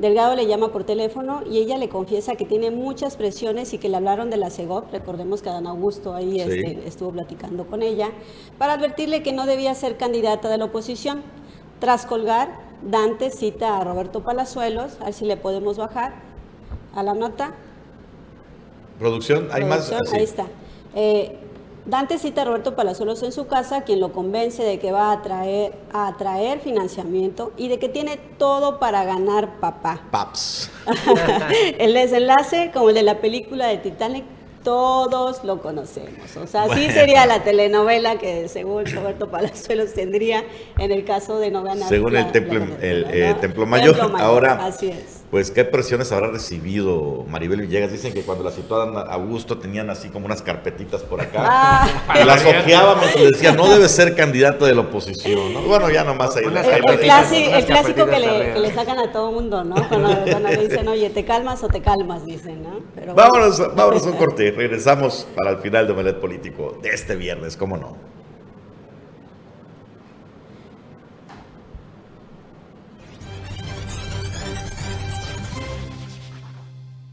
Delgado 0.00 0.34
le 0.34 0.46
llama 0.46 0.72
por 0.72 0.84
teléfono 0.84 1.42
y 1.50 1.58
ella 1.58 1.76
le 1.76 1.90
confiesa 1.90 2.34
que 2.34 2.46
tiene 2.46 2.70
muchas 2.70 3.16
presiones 3.16 3.74
y 3.74 3.78
que 3.78 3.90
le 3.90 3.96
hablaron 3.98 4.30
de 4.30 4.38
la 4.38 4.48
CEGOP. 4.48 4.90
Recordemos 4.92 5.42
que 5.42 5.50
Adán 5.50 5.66
Augusto 5.66 6.14
ahí 6.14 6.32
Sí. 6.32 6.40
este, 6.40 6.88
estuvo 6.88 7.10
platicando 7.10 7.66
con 7.66 7.82
ella 7.82 8.08
para 8.56 8.72
advertirle 8.72 9.22
que 9.22 9.32
no 9.34 9.44
debía 9.44 9.74
ser 9.74 9.98
candidata 9.98 10.48
de 10.48 10.56
la 10.56 10.64
oposición. 10.64 11.22
Tras 11.80 12.06
colgar, 12.06 12.48
Dante 12.82 13.30
cita 13.30 13.78
a 13.78 13.84
Roberto 13.84 14.22
Palazuelos, 14.22 14.96
a 15.02 15.04
ver 15.06 15.12
si 15.12 15.26
le 15.26 15.36
podemos 15.36 15.76
bajar 15.76 16.14
a 16.94 17.02
la 17.02 17.12
nota. 17.12 17.54
Producción, 18.98 19.48
hay 19.52 19.64
más. 19.64 19.92
Así. 19.92 20.16
Ahí 20.16 20.24
está. 20.24 20.46
Eh, 20.94 21.38
Dante 21.90 22.18
cita 22.18 22.42
a 22.42 22.44
Roberto 22.44 22.76
Palazuelos 22.76 23.20
en 23.24 23.32
su 23.32 23.48
casa, 23.48 23.82
quien 23.82 23.98
lo 23.98 24.12
convence 24.12 24.62
de 24.62 24.78
que 24.78 24.92
va 24.92 25.10
a 25.10 25.22
traer, 25.22 25.72
a 25.92 26.16
traer 26.16 26.60
financiamiento 26.60 27.52
y 27.56 27.66
de 27.66 27.80
que 27.80 27.88
tiene 27.88 28.16
todo 28.38 28.78
para 28.78 29.02
ganar 29.04 29.58
papá. 29.58 30.00
Paps. 30.12 30.70
el 31.78 31.92
desenlace, 31.92 32.70
como 32.72 32.90
el 32.90 32.94
de 32.94 33.02
la 33.02 33.20
película 33.20 33.66
de 33.66 33.78
Titanic, 33.78 34.24
todos 34.62 35.42
lo 35.42 35.60
conocemos. 35.60 36.36
O 36.36 36.46
sea, 36.46 36.62
así 36.64 36.74
Bueno. 36.74 36.92
sería 36.92 37.26
la 37.26 37.42
telenovela 37.42 38.18
que 38.18 38.48
según 38.48 38.86
Roberto 38.86 39.28
Palazuelos 39.28 39.92
tendría 39.92 40.44
en 40.78 40.92
el 40.92 41.04
caso 41.04 41.40
de 41.40 41.50
no 41.50 41.64
ganar. 41.64 41.88
Según 41.88 42.12
la- 42.12 42.20
el 42.20 42.30
templo, 42.30 42.60
la 42.60 42.86
el, 42.86 43.04
eh, 43.10 43.20
mayor. 43.22 43.40
Templo 43.40 43.66
Mayor, 43.66 44.00
Ahora, 44.20 44.64
Así 44.64 44.90
es. 44.90 45.19
Pues, 45.30 45.52
¿qué 45.52 45.64
presiones 45.64 46.10
habrá 46.10 46.26
recibido 46.28 47.24
Maribel 47.28 47.60
Villegas? 47.60 47.92
Dicen 47.92 48.12
que 48.12 48.22
cuando 48.22 48.42
la 48.42 48.50
situaban 48.50 48.96
a 48.96 49.12
Augusto 49.12 49.58
tenían 49.58 49.88
así 49.88 50.08
como 50.08 50.26
unas 50.26 50.42
carpetitas 50.42 51.02
por 51.02 51.20
acá. 51.20 51.44
Ah. 51.46 51.88
Y 52.20 52.24
las 52.24 52.44
ojeábamos 52.44 53.06
y 53.16 53.26
decían, 53.30 53.56
no 53.56 53.68
debe 53.68 53.88
ser 53.88 54.16
candidato 54.16 54.66
de 54.66 54.74
la 54.74 54.80
oposición. 54.80 55.54
¿no? 55.54 55.62
Bueno, 55.62 55.88
ya 55.88 56.02
nomás 56.02 56.36
ahí. 56.36 56.44
El, 56.44 56.56
el 56.56 56.82
unas 56.82 57.32
el 57.32 57.64
clásico 57.64 58.06
que 58.06 58.18
le, 58.18 58.28
arriba. 58.28 58.54
que 58.54 58.60
le 58.60 58.74
sacan 58.74 58.98
a 58.98 59.12
todo 59.12 59.30
mundo, 59.30 59.62
¿no? 59.62 59.76
Cuando, 59.88 60.08
cuando 60.24 60.48
le 60.48 60.68
dicen, 60.68 60.88
oye, 60.88 61.10
¿te 61.10 61.24
calmas 61.24 61.62
o 61.62 61.68
te 61.68 61.80
calmas? 61.80 62.26
Dicen, 62.26 62.64
¿no? 62.64 62.80
Pero 62.96 63.14
bueno. 63.14 63.30
Vámonos, 63.30 63.76
vámonos 63.76 64.06
a 64.06 64.10
un 64.10 64.16
corte. 64.16 64.50
Regresamos 64.50 65.28
para 65.36 65.50
el 65.50 65.58
final 65.58 65.86
de 65.86 65.92
Omelet 65.92 66.18
Político 66.18 66.76
de 66.82 66.88
este 66.90 67.14
viernes, 67.14 67.56
¿cómo 67.56 67.76
no? 67.76 68.19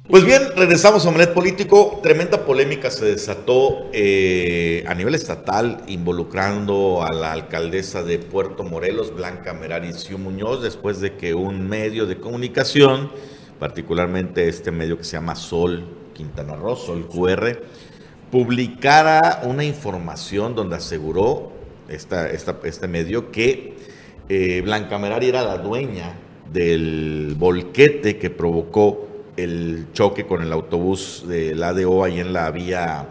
Pues 0.10 0.24
bien, 0.24 0.42
regresamos 0.56 1.06
a 1.06 1.10
Omelet 1.10 1.34
Político. 1.34 2.00
Tremenda 2.02 2.46
polémica 2.46 2.90
se 2.90 3.04
desató 3.04 3.90
eh, 3.92 4.86
a 4.88 4.96
nivel 4.96 5.16
estatal 5.16 5.82
involucrando 5.88 7.04
a 7.04 7.12
la 7.12 7.34
alcaldesa 7.34 8.04
de 8.04 8.18
Puerto 8.18 8.64
Morelos, 8.64 9.14
Blanca 9.14 9.54
Merari 9.54 9.92
Siu 9.92 10.18
Muñoz, 10.18 10.64
después 10.64 11.02
de 11.02 11.18
que 11.18 11.34
un 11.34 11.68
medio 11.68 12.06
de 12.06 12.22
comunicación, 12.22 13.12
particularmente 13.60 14.48
este 14.48 14.72
medio 14.72 14.98
que 14.98 15.04
se 15.04 15.18
llama 15.18 15.36
Sol 15.36 15.84
Quintana 16.14 16.56
Roo, 16.56 16.78
Sol 16.78 17.10
QR, 17.10 17.60
publicara 18.32 19.42
una 19.44 19.66
información 19.66 20.56
donde 20.56 20.78
aseguró 20.78 21.52
este 21.90 22.88
medio 22.88 23.30
que 23.30 23.76
eh, 24.30 24.62
Blanca 24.64 24.98
Merari 24.98 25.28
era 25.28 25.44
la 25.44 25.58
dueña 25.58 26.16
del 26.50 27.36
volquete 27.38 28.18
que 28.18 28.30
provocó 28.30 29.07
el 29.38 29.88
choque 29.94 30.26
con 30.26 30.42
el 30.42 30.52
autobús 30.52 31.24
del 31.28 31.64
ADO 31.64 32.04
ahí 32.04 32.20
en 32.20 32.34
la 32.34 32.50
vía, 32.52 33.08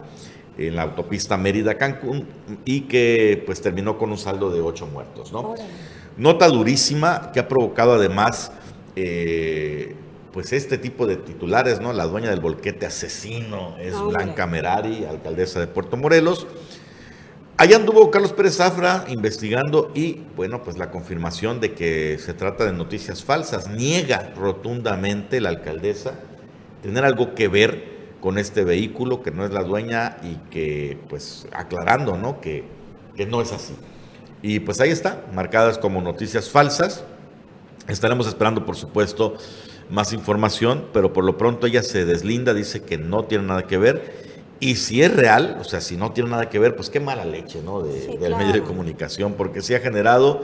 en 0.57 0.75
la 0.75 0.83
autopista 0.83 1.37
Mérida-Cancún 1.37 2.27
y 2.65 2.81
que 2.81 3.41
pues 3.45 3.61
terminó 3.61 3.97
con 3.97 4.11
un 4.11 4.17
saldo 4.17 4.51
de 4.51 4.61
ocho 4.61 4.85
muertos, 4.85 5.31
¿no? 5.31 5.55
Nota 6.17 6.47
durísima 6.47 7.31
que 7.31 7.39
ha 7.39 7.47
provocado 7.47 7.93
además 7.93 8.51
eh, 8.95 9.95
pues 10.33 10.53
este 10.53 10.77
tipo 10.77 11.07
de 11.07 11.15
titulares, 11.15 11.79
¿no? 11.79 11.93
La 11.93 12.05
dueña 12.05 12.29
del 12.29 12.41
volquete 12.41 12.85
asesino 12.85 13.75
es 13.79 13.93
Hombre. 13.93 14.25
Blanca 14.25 14.45
Merari, 14.47 15.05
alcaldesa 15.05 15.59
de 15.59 15.67
Puerto 15.67 15.97
Morelos. 15.97 16.45
Allá 17.59 17.77
anduvo 17.77 18.11
Carlos 18.11 18.33
Pérez 18.33 18.57
Zafra 18.57 19.05
investigando 19.07 19.91
y, 19.95 20.21
bueno, 20.35 20.61
pues 20.61 20.77
la 20.77 20.91
confirmación 20.91 21.59
de 21.59 21.73
que 21.73 22.19
se 22.19 22.35
trata 22.35 22.65
de 22.65 22.71
noticias 22.71 23.23
falsas. 23.23 23.67
Niega 23.67 24.31
rotundamente 24.35 25.41
la 25.41 25.49
alcaldesa 25.49 26.19
tener 26.83 27.03
algo 27.03 27.33
que 27.33 27.47
ver 27.47 27.97
con 28.21 28.37
este 28.37 28.63
vehículo, 28.63 29.23
que 29.23 29.31
no 29.31 29.43
es 29.43 29.51
la 29.51 29.63
dueña 29.63 30.17
y 30.21 30.35
que, 30.51 30.99
pues, 31.09 31.47
aclarando, 31.51 32.15
¿no? 32.15 32.41
Que, 32.41 32.63
que 33.15 33.25
no 33.25 33.41
es 33.41 33.51
así. 33.51 33.73
Y 34.43 34.59
pues 34.59 34.79
ahí 34.79 34.91
está, 34.91 35.25
marcadas 35.33 35.79
como 35.79 35.99
noticias 35.99 36.51
falsas. 36.51 37.05
Estaremos 37.87 38.27
esperando, 38.27 38.67
por 38.67 38.75
supuesto, 38.75 39.35
más 39.89 40.13
información, 40.13 40.85
pero 40.93 41.11
por 41.11 41.23
lo 41.23 41.39
pronto 41.39 41.65
ella 41.65 41.81
se 41.81 42.05
deslinda, 42.05 42.53
dice 42.53 42.83
que 42.83 42.99
no 42.99 43.25
tiene 43.25 43.45
nada 43.45 43.65
que 43.65 43.79
ver. 43.79 44.26
Y 44.59 44.75
si 44.75 45.01
es 45.03 45.15
real, 45.15 45.57
o 45.59 45.63
sea, 45.63 45.81
si 45.81 45.97
no 45.97 46.11
tiene 46.13 46.29
nada 46.31 46.49
que 46.49 46.57
ver, 46.59 46.75
pues 46.75 46.89
qué 46.89 46.99
mala 46.99 47.25
leche, 47.25 47.61
¿no? 47.63 47.81
De- 47.81 48.01
Sí, 48.01 48.07
del 48.07 48.17
claro. 48.17 48.37
medio 48.37 48.53
de 48.53 48.63
comunicación, 48.63 49.33
porque 49.33 49.61
sí 49.61 49.75
ha 49.75 49.79
generado, 49.79 50.41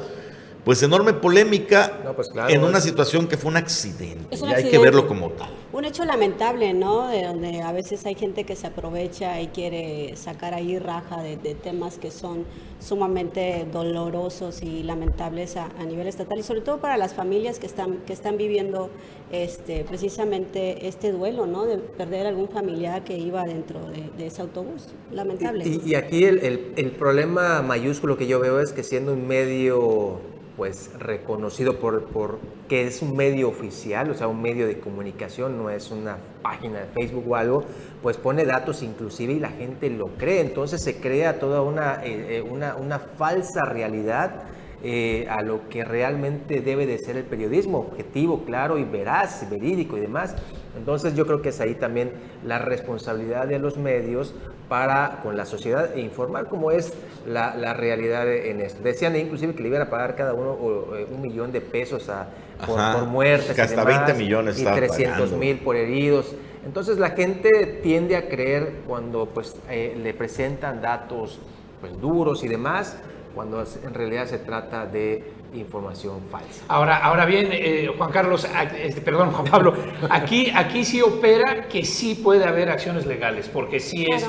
pues, 0.65 0.81
enorme 0.83 1.13
polémica 1.13 1.99
No, 2.03 2.13
pues, 2.15 2.29
claro, 2.29 2.53
en 2.53 2.63
una 2.63 2.77
es- 2.77 2.83
situación 2.83 3.27
que 3.27 3.37
fue 3.37 3.51
un 3.51 3.57
accidente. 3.57 4.27
Es 4.33 4.41
un 4.41 4.49
y 4.49 4.53
hay 4.53 4.69
que 4.69 4.77
verlo 4.77 5.07
como 5.07 5.29
tal. 5.31 5.49
Un 5.73 5.85
hecho 5.85 6.05
lamentable, 6.05 6.73
¿no? 6.73 7.07
De 7.07 7.23
donde 7.23 7.61
a 7.61 7.71
veces 7.71 8.05
hay 8.05 8.15
gente 8.15 8.43
que 8.43 8.55
se 8.55 8.67
aprovecha 8.67 9.41
y 9.41 9.47
quiere 9.47 10.15
sacar 10.15 10.53
ahí 10.53 10.77
raja 10.79 11.21
de, 11.23 11.35
de 11.37 11.55
temas 11.55 11.97
que 11.97 12.11
son 12.11 12.45
sumamente 12.79 13.65
dolorosos 13.71 14.61
y 14.61 14.83
lamentables 14.83 15.55
a, 15.57 15.69
a 15.79 15.83
nivel 15.85 16.05
estatal 16.07 16.37
y 16.37 16.43
sobre 16.43 16.61
todo 16.61 16.79
para 16.79 16.97
las 16.97 17.13
familias 17.13 17.57
que 17.57 17.65
están 17.65 17.99
que 18.05 18.11
están 18.13 18.37
viviendo 18.37 18.89
este 19.31 19.83
precisamente 19.85 20.87
este 20.87 21.11
duelo, 21.11 21.45
¿no? 21.47 21.65
De 21.65 21.77
perder 21.77 22.27
algún 22.27 22.49
familiar 22.49 23.03
que 23.03 23.17
iba 23.17 23.43
dentro 23.43 23.79
de, 23.89 24.09
de 24.17 24.27
ese 24.27 24.41
autobús. 24.41 24.89
Lamentable. 25.11 25.65
Y, 25.67 25.81
y 25.91 25.95
aquí 25.95 26.25
el, 26.25 26.39
el- 26.39 26.73
el 26.75 26.91
problema 26.91 27.61
mayúsculo 27.61 28.17
que 28.17 28.27
yo 28.27 28.39
veo 28.39 28.59
es 28.59 28.73
que 28.73 28.83
siendo 28.83 29.13
un 29.13 29.27
medio 29.27 30.19
pues 30.55 30.91
reconocido 30.99 31.79
por, 31.79 32.05
por 32.05 32.39
que 32.69 32.85
es 32.85 33.01
un 33.01 33.15
medio 33.15 33.49
oficial, 33.49 34.09
o 34.09 34.13
sea, 34.13 34.27
un 34.27 34.41
medio 34.41 34.67
de 34.67 34.79
comunicación, 34.79 35.57
no 35.57 35.69
es 35.69 35.89
una 35.91 36.17
página 36.41 36.81
de 36.81 36.85
Facebook 36.87 37.25
o 37.27 37.35
algo, 37.35 37.63
pues 38.01 38.17
pone 38.17 38.45
datos 38.45 38.83
inclusive 38.83 39.33
y 39.33 39.39
la 39.39 39.49
gente 39.49 39.89
lo 39.89 40.07
cree, 40.17 40.41
entonces 40.41 40.83
se 40.83 40.99
crea 40.99 41.39
toda 41.39 41.61
una, 41.61 42.03
eh, 42.03 42.37
eh, 42.37 42.41
una, 42.41 42.75
una 42.75 42.99
falsa 42.99 43.65
realidad 43.65 44.43
eh, 44.83 45.25
a 45.29 45.41
lo 45.41 45.69
que 45.69 45.85
realmente 45.85 46.59
debe 46.59 46.85
de 46.85 46.97
ser 46.97 47.15
el 47.15 47.23
periodismo, 47.23 47.79
objetivo, 47.79 48.43
claro 48.45 48.77
y 48.77 48.83
veraz, 48.83 49.49
verídico 49.49 49.97
y 49.97 50.01
demás. 50.01 50.35
Entonces 50.77 51.15
yo 51.15 51.25
creo 51.25 51.41
que 51.41 51.49
es 51.49 51.61
ahí 51.61 51.75
también 51.75 52.11
la 52.45 52.59
responsabilidad 52.59 53.47
de 53.47 53.59
los 53.59 53.77
medios 53.77 54.33
para 54.67 55.19
con 55.23 55.37
la 55.37 55.45
sociedad 55.45 55.95
e 55.95 56.01
informar 56.01 56.47
cómo 56.47 56.71
es 56.71 56.93
la, 57.27 57.55
la 57.55 57.73
realidad 57.73 58.29
en 58.31 58.59
esto. 58.59 58.81
Decían 58.83 59.15
inclusive 59.15 59.53
que 59.55 59.61
le 59.61 59.69
iban 59.69 59.81
a 59.83 59.89
pagar 59.89 60.15
cada 60.15 60.33
uno 60.33 60.51
o, 60.51 60.95
eh, 60.95 61.07
un 61.09 61.21
millón 61.21 61.51
de 61.51 61.61
pesos 61.61 62.09
a, 62.09 62.27
por, 62.65 62.79
Ajá, 62.79 62.97
por 62.99 63.07
muertes. 63.07 63.53
que 63.53 63.61
y 63.61 63.63
hasta 63.63 63.85
demás, 63.85 64.05
20 64.07 64.13
millones 64.21 64.55
Y 64.57 64.59
estaban 64.59 64.79
300 64.79 65.13
pagando. 65.17 65.37
mil 65.37 65.59
por 65.59 65.75
heridos. 65.75 66.35
Entonces 66.65 66.97
la 66.97 67.11
gente 67.11 67.79
tiende 67.83 68.15
a 68.15 68.27
creer 68.27 68.81
cuando 68.87 69.27
pues 69.27 69.55
eh, 69.69 69.97
le 70.01 70.13
presentan 70.13 70.81
datos 70.81 71.39
pues 71.81 71.99
duros 71.99 72.43
y 72.43 72.47
demás, 72.47 72.97
cuando 73.33 73.63
en 73.83 73.93
realidad 73.93 74.27
se 74.27 74.39
trata 74.39 74.85
de 74.85 75.23
información 75.53 76.21
falsa. 76.31 76.63
Ahora, 76.67 76.97
ahora 76.97 77.25
bien, 77.25 77.49
eh, 77.51 77.91
Juan 77.95 78.11
Carlos, 78.11 78.47
este, 78.77 79.01
perdón, 79.01 79.31
Juan 79.31 79.45
Pablo, 79.45 79.73
aquí, 80.09 80.51
aquí 80.53 80.83
sí 80.83 81.01
opera 81.01 81.67
que 81.67 81.85
sí 81.85 82.15
puede 82.15 82.45
haber 82.45 82.69
acciones 82.69 83.05
legales, 83.05 83.49
porque 83.49 83.79
sí 83.79 84.07
es, 84.11 84.25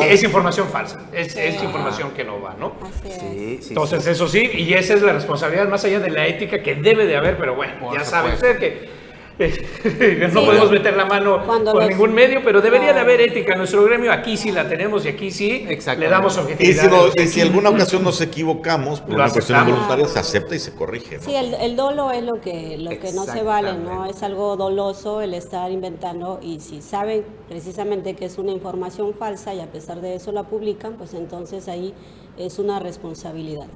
es, 0.00 0.22
información 0.22 0.68
falsa, 0.68 1.08
es, 1.12 1.36
es 1.36 1.62
información 1.62 2.10
que 2.10 2.24
no 2.24 2.40
va, 2.40 2.54
¿no? 2.58 2.74
Así 2.82 3.08
es. 3.08 3.20
Sí, 3.20 3.58
sí, 3.62 3.68
Entonces, 3.70 4.04
sí. 4.04 4.10
eso 4.10 4.28
sí, 4.28 4.50
y 4.54 4.74
esa 4.74 4.94
es 4.94 5.02
la 5.02 5.12
responsabilidad 5.12 5.68
más 5.68 5.84
allá 5.84 6.00
de 6.00 6.10
la 6.10 6.26
ética 6.26 6.62
que 6.62 6.74
debe 6.74 7.06
de 7.06 7.16
haber, 7.16 7.38
pero 7.38 7.54
bueno, 7.54 7.72
Por 7.80 7.96
ya 7.96 8.04
sabe 8.04 8.34
usted 8.34 8.58
que 8.58 8.95
no 9.38 10.40
Sí. 10.40 10.46
podemos 10.46 10.70
meter 10.70 10.96
la 10.96 11.04
mano 11.04 11.42
Cuando 11.44 11.72
con 11.72 11.80
los- 11.82 11.90
ningún 11.90 12.14
medio, 12.14 12.40
pero 12.44 12.60
debería 12.62 12.92
de 12.94 13.00
haber 13.00 13.20
ética. 13.20 13.52
En 13.52 13.58
nuestro 13.58 13.84
gremio 13.84 14.10
aquí 14.12 14.36
sí 14.36 14.50
la 14.50 14.68
tenemos 14.68 15.04
y 15.04 15.08
aquí 15.08 15.30
sí 15.30 15.66
le 15.98 16.08
damos 16.08 16.36
Y 16.36 16.40
objetividad. 16.40 16.82
si, 16.84 16.88
no- 16.88 17.22
y 17.22 17.26
si 17.26 17.40
alguna 17.42 17.70
ocasión 17.70 18.02
nos 18.02 18.20
equivocamos, 18.20 19.00
por 19.00 19.10
Lo 19.10 19.16
una 19.16 19.30
cuestión 19.30 19.60
involuntaria, 19.68 20.06
se 20.08 20.18
acepta 20.18 20.54
y 20.54 20.58
se 20.58 20.72
corrige. 20.72 21.16
¿no? 21.18 21.22
Sí, 21.22 21.34
el, 21.34 21.54
el 21.54 21.76
dolo 21.76 22.10
es 22.10 22.22
lo 22.22 22.40
que, 22.40 22.76
lo 22.78 22.90
que 22.98 23.12
no 23.12 23.24
se 23.24 23.42
vale, 23.42 23.74
¿no? 23.74 24.06
Es 24.06 24.22
algo 24.22 24.56
doloso 24.56 25.20
el 25.20 25.34
estar 25.34 25.70
inventando 25.70 26.40
y 26.42 26.60
si 26.60 26.80
saben 26.80 27.24
precisamente 27.48 28.14
que 28.14 28.24
es 28.24 28.38
una 28.38 28.52
información 28.52 29.14
falsa 29.18 29.52
y 29.54 29.60
a 29.60 29.66
pesar 29.66 30.00
de 30.00 30.14
eso 30.14 30.32
la 30.32 30.44
publican, 30.44 30.94
pues 30.94 31.12
entonces 31.14 31.68
ahí 31.68 31.92
es 32.38 32.58
una 32.58 32.78
responsabilidad. 32.78 33.66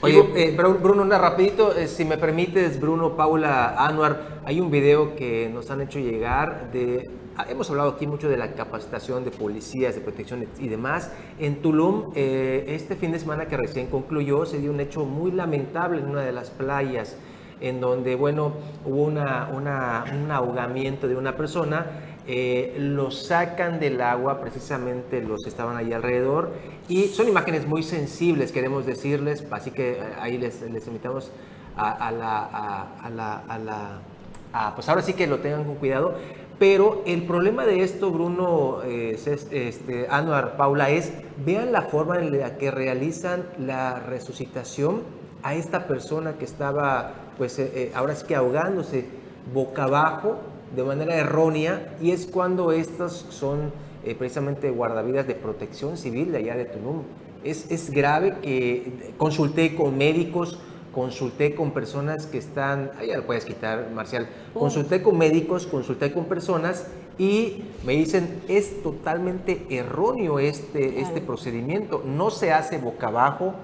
Oye, 0.00 0.18
eh, 0.34 0.56
Bru- 0.56 0.80
Bruno, 0.80 1.02
una 1.02 1.18
rapidito, 1.18 1.76
eh, 1.76 1.86
si 1.86 2.04
me 2.04 2.18
permites, 2.18 2.80
Bruno, 2.80 3.16
Paula, 3.16 3.74
Anuar, 3.86 4.40
hay 4.44 4.60
un 4.60 4.70
video 4.70 5.14
que 5.14 5.48
nos 5.52 5.70
han 5.70 5.80
hecho 5.80 6.00
llegar 6.00 6.72
de, 6.72 7.08
ah, 7.36 7.46
hemos 7.48 7.70
hablado 7.70 7.90
aquí 7.90 8.06
mucho 8.08 8.28
de 8.28 8.36
la 8.36 8.52
capacitación 8.54 9.24
de 9.24 9.30
policías, 9.30 9.94
de 9.94 10.00
protección 10.00 10.44
y 10.58 10.68
demás. 10.68 11.10
En 11.38 11.62
Tulum, 11.62 12.10
eh, 12.16 12.64
este 12.68 12.96
fin 12.96 13.12
de 13.12 13.20
semana 13.20 13.46
que 13.46 13.56
recién 13.56 13.86
concluyó, 13.86 14.44
se 14.44 14.58
dio 14.58 14.72
un 14.72 14.80
hecho 14.80 15.04
muy 15.04 15.30
lamentable 15.30 16.00
en 16.00 16.08
una 16.08 16.22
de 16.22 16.32
las 16.32 16.50
playas, 16.50 17.16
en 17.60 17.80
donde, 17.80 18.16
bueno, 18.16 18.54
hubo 18.84 19.04
una, 19.04 19.48
una- 19.54 20.04
un 20.20 20.28
ahogamiento 20.32 21.06
de 21.06 21.14
una 21.14 21.36
persona 21.36 22.11
eh, 22.26 22.74
los 22.78 23.24
sacan 23.26 23.80
del 23.80 24.00
agua, 24.00 24.40
precisamente 24.40 25.20
los 25.22 25.42
que 25.42 25.48
estaban 25.50 25.76
ahí 25.76 25.92
alrededor, 25.92 26.50
y 26.88 27.04
son 27.08 27.28
imágenes 27.28 27.66
muy 27.66 27.82
sensibles, 27.82 28.52
queremos 28.52 28.86
decirles, 28.86 29.44
así 29.50 29.70
que 29.70 29.92
eh, 29.92 29.98
ahí 30.20 30.38
les, 30.38 30.60
les 30.62 30.86
invitamos 30.86 31.30
a, 31.76 32.10
la, 32.12 32.42
a, 33.02 33.10
la, 33.10 33.42
la- 33.58 34.00
pues 34.74 34.88
ahora 34.88 35.02
sí 35.02 35.14
que 35.14 35.26
lo 35.26 35.38
tengan 35.38 35.64
con 35.64 35.76
cuidado, 35.76 36.14
Pero 36.58 37.02
el 37.06 37.24
problema 37.24 37.64
de 37.66 37.82
esto, 37.82 38.10
Bruno, 38.12 38.82
eh, 38.84 39.16
este, 39.50 40.06
Paula, 40.56 40.90
es 40.90 41.12
vean 41.44 41.72
la 41.72 41.82
forma 41.82 42.18
en 42.18 42.38
la 42.38 42.56
que 42.56 42.70
realizan 42.70 43.44
la 43.58 43.98
resucitación 43.98 45.02
a 45.42 45.54
esta 45.54 45.88
persona 45.88 46.34
que 46.38 46.44
estaba, 46.44 47.14
pues 47.36 47.58
eh, 47.58 47.70
eh, 47.74 47.92
ahora 47.94 48.14
sí 48.14 48.26
que 48.26 48.36
ahogándose 48.36 49.06
boca 49.52 49.84
abajo 49.84 50.38
de 50.74 50.82
manera 50.82 51.14
errónea 51.14 51.96
y 52.00 52.10
es 52.10 52.26
cuando 52.26 52.72
estos 52.72 53.26
son 53.30 53.72
eh, 54.04 54.14
precisamente 54.14 54.70
guardavidas 54.70 55.26
de 55.26 55.34
protección 55.34 55.96
civil 55.96 56.32
de 56.32 56.38
allá 56.38 56.56
de 56.56 56.64
Tulum. 56.64 57.02
Es, 57.44 57.70
es 57.70 57.90
grave 57.90 58.36
que 58.42 59.14
consulté 59.16 59.74
con 59.74 59.96
médicos, 59.96 60.58
consulté 60.92 61.54
con 61.54 61.72
personas 61.72 62.26
que 62.26 62.38
están, 62.38 62.90
ahí 62.98 63.08
ya 63.08 63.16
lo 63.16 63.26
puedes 63.26 63.44
quitar, 63.44 63.90
Marcial, 63.94 64.28
consulté 64.54 65.02
con 65.02 65.18
médicos, 65.18 65.66
consulté 65.66 66.12
con 66.12 66.26
personas 66.26 66.86
y 67.18 67.64
me 67.84 67.92
dicen, 67.94 68.42
es 68.48 68.82
totalmente 68.82 69.66
erróneo 69.70 70.38
este, 70.38 71.00
este 71.00 71.20
procedimiento, 71.20 72.02
no 72.04 72.30
se 72.30 72.52
hace 72.52 72.78
boca 72.78 73.08
abajo, 73.08 73.54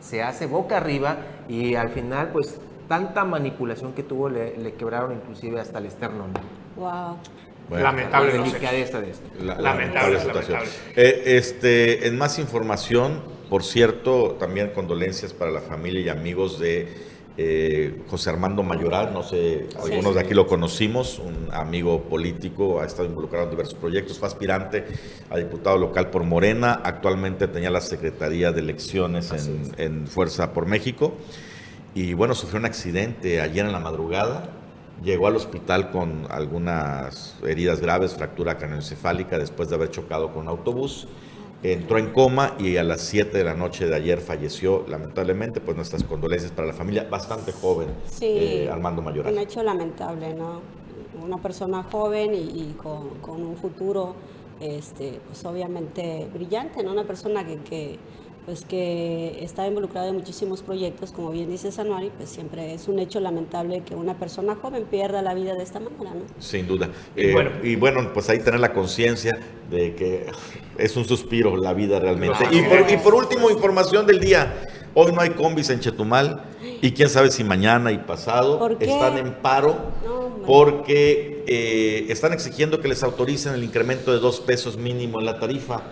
se 0.00 0.22
hace 0.22 0.46
boca 0.46 0.76
arriba 0.76 1.18
y 1.48 1.74
al 1.74 1.90
final 1.90 2.30
pues 2.32 2.58
tanta 2.88 3.24
manipulación 3.24 3.92
que 3.92 4.02
tuvo 4.02 4.28
le, 4.28 4.56
le 4.56 4.74
quebraron 4.74 5.12
inclusive 5.12 5.60
hasta 5.60 5.78
el 5.78 5.86
esternón. 5.86 6.30
Wow. 6.78 7.16
Bueno, 7.68 7.84
Lamentable, 7.84 8.30
La 8.32 8.36
no 8.38 8.44
sé. 8.46 8.52
delicadeza 8.52 9.00
de 9.00 9.10
esto. 9.10 9.28
La- 9.40 9.60
Lamentable, 9.60 10.14
lamentable 10.14 10.18
situación. 10.20 10.52
lamentable. 10.60 10.92
Eh, 10.96 11.36
este, 11.36 12.06
en 12.08 12.16
más 12.16 12.38
información, 12.38 13.20
por 13.50 13.62
cierto, 13.62 14.36
también 14.40 14.70
condolencias 14.70 15.34
para 15.34 15.50
la 15.50 15.60
familia 15.60 16.00
y 16.00 16.08
amigos 16.08 16.58
de 16.58 17.08
eh, 17.40 18.02
José 18.08 18.30
Armando 18.30 18.62
Mayoral, 18.62 19.12
no 19.12 19.22
sé, 19.22 19.66
algunos 19.80 20.14
de 20.14 20.20
aquí 20.22 20.34
lo 20.34 20.46
conocimos, 20.48 21.18
un 21.20 21.48
amigo 21.52 22.02
político, 22.04 22.80
ha 22.80 22.86
estado 22.86 23.06
involucrado 23.06 23.44
en 23.44 23.50
diversos 23.50 23.74
proyectos, 23.78 24.18
fue 24.18 24.26
aspirante 24.26 24.84
a 25.30 25.36
diputado 25.36 25.76
local 25.78 26.08
por 26.10 26.24
Morena, 26.24 26.80
actualmente 26.82 27.46
tenía 27.46 27.70
la 27.70 27.80
Secretaría 27.80 28.50
de 28.50 28.60
Elecciones 28.60 29.30
en, 29.30 29.72
en 29.78 30.06
Fuerza 30.08 30.52
por 30.52 30.66
México, 30.66 31.12
y 31.94 32.12
bueno, 32.14 32.34
sufrió 32.34 32.58
un 32.58 32.66
accidente 32.66 33.40
ayer 33.40 33.64
en 33.66 33.70
la 33.72 33.78
madrugada, 33.78 34.50
Llegó 35.02 35.28
al 35.28 35.36
hospital 35.36 35.90
con 35.90 36.26
algunas 36.30 37.36
heridas 37.46 37.80
graves, 37.80 38.14
fractura 38.14 38.58
craneoencefálica 38.58 39.38
después 39.38 39.68
de 39.68 39.76
haber 39.76 39.90
chocado 39.90 40.32
con 40.32 40.42
un 40.42 40.48
autobús. 40.48 41.06
Entró 41.62 41.98
en 41.98 42.12
coma 42.12 42.54
y 42.58 42.76
a 42.76 42.84
las 42.84 43.00
7 43.02 43.36
de 43.36 43.44
la 43.44 43.54
noche 43.54 43.86
de 43.86 43.94
ayer 43.94 44.20
falleció, 44.20 44.84
lamentablemente, 44.88 45.60
pues 45.60 45.76
nuestras 45.76 46.04
condolencias 46.04 46.52
para 46.52 46.68
la 46.68 46.72
familia, 46.74 47.06
bastante 47.10 47.52
joven, 47.52 47.88
Sí. 48.06 48.26
eh, 48.26 48.70
Armando 48.70 49.02
Mayoral. 49.02 49.32
Un 49.32 49.38
hecho 49.40 49.62
lamentable, 49.62 50.34
¿no? 50.34 50.60
Una 51.20 51.38
persona 51.38 51.82
joven 51.84 52.34
y, 52.34 52.38
y 52.38 52.74
con, 52.80 53.08
con 53.20 53.42
un 53.42 53.56
futuro, 53.56 54.14
este, 54.60 55.20
pues 55.26 55.44
obviamente 55.44 56.28
brillante, 56.32 56.82
¿no? 56.84 56.92
Una 56.92 57.04
persona 57.04 57.44
que, 57.44 57.56
que, 57.58 57.98
pues 58.48 58.64
que 58.64 59.44
está 59.44 59.66
involucrada 59.66 60.08
en 60.08 60.14
muchísimos 60.14 60.62
proyectos, 60.62 61.12
como 61.12 61.30
bien 61.30 61.50
dice 61.50 61.70
Sanuari, 61.70 62.10
pues 62.16 62.30
siempre 62.30 62.72
es 62.72 62.88
un 62.88 62.98
hecho 62.98 63.20
lamentable 63.20 63.82
que 63.82 63.94
una 63.94 64.18
persona 64.18 64.54
joven 64.54 64.86
pierda 64.90 65.20
la 65.20 65.34
vida 65.34 65.54
de 65.54 65.62
esta 65.62 65.80
manera, 65.80 66.14
¿no? 66.14 66.22
Sin 66.38 66.66
duda. 66.66 66.88
Y 67.14 67.26
Eh, 67.26 67.32
bueno. 67.34 67.50
y 67.62 67.76
bueno, 67.76 68.10
pues 68.14 68.30
ahí 68.30 68.38
tener 68.38 68.60
la 68.60 68.72
conciencia 68.72 69.38
de 69.68 69.94
que 69.94 70.28
es 70.78 70.96
un 70.96 71.04
suspiro 71.04 71.58
la 71.58 71.74
vida 71.74 72.00
realmente. 72.00 72.38
Y 72.50 72.62
por, 72.62 72.90
y 72.90 72.96
por 72.96 73.14
último, 73.16 73.50
información 73.50 74.06
del 74.06 74.18
día. 74.18 74.62
Hoy 74.94 75.12
no 75.12 75.20
hay 75.20 75.28
combis 75.28 75.68
en 75.68 75.80
Chetumal 75.80 76.42
y 76.80 76.92
quién 76.92 77.10
sabe 77.10 77.30
si 77.30 77.44
mañana 77.44 77.92
y 77.92 77.98
pasado 77.98 78.66
están 78.80 79.18
en 79.18 79.34
paro 79.42 79.76
porque 80.46 81.44
eh, 81.46 82.06
están 82.08 82.32
exigiendo 82.32 82.80
que 82.80 82.88
les 82.88 83.02
autoricen 83.02 83.52
el 83.52 83.62
incremento 83.62 84.10
de 84.10 84.20
dos 84.20 84.40
pesos 84.40 84.78
mínimo 84.78 85.20
en 85.20 85.26
la 85.26 85.38
tarifa. 85.38 85.82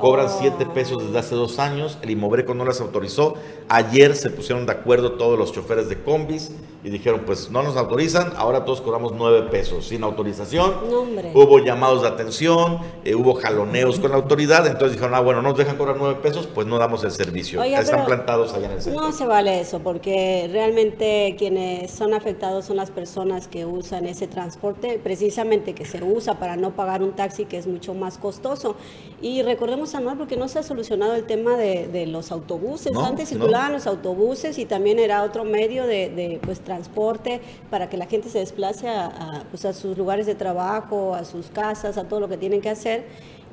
Cobran 0.00 0.26
Oh. 0.26 0.36
siete 0.40 0.66
pesos 0.66 1.02
desde 1.04 1.18
hace 1.18 1.34
dos 1.34 1.58
años, 1.58 1.98
el 2.02 2.10
Imobreco 2.10 2.54
no 2.54 2.64
las 2.64 2.80
autorizó. 2.80 3.34
Ayer 3.68 4.14
se 4.16 4.30
pusieron 4.30 4.66
de 4.66 4.72
acuerdo 4.72 5.12
todos 5.12 5.38
los 5.38 5.52
choferes 5.52 5.88
de 5.88 6.02
combis 6.02 6.50
y 6.82 6.90
dijeron, 6.90 7.22
pues 7.24 7.50
no 7.50 7.62
nos 7.62 7.76
autorizan, 7.78 8.34
ahora 8.36 8.64
todos 8.66 8.82
cobramos 8.82 9.12
nueve 9.16 9.48
pesos 9.50 9.86
sin 9.86 10.02
autorización. 10.02 10.74
No, 10.90 11.00
hombre. 11.00 11.30
Hubo 11.34 11.58
llamados 11.60 12.02
de 12.02 12.08
atención, 12.08 12.78
eh, 13.04 13.14
hubo 13.14 13.34
jaloneos 13.34 13.98
con 13.98 14.10
la 14.10 14.16
autoridad, 14.16 14.66
entonces 14.66 14.92
dijeron, 14.92 15.14
ah, 15.14 15.20
bueno, 15.20 15.40
no 15.40 15.48
nos 15.50 15.58
dejan 15.58 15.76
cobrar 15.76 15.96
nueve 15.98 16.18
pesos, 16.22 16.46
pues 16.46 16.66
no 16.66 16.76
damos 16.78 17.02
el 17.04 17.10
servicio. 17.12 17.60
Oiga, 17.60 17.80
Están 17.80 18.04
plantados 18.04 18.52
allá 18.52 18.66
en 18.66 18.72
el 18.72 18.82
centro. 18.82 19.00
No 19.00 19.12
se 19.12 19.24
vale 19.26 19.60
eso, 19.60 19.78
porque 19.78 20.48
realmente 20.52 21.36
quienes 21.38 21.90
son 21.90 22.12
afectados 22.12 22.66
son 22.66 22.76
las 22.76 22.90
personas 22.90 23.48
que 23.48 23.64
usan 23.64 24.06
ese 24.06 24.26
transporte, 24.26 25.00
precisamente 25.02 25.74
que 25.74 25.86
se 25.86 26.02
usa 26.04 26.38
para 26.38 26.56
no 26.56 26.72
pagar 26.72 27.02
un 27.02 27.12
taxi 27.12 27.46
que 27.46 27.56
es 27.56 27.66
mucho 27.66 27.94
más 27.94 28.18
costoso. 28.18 28.76
Y 29.22 29.40
recordemos, 29.42 29.83
Porque 30.16 30.36
no 30.36 30.48
se 30.48 30.58
ha 30.58 30.62
solucionado 30.62 31.14
el 31.14 31.24
tema 31.24 31.56
de, 31.56 31.88
de 31.88 32.06
los 32.06 32.32
autobuses. 32.32 32.92
No, 32.92 33.04
Antes 33.04 33.30
no. 33.30 33.38
circulaban 33.38 33.72
los 33.72 33.86
autobuses 33.86 34.58
y 34.58 34.64
también 34.64 34.98
era 34.98 35.22
otro 35.22 35.44
medio 35.44 35.86
de, 35.86 36.08
de, 36.10 36.40
pues, 36.42 36.60
transporte 36.60 37.40
para 37.70 37.88
que 37.88 37.96
la 37.96 38.06
gente 38.06 38.28
se 38.28 38.38
desplace 38.38 38.88
a, 38.88 39.06
a, 39.06 39.44
pues, 39.50 39.64
a 39.64 39.72
sus 39.72 39.96
lugares 39.96 40.26
de 40.26 40.34
trabajo, 40.34 41.14
a 41.14 41.24
sus 41.24 41.46
casas, 41.46 41.98
a 41.98 42.04
todo 42.04 42.20
lo 42.20 42.28
que 42.28 42.36
tienen 42.36 42.60
que 42.60 42.70
hacer. 42.70 43.04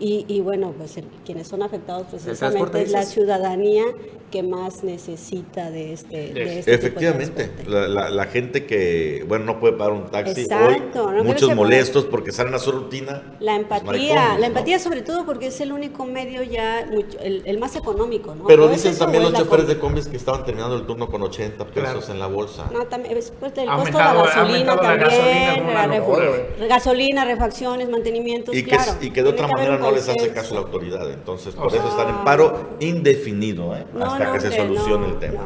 Y, 0.04 0.26
y 0.28 0.42
bueno, 0.42 0.74
pues 0.76 0.98
el- 0.98 1.06
quienes 1.24 1.48
son 1.48 1.62
afectados 1.62 2.08
precisamente 2.10 2.82
es 2.82 2.92
la 2.92 3.04
ciudadanía 3.04 3.84
que 4.32 4.42
más 4.44 4.84
necesita 4.84 5.70
de 5.70 5.94
este, 5.94 6.34
de 6.34 6.60
este 6.60 6.78
tipo 6.78 7.00
de 7.02 7.08
Efectivamente, 7.10 7.52
la, 7.68 7.88
la- 7.88 8.10
la 8.10 8.26
gente 8.26 8.66
que, 8.66 9.24
bueno, 9.28 9.46
no 9.46 9.60
puede 9.60 9.74
pagar 9.74 9.94
un 9.94 10.06
taxi 10.10 10.42
Exacto, 10.42 11.06
hoy, 11.06 11.16
no 11.18 11.24
muchos 11.26 11.54
molestos 11.54 12.06
porque 12.06 12.32
salen 12.32 12.54
a 12.56 12.60
su 12.60 12.72
rutina. 12.72 13.36
La 13.42 13.60
pues, 13.68 13.84
no 13.84 13.92
hay 13.92 14.10
empatía, 14.10 14.30
la 14.30 14.38
¿no? 14.40 14.46
empatía 14.46 14.80
sobre 14.80 15.02
todo 15.04 15.26
porque 15.26 15.48
es 15.48 15.62
el 15.62 15.72
único 15.72 16.06
medio 16.06 16.42
ya, 16.44 16.88
mucho- 16.92 17.20
el, 17.20 17.44
el 17.46 17.60
más 17.60 17.76
económico, 17.76 18.34
¿no? 18.34 18.48
Pero 18.48 18.64
¿O 18.66 18.70
es 18.70 18.78
dicen 18.82 18.98
también 18.98 19.22
los 19.24 19.34
la 19.34 19.40
choferes 19.40 19.66
com- 19.66 19.74
de 19.76 19.80
combis 19.80 20.08
que 20.08 20.18
estaban 20.18 20.44
terminando 20.46 20.78
el 20.78 20.86
turno 20.88 21.10
con 21.10 21.22
80 21.22 21.66
pesos 21.66 21.74
Claro. 21.92 22.02
en 22.12 22.20
la 22.20 22.28
bolsa. 22.28 22.70
No, 22.74 22.86
también, 22.88 23.18
Ha 23.18 23.18
costo 23.40 23.62
de 23.62 23.66
la 23.68 23.76
gasolina 24.14 24.76
la 24.76 24.82
también, 24.82 25.00
gasolina 25.00 25.88
la 25.88 26.00
güey. 26.00 26.68
gasolina, 26.70 27.26
refacciones, 27.26 27.90
mantenimientos, 27.90 28.56
y 28.56 28.64
que, 28.64 28.78
y 29.02 29.12
que 29.12 29.22
de 29.22 29.30
otra 29.30 29.48
manera 29.48 29.76
un 29.76 29.84
no 29.92 29.96
les 29.98 30.10
hace 30.10 30.34
caso 30.34 30.54
la 30.56 30.62
autoridad. 30.62 31.10
Entonces, 31.12 31.56
por 31.56 31.68
O 31.68 31.70
sea- 31.70 31.80
eso 31.80 31.90
están 31.90 32.10
en 32.10 32.24
paro 32.24 32.70
indefinido, 32.80 33.76
¿eh? 33.76 33.86
No, 33.94 34.06
hasta 34.06 34.26
no, 34.26 34.34
que 34.34 34.40
se 34.40 34.52
solucione 34.52 35.08
no, 35.08 35.14
el 35.14 35.20
tema. 35.20 35.42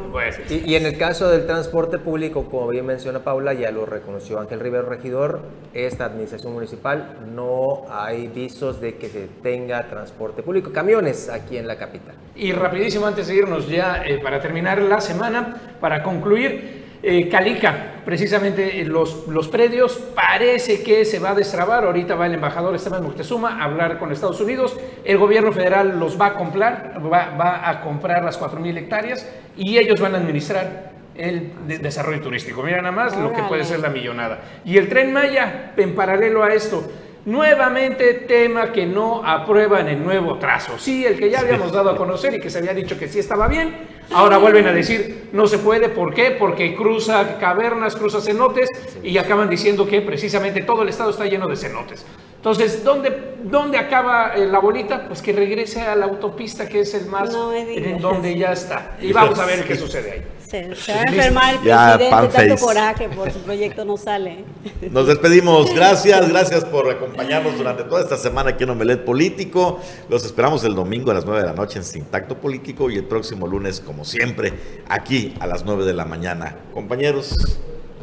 y 0.50 0.76
en 0.76 0.86
el 0.86 0.98
caso 0.98 1.30
del 1.30 1.46
transporte 1.46 1.98
público, 2.00 2.46
como 2.50 2.68
bien 2.70 2.86
menciona 2.86 3.24
Paula, 3.24 3.54
ya 3.54 3.72
lo 3.72 3.86
reconoció 3.86 4.40
Ángel 4.40 4.60
Rivero 4.60 4.88
Regidor, 4.88 5.42
esta 5.74 6.06
administración 6.06 6.54
municipal 6.54 7.18
no 7.34 7.86
hay 7.90 8.28
visos 8.28 8.80
de 8.82 8.96
que 8.96 9.10
se 9.10 9.28
tenga 9.44 9.88
transporte 9.90 10.44
público, 10.44 10.72
camiones 10.72 11.30
aquí 11.30 11.58
en 11.58 11.68
la 11.68 11.78
capital. 11.78 12.16
Y 12.36 12.52
rapidísimo, 12.52 13.06
antes 13.06 13.28
de 13.28 13.36
irnos 13.36 13.68
ya 13.68 14.04
eh, 14.06 14.20
para 14.22 14.42
terminar 14.42 14.82
la 14.82 15.00
semana, 15.02 15.76
para 15.80 16.04
concluir, 16.04 16.75
eh, 17.08 17.30
Calica, 17.30 18.02
precisamente 18.04 18.82
eh, 18.82 18.86
los, 18.86 19.28
los 19.28 19.48
predios, 19.48 19.94
parece 20.16 20.82
que 20.84 21.06
se 21.06 21.20
va 21.20 21.30
a 21.32 21.36
destrabar. 21.36 21.86
Ahorita 21.86 22.16
va 22.16 22.26
el 22.26 22.34
embajador 22.34 22.74
Esteban 22.76 23.04
Moctezuma 23.04 23.60
a 23.62 23.66
hablar 23.66 24.00
con 24.00 24.12
Estados 24.12 24.42
Unidos. 24.42 24.76
El 25.04 25.18
gobierno 25.18 25.52
federal 25.52 26.00
los 26.00 26.20
va 26.20 26.28
a 26.28 26.34
comprar, 26.36 27.00
va, 27.12 27.30
va 27.40 27.70
a 27.70 27.82
comprar 27.82 28.24
las 28.24 28.40
4.000 28.40 28.78
hectáreas 28.78 29.30
y 29.56 29.78
ellos 29.78 30.02
van 30.02 30.16
a 30.16 30.18
administrar 30.18 30.92
el 31.16 31.52
de- 31.68 31.78
desarrollo 31.78 32.22
turístico. 32.22 32.62
Mira 32.64 32.78
nada 32.82 32.92
más 32.92 33.16
lo 33.18 33.32
que 33.32 33.44
puede 33.44 33.64
ser 33.64 33.80
la 33.80 33.90
millonada. 33.90 34.40
Y 34.66 34.78
el 34.78 34.90
tren 34.90 35.14
Maya, 35.14 35.72
en 35.78 35.96
paralelo 35.96 36.44
a 36.44 36.54
esto, 36.54 36.86
nuevamente 37.26 38.14
tema 38.14 38.72
que 38.72 38.86
no 38.86 39.26
aprueban 39.26 39.88
el 39.88 40.04
nuevo 40.04 40.38
trazo. 40.38 40.78
Sí, 40.78 41.06
el 41.06 41.18
que 41.18 41.30
ya 41.30 41.40
habíamos 41.40 41.72
dado 41.72 41.90
a 41.90 41.98
conocer 41.98 42.36
y 42.36 42.40
que 42.40 42.50
se 42.50 42.60
había 42.60 42.74
dicho 42.74 42.98
que 42.98 43.08
sí 43.08 43.20
estaba 43.20 43.48
bien, 43.48 43.76
ahora 44.12 44.38
vuelven 44.38 44.68
a 44.68 44.72
decir 44.72 45.30
no 45.34 45.48
se 45.48 45.58
puede. 45.58 45.90
¿Por 45.90 46.14
qué? 46.14 46.32
Porque 46.32 46.76
cruza 46.76 47.38
cavernas, 47.40 47.96
cruza 47.96 48.22
cenotes 48.22 48.70
y 49.04 49.18
acaban 49.18 49.50
diciendo 49.50 49.88
que 49.88 50.02
precisamente 50.02 50.62
todo 50.62 50.84
el 50.84 50.90
estado 50.90 51.10
está 51.10 51.26
lleno 51.26 51.48
de 51.48 51.56
cenotes. 51.56 52.06
Entonces, 52.46 52.84
¿dónde, 52.84 53.38
dónde 53.42 53.80
acaba 53.80 54.36
eh, 54.36 54.46
la 54.46 54.60
bolita? 54.60 55.08
Pues 55.08 55.20
que 55.24 55.34
regrese 55.34 55.82
a 55.82 55.96
la 55.96 56.06
autopista, 56.06 56.70
que 56.70 56.82
es 56.82 56.94
el 56.94 57.08
más 57.08 57.32
No 57.32 57.52
en 57.52 58.00
donde 58.00 58.38
ya 58.38 58.52
está. 58.52 58.98
Y 59.02 59.12
vamos 59.14 59.40
a 59.40 59.48
ver 59.48 59.66
qué 59.66 59.76
sucede 59.76 60.12
ahí. 60.12 60.28
Se, 60.48 60.76
se 60.76 60.94
va 60.94 61.00
a 61.00 61.12
enfermar 61.12 61.56
el 61.56 61.62
Ya, 61.64 61.98
presidente, 61.98 62.38
tanto 62.38 62.64
coraje 62.64 63.10
por 63.10 63.32
su 63.32 63.40
proyecto 63.40 63.84
no 63.84 63.98
sale. 63.98 64.46
Nos 64.92 65.08
despedimos. 65.08 65.74
Gracias, 65.74 66.30
gracias 66.30 66.66
por 66.66 66.88
acompañarnos 66.88 67.58
durante 67.58 67.84
toda 67.84 68.02
esta 68.02 68.16
semana 68.16 68.52
aquí 68.52 68.64
en 68.64 68.70
Omelet 68.70 69.04
Político. 69.04 69.80
Los 70.08 70.24
esperamos 70.24 70.64
el 70.66 70.76
domingo 70.76 71.10
a 71.10 71.16
las 71.16 71.26
9 71.26 71.42
de 71.42 71.48
la 71.48 71.54
noche 71.54 71.80
en 71.80 71.84
Sintacto 71.84 72.38
Político 72.38 72.92
y 72.92 72.98
el 72.98 73.06
próximo 73.06 73.48
lunes, 73.48 73.80
como 73.80 74.06
siempre, 74.06 74.54
aquí 74.88 75.34
a 75.40 75.48
las 75.48 75.66
9 75.66 75.84
de 75.84 75.94
la 75.94 76.06
mañana. 76.06 76.56
Compañeros, 76.76 77.34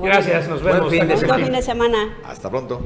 Gracias, 0.02 0.48
nos 0.48 0.62
Buen 0.62 0.74
vemos. 0.74 0.90
fin 0.90 1.06
de 1.06 1.14
Hasta 1.14 1.26
Buen 1.28 1.44
fin 1.44 1.52
de 1.52 1.62
semana. 1.62 2.18
hasta 2.24 2.50
pronto. 2.50 2.80